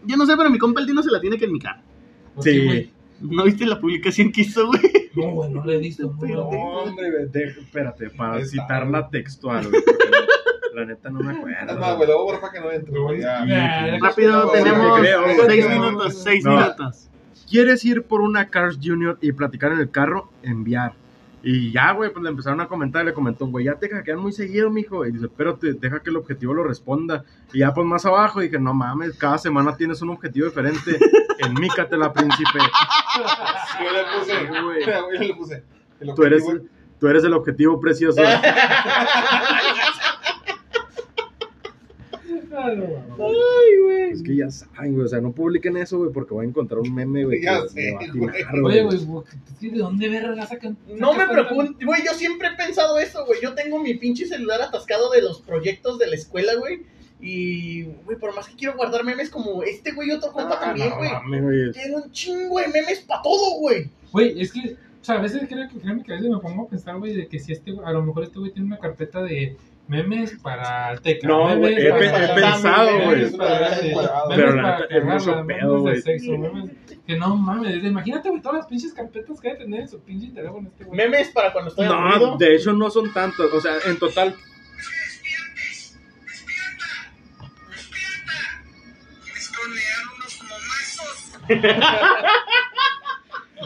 Yo 0.05 0.15
no 0.15 0.25
sé, 0.25 0.37
pero 0.37 0.49
mi 0.49 0.57
compa 0.57 0.79
el 0.79 0.87
Dino 0.87 1.03
se 1.03 1.11
la 1.11 1.19
tiene 1.19 1.37
que 1.37 1.45
enmicar. 1.45 1.81
¿Por 2.35 2.43
qué, 2.43 2.51
Sí. 2.51 2.93
¿No 3.21 3.43
viste 3.45 3.65
la 3.65 3.79
publicación 3.79 4.31
que 4.31 4.41
hizo, 4.41 4.67
güey? 4.67 4.81
No, 5.15 5.31
güey, 5.31 5.49
no 5.51 5.65
le 5.65 5.75
he 5.75 5.79
visto. 5.79 6.03
No, 6.21 6.47
hombre, 6.47 7.07
espérate, 7.57 8.09
para 8.11 8.37
Está, 8.39 8.49
citarla 8.51 8.99
güey. 8.99 9.11
textual, 9.11 9.67
güey, 9.69 9.81
La 10.75 10.85
neta 10.85 11.09
no 11.09 11.19
me 11.21 11.31
Es 11.33 11.37
acuerdo. 11.39 11.79
más, 11.79 11.95
güey, 11.97 12.07
lo 12.07 12.13
voy 12.13 12.21
a 12.21 12.25
borrar 12.25 12.41
para 12.41 12.53
que 12.53 12.59
no 12.59 12.71
entre, 12.71 12.99
güey. 12.99 13.21
Rápido, 13.99 14.51
tenemos 14.51 14.99
seis 15.47 15.69
minutos, 15.69 16.23
seis 16.23 16.43
No. 16.45 16.51
minutos. 16.55 17.09
¿Quieres 17.49 17.83
ir 17.85 18.03
por 18.03 18.21
una 18.21 18.49
Cars 18.49 18.77
Junior 18.83 19.17
y 19.21 19.31
platicar 19.31 19.71
en 19.71 19.79
el 19.79 19.89
carro? 19.89 20.29
Enviar. 20.43 20.93
Y 21.43 21.71
ya, 21.71 21.91
güey, 21.91 22.11
pues 22.11 22.23
le 22.23 22.29
empezaron 22.29 22.59
a 22.61 22.67
comentar, 22.67 23.05
le 23.05 23.13
comentó, 23.13 23.45
güey, 23.47 23.65
ya 23.65 23.75
te 23.75 23.89
hackean 23.89 24.19
muy 24.19 24.31
seguido, 24.31 24.69
mijo. 24.69 25.05
Y 25.05 25.11
dice, 25.11 25.25
espérate, 25.25 25.73
deja 25.73 26.01
que 26.01 26.09
el 26.09 26.17
objetivo 26.17 26.53
lo 26.53 26.63
responda. 26.63 27.23
Y 27.53 27.59
ya, 27.59 27.73
pues 27.73 27.85
más 27.85 28.05
abajo, 28.05 28.39
dije, 28.39 28.59
no 28.59 28.73
mames, 28.73 29.17
cada 29.17 29.37
semana 29.37 29.75
tienes 29.75 30.01
un 30.01 30.09
objetivo 30.09 30.47
diferente. 30.47 30.97
Enmícatela, 31.39 32.11
príncipe. 32.11 32.59
Yo 33.79 33.91
le 33.91 34.03
puse, 34.17 34.39
Sí, 34.39 34.61
güey. 34.63 34.85
yo 34.85 35.19
le 35.19 35.33
puse. 35.35 35.63
el 35.99 36.13
Tú 36.15 36.23
eres, 36.23 36.43
tú 36.99 37.07
eres 37.07 37.23
el 37.23 37.33
objetivo 37.33 37.79
precioso. 37.79 38.21
Ah, 42.56 42.56
no, 42.56 42.56
no. 42.56 42.56
Ay, 42.71 43.77
güey. 43.83 44.11
Es 44.11 44.21
que 44.23 44.35
ya 44.35 44.49
saben, 44.51 44.93
güey, 44.93 45.05
o 45.05 45.09
sea, 45.09 45.21
no 45.21 45.31
publiquen 45.31 45.77
eso, 45.77 45.97
güey, 45.99 46.11
porque 46.11 46.33
voy 46.33 46.45
a 46.45 46.49
encontrar 46.49 46.79
un 46.81 46.93
meme, 46.93 47.25
güey. 47.25 47.41
Ya 47.43 47.61
que 47.63 47.69
sé, 47.69 47.75
me 47.75 47.91
va 47.93 47.99
a 47.99 48.07
güey. 48.13 48.29
atinar, 48.43 48.63
Oye, 48.63 48.83
güey, 48.83 49.05
güey, 49.05 49.23
¿de 49.71 49.77
dónde 49.77 50.09
verga 50.09 50.45
sacan? 50.45 50.77
No 50.97 51.13
me 51.13 51.27
preocupo, 51.27 51.63
güey, 51.85 52.01
yo 52.05 52.13
siempre 52.13 52.49
he 52.49 52.55
pensado 52.55 52.97
eso, 52.99 53.25
güey. 53.25 53.39
Yo 53.41 53.53
tengo 53.55 53.79
mi 53.79 53.93
pinche 53.95 54.25
celular 54.25 54.61
atascado 54.61 55.09
de 55.11 55.21
los 55.21 55.41
proyectos 55.41 55.97
de 55.99 56.07
la 56.07 56.15
escuela, 56.15 56.53
güey. 56.55 56.81
Y, 57.19 57.83
güey, 58.05 58.17
por 58.19 58.35
más 58.35 58.47
que 58.47 58.55
quiero 58.55 58.75
guardar 58.75 59.03
memes 59.03 59.29
como 59.31 59.63
este, 59.63 59.91
güey, 59.91 60.11
otro 60.11 60.31
compa 60.31 60.55
Ah, 60.61 60.65
también, 60.65 60.89
no 60.89 60.97
güey. 60.97 61.71
Tiene 61.71 61.95
un 61.95 62.11
chingo 62.11 62.59
de 62.59 62.67
memes 62.67 62.99
para 63.01 63.21
todo, 63.23 63.59
güey. 63.59 63.89
Güey, 64.11 64.39
es 64.39 64.51
que, 64.53 64.75
o 65.01 65.03
sea, 65.03 65.15
a 65.15 65.21
veces 65.21 65.41
creo 65.49 65.67
que, 65.67 65.79
créeme 65.79 66.03
que 66.03 66.11
a 66.13 66.15
veces 66.15 66.29
me 66.29 66.37
pongo 66.39 66.63
a 66.65 66.69
pensar, 66.69 66.97
güey, 66.99 67.15
de 67.15 67.27
que 67.27 67.39
si 67.39 67.53
este, 67.53 67.71
güey- 67.73 67.85
a 67.87 67.91
lo 67.91 68.03
mejor 68.03 68.23
este 68.23 68.37
güey 68.37 68.51
tiene 68.51 68.67
una 68.67 68.77
carpeta 68.77 69.23
de 69.23 69.57
memes 69.87 70.37
para 70.41 70.91
el 70.91 71.01
Teca. 71.01 71.27
No, 71.27 71.45
memes 71.47 71.59
güey, 71.59 71.75
he, 71.75 71.87
he 71.87 72.33
pensado, 72.35 73.03
güey. 73.05 73.31
Pero 74.35 74.55
la 74.55 74.79
neta 74.79 74.85
es 74.89 75.03
mucho 75.03 75.25
cagarla, 75.31 75.45
pedo, 75.45 75.79
güey. 75.81 76.01
que 77.05 77.15
no 77.17 77.35
mames, 77.37 77.83
imagínate, 77.83 78.29
güey, 78.29 78.41
todas 78.41 78.57
las 78.57 78.67
pinches 78.67 78.93
carpetas 78.93 79.39
que 79.39 79.47
debe 79.49 79.59
tener 79.63 79.81
en 79.81 79.87
su 79.87 79.99
pinche 80.01 80.31
teléfono 80.33 80.67
este 80.67 80.83
güey. 80.83 80.97
Memes 80.97 81.29
para 81.29 81.53
cuando 81.53 81.69
estoy 81.69 81.85
No, 81.87 81.93
aburrido. 81.93 82.37
de 82.37 82.55
hecho 82.55 82.73
no 82.73 82.89
son 82.89 83.13
tantos, 83.13 83.51
o 83.53 83.61
sea, 83.61 83.75
en 83.85 83.97
total. 83.97 84.35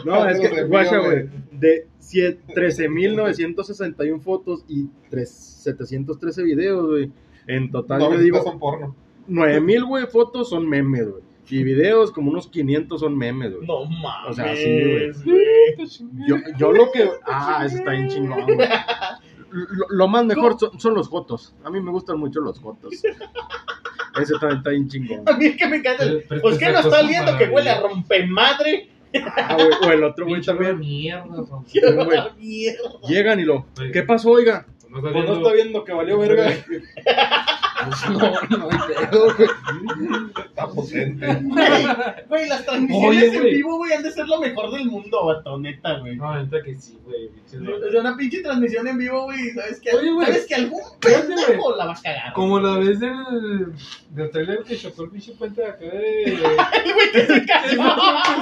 No, 0.04 0.28
es 0.28 0.40
que, 0.40 0.62
guacha, 0.64 0.98
güey, 0.98 1.28
de 1.52 1.86
sie- 2.00 2.38
13.961 2.54 4.20
fotos 4.20 4.64
y 4.68 4.88
tres- 5.10 5.51
713 5.62 6.42
videos, 6.42 6.86
güey. 6.86 7.10
En 7.46 7.70
total, 7.70 7.98
No, 8.00 8.12
yo 8.12 8.18
digo, 8.20 8.42
son 8.42 8.58
porno. 8.58 8.94
9.000, 9.28 9.86
güey, 9.86 10.06
fotos 10.06 10.50
son 10.50 10.68
memes, 10.68 11.08
güey. 11.10 11.22
Y 11.50 11.64
videos, 11.64 12.12
como 12.12 12.30
unos 12.30 12.46
500 12.48 13.00
son 13.00 13.16
memes, 13.18 13.52
güey. 13.54 13.66
No 13.66 13.84
mames. 13.84 14.30
O 14.30 14.32
sea, 14.32 14.54
sí, 14.56 15.12
güey. 15.24 15.86
Yo, 16.26 16.36
yo 16.58 16.72
lo 16.72 16.90
que. 16.92 17.08
Ah, 17.26 17.62
eso 17.66 17.76
está 17.76 17.90
bien 17.92 18.08
chingón, 18.08 18.44
güey. 18.44 18.68
Lo, 19.50 19.86
lo 19.90 20.08
más 20.08 20.24
mejor 20.24 20.58
son, 20.58 20.78
son 20.80 20.94
los 20.94 21.10
fotos. 21.10 21.54
A 21.64 21.68
mí 21.70 21.80
me 21.80 21.90
gustan 21.90 22.18
mucho 22.18 22.40
los 22.40 22.58
fotos. 22.60 22.94
Ese 22.94 24.34
también 24.40 24.58
está 24.58 24.70
bien 24.70 24.88
chingón. 24.88 25.22
A 25.28 25.36
mí 25.36 25.46
es 25.46 25.56
que 25.56 25.66
me 25.68 25.76
encanta. 25.76 26.04
el- 26.04 26.24
Pero- 26.28 26.42
Pues 26.42 26.58
que 26.58 26.70
no 26.72 26.78
está 26.80 27.00
oliendo 27.00 27.36
que 27.38 27.48
huele 27.48 27.70
a 27.70 27.80
rompemadre. 27.80 28.88
Ah, 29.36 29.56
güey, 29.56 29.68
o 29.90 29.92
el 29.92 30.04
otro 30.04 30.26
güey 30.26 30.40
también. 30.40 30.78
mierda, 30.78 31.24
güey. 32.04 32.18
Mierda. 32.38 32.80
Llegan 33.08 33.40
y 33.40 33.44
lo. 33.44 33.66
¿Qué 33.92 34.02
pasó, 34.04 34.30
oiga? 34.30 34.66
No 34.92 34.98
está 34.98 35.10
Pues 35.10 35.14
no 35.14 35.20
viendo- 35.32 35.48
está 35.48 35.52
viendo 35.54 35.84
que 35.84 35.92
valió 35.92 36.18
verga. 36.18 36.44
No, 38.10 38.18
no 38.58 38.68
hay 38.70 38.78
pedo, 38.94 39.34
güey. 39.34 39.48
Está 40.46 40.66
potente. 40.68 41.26
Güey, 41.42 41.86
güey, 42.28 42.48
las 42.48 42.64
transmisiones 42.64 43.08
Oye, 43.22 43.26
en 43.36 43.40
güey. 43.42 43.54
vivo, 43.54 43.76
güey, 43.78 43.92
han 43.92 44.02
de 44.02 44.12
ser 44.12 44.26
lo 44.28 44.40
mejor 44.40 44.70
del 44.72 44.86
mundo, 44.86 45.26
vato, 45.26 45.58
neta, 45.58 45.98
güey. 45.98 46.16
No, 46.16 46.34
neta 46.42 46.62
que 46.62 46.74
sí, 46.76 46.98
güey. 47.04 47.26
O 47.26 47.90
sea, 47.90 48.00
una 48.00 48.16
pinche 48.16 48.42
transmisión 48.42 48.86
en 48.88 48.98
vivo, 48.98 49.24
güey, 49.24 49.50
¿sabes 49.50 49.80
que, 49.80 49.94
Oye, 49.94 50.10
güey. 50.12 50.26
¿sabes 50.26 50.46
que 50.46 50.54
algún 50.54 50.80
pendejo 51.00 51.76
la 51.76 51.86
va 51.86 51.92
a 51.92 52.00
cagar? 52.02 52.32
Como 52.34 52.60
la 52.60 52.78
vez 52.78 53.00
del, 53.00 53.72
del 54.10 54.30
trailer 54.30 54.62
que 54.64 54.76
chocó 54.76 55.04
el 55.04 55.10
pinche 55.10 55.32
puente 55.32 55.60
de 55.62 55.68
acá 55.68 55.84
de. 55.84 56.22
El 56.82 56.94
güey 56.94 57.12
que 57.12 57.26
se 57.26 57.46
cayó. 57.46 57.82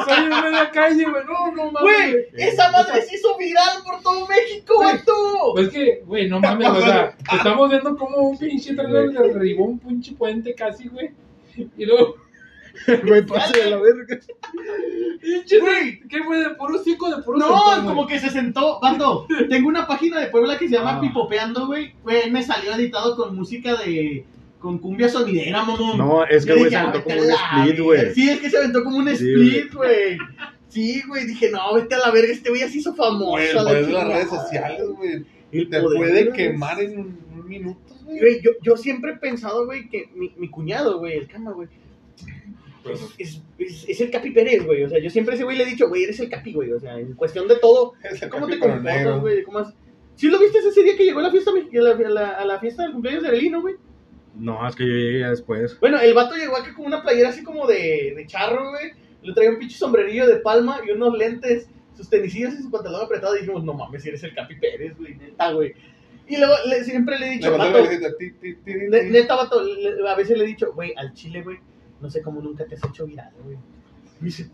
Soy 0.06 0.24
en 0.24 0.28
media 0.28 0.70
calle, 0.70 1.04
güey. 1.04 1.24
No, 1.24 1.52
no 1.54 1.72
mames. 1.72 1.82
Güey, 1.82 2.26
esa 2.34 2.70
madre 2.70 3.02
se 3.02 3.16
hizo 3.16 3.36
viral 3.36 3.82
por 3.84 4.00
todo 4.02 4.26
México, 4.26 4.74
Güey. 4.76 4.92
vato. 4.96 5.12
Pues 5.54 5.68
que, 5.70 6.02
güey, 6.04 6.28
no 6.28 6.40
mames, 6.40 6.68
o 6.68 6.80
sea, 6.80 7.16
estamos 7.32 7.68
viendo 7.70 7.96
como 7.96 8.16
un 8.18 8.38
pinche 8.38 8.74
trailer 8.74 9.10
le 9.32 9.38
derribó 9.38 9.64
un 9.66 9.78
pinche 9.78 10.12
puente 10.14 10.54
casi, 10.54 10.88
güey. 10.88 11.10
Y 11.76 11.84
luego, 11.86 12.14
Güey, 13.06 13.26
pase 13.26 13.60
de 13.64 13.70
la 13.70 13.76
verga. 13.78 14.18
Güey. 15.60 16.00
¿qué 16.08 16.22
fue? 16.22 16.38
¿De 16.38 16.50
puro 16.50 16.78
cinco 16.82 17.14
de 17.14 17.22
puro 17.22 17.38
No, 17.38 17.46
sentón, 17.48 17.86
como 17.86 18.04
güey? 18.04 18.14
que 18.14 18.20
se 18.20 18.30
sentó. 18.30 18.78
Vato, 18.80 19.26
tengo 19.48 19.68
una 19.68 19.86
página 19.86 20.20
de 20.20 20.26
Puebla 20.28 20.56
que 20.58 20.68
se 20.68 20.74
llama 20.76 20.96
Ah. 20.96 21.00
Pipopeando, 21.00 21.66
güey. 21.66 21.92
Güey, 22.02 22.30
me 22.30 22.42
salió 22.42 22.72
editado 22.74 23.16
con 23.16 23.34
música 23.36 23.74
de. 23.76 24.24
con 24.60 24.78
cumbia 24.78 25.08
sonidera, 25.08 25.64
mamón. 25.64 25.98
No, 25.98 26.24
es 26.24 26.44
que 26.46 26.54
güey 26.54 26.70
se 26.70 26.76
aventó 26.76 26.98
"Ah, 26.98 27.02
como 27.04 27.16
un 27.22 27.30
split, 27.30 27.66
verga". 27.76 27.82
güey. 27.82 28.14
Sí, 28.14 28.30
es 28.30 28.40
que 28.40 28.50
se 28.50 28.58
aventó 28.58 28.84
como 28.84 28.96
un 28.98 29.08
Sí, 29.08 29.14
split, 29.14 29.74
güey. 29.74 30.18
Sí, 30.68 31.02
güey, 31.08 31.26
dije, 31.26 31.50
no, 31.50 31.74
vete 31.74 31.96
a 31.96 31.98
la 31.98 32.10
verga, 32.12 32.32
este 32.32 32.48
güey 32.50 32.60
ya 32.60 32.68
se 32.68 32.78
hizo 32.78 32.94
famoso. 32.94 33.30
Güey, 33.32 33.48
el 33.48 33.58
a 33.58 33.62
la 33.62 33.70
poder 33.70 33.86
de 33.86 33.92
las 33.92 34.06
redes 34.06 34.28
sociales, 34.28 34.82
güey. 34.96 35.24
Te 35.68 35.80
puede 35.82 36.32
quemar 36.32 36.80
en 36.80 36.98
un, 37.00 37.18
un 37.34 37.48
minuto, 37.48 37.89
güey. 38.18 38.40
Yo, 38.42 38.50
yo 38.62 38.76
siempre 38.76 39.12
he 39.12 39.16
pensado, 39.16 39.66
güey, 39.66 39.88
que 39.88 40.08
mi, 40.14 40.32
mi 40.36 40.48
cuñado, 40.48 40.98
güey, 40.98 41.16
el 41.18 41.28
cama, 41.28 41.52
güey, 41.52 41.68
Pues, 42.82 43.00
es, 43.18 43.42
es, 43.58 43.84
es 43.88 44.00
el 44.00 44.10
Capi 44.10 44.30
Pérez, 44.30 44.64
güey. 44.64 44.82
O 44.84 44.88
sea, 44.88 44.98
yo 44.98 45.10
siempre 45.10 45.32
a 45.32 45.36
ese 45.36 45.44
güey 45.44 45.56
le 45.56 45.64
he 45.64 45.66
dicho, 45.66 45.88
güey, 45.88 46.04
eres 46.04 46.18
el 46.20 46.30
Capi, 46.30 46.52
güey. 46.52 46.72
O 46.72 46.80
sea, 46.80 46.98
en 46.98 47.14
cuestión 47.14 47.46
de 47.46 47.56
todo, 47.56 47.92
es 48.02 48.20
¿cómo 48.28 48.46
te 48.46 48.58
comportas, 48.58 49.20
güey? 49.20 49.42
¿Cómo 49.42 49.58
has- 49.58 49.74
¿Sí 50.16 50.28
lo 50.28 50.38
viste 50.38 50.58
ese 50.58 50.82
día 50.82 50.96
que 50.96 51.04
llegó 51.04 51.20
a 51.20 51.22
la 51.22 51.30
fiesta, 51.30 51.50
a 51.50 51.80
la, 51.80 51.90
a 51.92 52.10
la, 52.10 52.28
a 52.30 52.44
la 52.44 52.58
fiesta 52.60 52.82
del 52.82 52.92
cumpleaños 52.92 53.22
de 53.22 53.28
Adelino, 53.30 53.62
güey? 53.62 53.76
No, 54.34 54.66
es 54.68 54.76
que 54.76 54.86
yo 54.86 54.92
llegué 54.92 55.20
ya 55.20 55.30
después. 55.30 55.78
Bueno, 55.80 55.98
el 55.98 56.12
vato 56.14 56.36
llegó 56.36 56.56
aquí 56.56 56.72
con 56.74 56.86
una 56.86 57.02
playera 57.02 57.30
así 57.30 57.42
como 57.42 57.66
de, 57.66 58.12
de 58.16 58.26
charro, 58.26 58.70
güey. 58.70 58.92
Le 59.22 59.32
traía 59.34 59.50
un 59.50 59.58
pinche 59.58 59.76
sombrerillo 59.78 60.26
de 60.26 60.36
palma 60.36 60.80
y 60.86 60.90
unos 60.90 61.16
lentes, 61.16 61.68
sus 61.96 62.08
tenisillas 62.08 62.54
y 62.58 62.62
su 62.62 62.70
pantalón 62.70 63.02
apretado. 63.04 63.34
Y 63.36 63.40
dijimos, 63.40 63.64
no 63.64 63.72
mames, 63.74 64.04
eres 64.06 64.22
el 64.22 64.34
Capi 64.34 64.56
Pérez, 64.56 64.96
güey, 64.98 65.14
neta, 65.16 65.52
güey. 65.52 65.74
Y 66.30 66.36
luego 66.38 66.54
le- 66.66 66.84
siempre 66.84 67.18
le 67.18 67.26
he 67.26 67.30
dicho, 67.32 67.50
vato, 67.58 67.78
neta, 68.66 69.34
vato, 69.36 69.60
a 70.08 70.14
veces 70.14 70.38
le 70.38 70.44
he 70.44 70.46
dicho, 70.46 70.72
güey, 70.72 70.92
al 70.96 71.12
chile, 71.12 71.42
güey, 71.42 71.58
no 72.00 72.08
sé 72.08 72.22
cómo 72.22 72.40
nunca 72.40 72.64
te 72.66 72.76
has 72.76 72.84
hecho 72.84 73.06
viral, 73.06 73.32
güey. 73.44 73.56
Me 74.20 74.26
dice, 74.26 74.48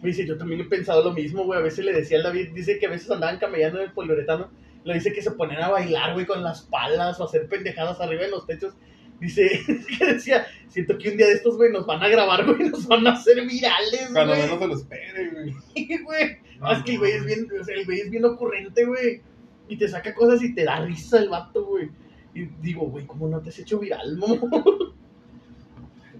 me 0.00 0.08
dice, 0.08 0.26
yo 0.26 0.38
también 0.38 0.60
he 0.60 0.64
pensado 0.64 1.02
lo 1.04 1.12
mismo, 1.12 1.44
güey. 1.44 1.58
A 1.58 1.62
veces 1.62 1.84
le 1.84 1.92
decía 1.92 2.18
al 2.18 2.22
David, 2.24 2.50
dice 2.54 2.78
que 2.78 2.86
a 2.86 2.90
veces 2.90 3.10
andaban 3.10 3.38
camellando 3.38 3.78
en 3.80 3.86
el 3.86 3.92
poliuretano. 3.92 4.50
Le 4.84 4.94
dice 4.94 5.12
que 5.12 5.20
se 5.22 5.32
ponían 5.32 5.62
a 5.62 5.68
bailar, 5.70 6.14
güey, 6.14 6.24
con 6.24 6.42
las 6.42 6.62
palas 6.62 7.18
o 7.20 7.24
a 7.24 7.26
hacer 7.26 7.46
pendejadas 7.48 8.00
arriba 8.00 8.22
de 8.22 8.30
los 8.30 8.46
techos. 8.46 8.74
Dice 9.20 9.50
que 9.98 10.06
decía, 10.14 10.46
siento 10.68 10.96
que 10.96 11.10
un 11.10 11.16
día 11.16 11.26
de 11.26 11.32
estos, 11.32 11.56
güey, 11.56 11.72
nos 11.72 11.84
van 11.84 12.02
a 12.02 12.08
grabar, 12.08 12.46
güey, 12.46 12.70
nos 12.70 12.86
van 12.86 13.06
a 13.08 13.12
hacer 13.12 13.44
virales, 13.44 14.08
Cuando 14.12 14.34
güey. 14.34 14.42
menos 14.44 14.58
se 14.60 14.66
lo 14.68 14.74
espere, 14.74 15.30
güey. 15.30 15.54
güey. 16.04 16.36
No, 16.60 16.72
es 16.72 16.82
que 16.84 16.92
el 16.92 16.98
güey 16.98 17.12
es 17.12 17.24
bien, 17.26 17.48
o 17.60 17.64
sea, 17.64 17.74
el 17.76 17.84
güey 17.84 18.00
es 18.00 18.10
bien 18.10 18.24
ocurrente, 18.24 18.84
güey. 18.84 19.20
Y 19.68 19.76
te 19.76 19.88
saca 19.88 20.14
cosas 20.14 20.42
y 20.42 20.54
te 20.54 20.64
da 20.64 20.80
risa 20.80 21.18
el 21.18 21.28
vato, 21.28 21.64
güey. 21.64 21.90
Y 22.34 22.44
digo, 22.62 22.86
güey, 22.86 23.06
¿cómo 23.06 23.28
no 23.28 23.40
te 23.40 23.50
has 23.50 23.58
hecho 23.58 23.78
viral, 23.78 24.16
mo? 24.16 24.38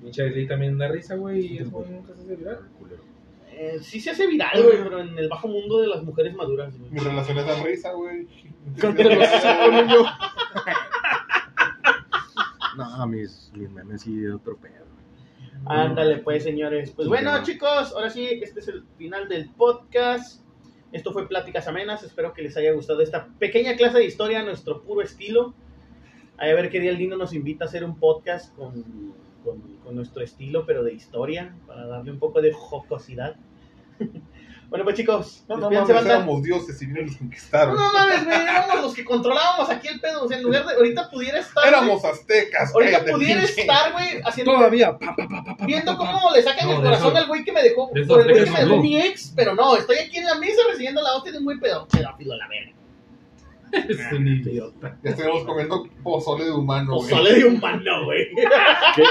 Pinche 0.01 0.23
Ailey 0.23 0.47
también 0.47 0.79
da 0.79 0.89
risa, 0.89 1.17
güey, 1.17 1.55
y 1.55 1.59
es 1.59 1.71
güey 1.71 1.91
nunca 1.91 2.15
se 2.15 2.23
hace 2.23 2.37
viral. 2.37 2.61
Eh, 3.51 3.79
sí 3.81 4.01
se 4.01 4.11
hace 4.11 4.27
viral, 4.27 4.63
güey, 4.63 4.83
pero 4.83 5.01
en 5.01 5.19
el 5.19 5.29
bajo 5.29 5.49
mundo 5.49 5.81
de 5.81 5.89
las 5.89 6.03
mujeres 6.05 6.35
maduras, 6.35 6.79
güey. 6.79 6.91
Mis 6.91 7.03
relaciones 7.03 7.47
dan 7.47 7.65
risa, 7.65 7.93
güey. 7.93 8.29
No, 12.77 13.07
mis, 13.09 13.51
mis 13.57 13.71
memes 13.71 14.03
sí 14.03 14.17
de 14.17 14.33
otro 14.33 14.57
pedo. 14.57 14.87
Ándale, 15.67 16.19
pues, 16.19 16.45
señores. 16.45 16.93
Pues 16.93 17.09
bueno, 17.09 17.43
chicos, 17.43 17.93
ahora 17.93 18.09
sí, 18.09 18.25
este 18.41 18.61
es 18.61 18.69
el 18.69 18.85
final 18.97 19.29
del 19.29 19.51
podcast. 19.51 20.43
Esto 20.93 21.13
fue 21.13 21.29
Pláticas 21.29 21.69
Amenas. 21.69 22.03
Espero 22.03 22.33
que 22.33 22.43
les 22.43 22.57
haya 22.57 22.73
gustado 22.73 23.03
esta 23.03 23.29
pequeña 23.39 23.77
clase 23.77 23.99
de 23.99 24.07
historia 24.07 24.43
nuestro 24.43 24.83
puro 24.83 25.03
estilo. 25.03 25.55
A 26.39 26.47
ver 26.47 26.71
qué 26.71 26.81
día 26.81 26.91
el 26.91 26.99
Dino 26.99 27.17
nos 27.17 27.35
invita 27.35 27.65
a 27.65 27.69
hacer 27.69 27.85
un 27.85 27.99
podcast 27.99 28.55
con, 28.55 29.13
con, 29.45 29.61
con 29.85 29.97
nuestro 29.97 30.23
estilo, 30.23 30.65
pero 30.65 30.83
de 30.83 30.95
historia, 30.95 31.55
para 31.67 31.87
darle 31.87 32.13
un 32.13 32.19
poco 32.19 32.41
de 32.41 32.53
jocosidad. 32.53 33.37
bueno, 34.69 34.85
pues 34.85 34.97
chicos, 34.97 35.45
No, 35.49 35.57
no 35.57 35.71
mames, 35.71 35.89
éramos 36.05 36.43
dioses 36.43 36.81
y 36.83 36.85
y 36.85 36.89
nos 36.89 37.13
No, 37.13 37.19
conquistaron. 37.19 37.75
no 37.75 37.93
mames, 37.93 38.25
güey, 38.25 38.37
éramos 38.43 38.83
los 38.83 38.95
que 38.95 39.05
controlábamos 39.05 39.71
aquí 39.71 39.89
el 39.89 39.99
pedo. 40.01 40.25
O 40.25 40.29
sea, 40.29 40.37
en 40.37 40.43
lugar 40.45 40.67
de. 40.67 40.75
Ahorita 40.75 41.11
pudiera 41.11 41.39
estar. 41.39 41.67
Éramos 41.67 42.05
aztecas. 42.05 42.75
Ahorita 42.75 43.05
pudiera 43.05 43.41
pinche. 43.45 43.61
estar, 43.63 43.93
güey, 43.93 44.21
haciendo. 44.25 44.53
Todavía. 44.55 44.99
Pa, 44.99 45.17
pa, 45.17 45.27
pa, 45.27 45.43
pa, 45.45 45.57
pa, 45.57 45.65
Viendo 45.67 45.97
pa, 45.97 46.05
pa. 46.05 46.13
cómo 46.13 46.31
le 46.35 46.43
sacan 46.43 46.67
No, 46.69 46.77
el 46.77 46.83
corazón 46.83 47.09
eso- 47.09 47.17
al 47.17 47.27
güey 47.29 47.45
que 47.45 47.53
me 47.53 47.63
dejó, 47.63 47.89
por 47.89 47.99
el 47.99 48.07
güey 48.07 48.45
que 48.45 48.51
me 48.51 48.61
dejó 48.61 48.77
mi 48.77 48.99
ex, 49.01 49.33
pero 49.35 49.55
no, 49.55 49.77
estoy 49.77 49.97
aquí 49.99 50.19
en 50.19 50.27
la 50.27 50.35
mesa 50.37 50.61
recibiendo 50.71 51.01
la 51.03 51.15
hostia 51.17 51.33
de 51.33 51.39
un 51.39 51.45
güey 51.45 51.59
pedo, 51.59 51.87
pedófilo, 51.89 52.37
la 52.37 52.49
verga. 52.49 52.73
Es 53.89 54.13
un 54.13 54.27
idiota. 54.27 54.97
Ya 55.03 55.11
estamos 55.11 55.45
comiendo 55.45 55.87
pozole 56.03 56.45
de 56.47 56.53
humano, 56.53 56.97
güey. 56.97 57.11
Pozole 57.11 57.35
de 57.35 57.45
humano, 57.45 58.05
güey. 58.07 58.27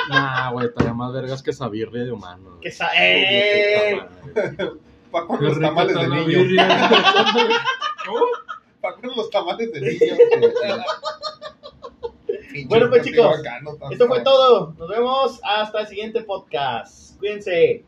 Nah, 0.10 0.52
güey, 0.52 0.68
estaría 0.68 0.94
más 0.94 1.14
vergas 1.14 1.44
que 1.44 1.54
sabirle 1.54 2.06
de 2.06 2.12
humano. 2.12 2.58
Que 2.62 2.72
sa- 2.72 2.90
¡Eh! 2.96 4.00
Pa' 5.12 5.26
con 5.26 5.40
Qué 5.40 5.46
los 5.46 5.60
tamales 5.60 5.96
de 5.96 6.08
niño. 6.08 6.64
Pa' 8.82 8.94
con 8.96 9.16
los 9.16 9.30
tamales 9.30 9.72
de 9.72 9.82
niño. 9.82 10.16
Bueno, 12.68 12.90
pues, 12.90 13.06
chicos, 13.06 13.38
bacano, 13.38 13.78
Esto 13.92 14.08
fue 14.08 14.22
todo. 14.22 14.74
Nos 14.78 14.90
vemos 14.90 15.40
hasta 15.44 15.82
el 15.82 15.88
siguiente 15.88 16.22
podcast. 16.22 17.18
Cuídense. 17.20 17.84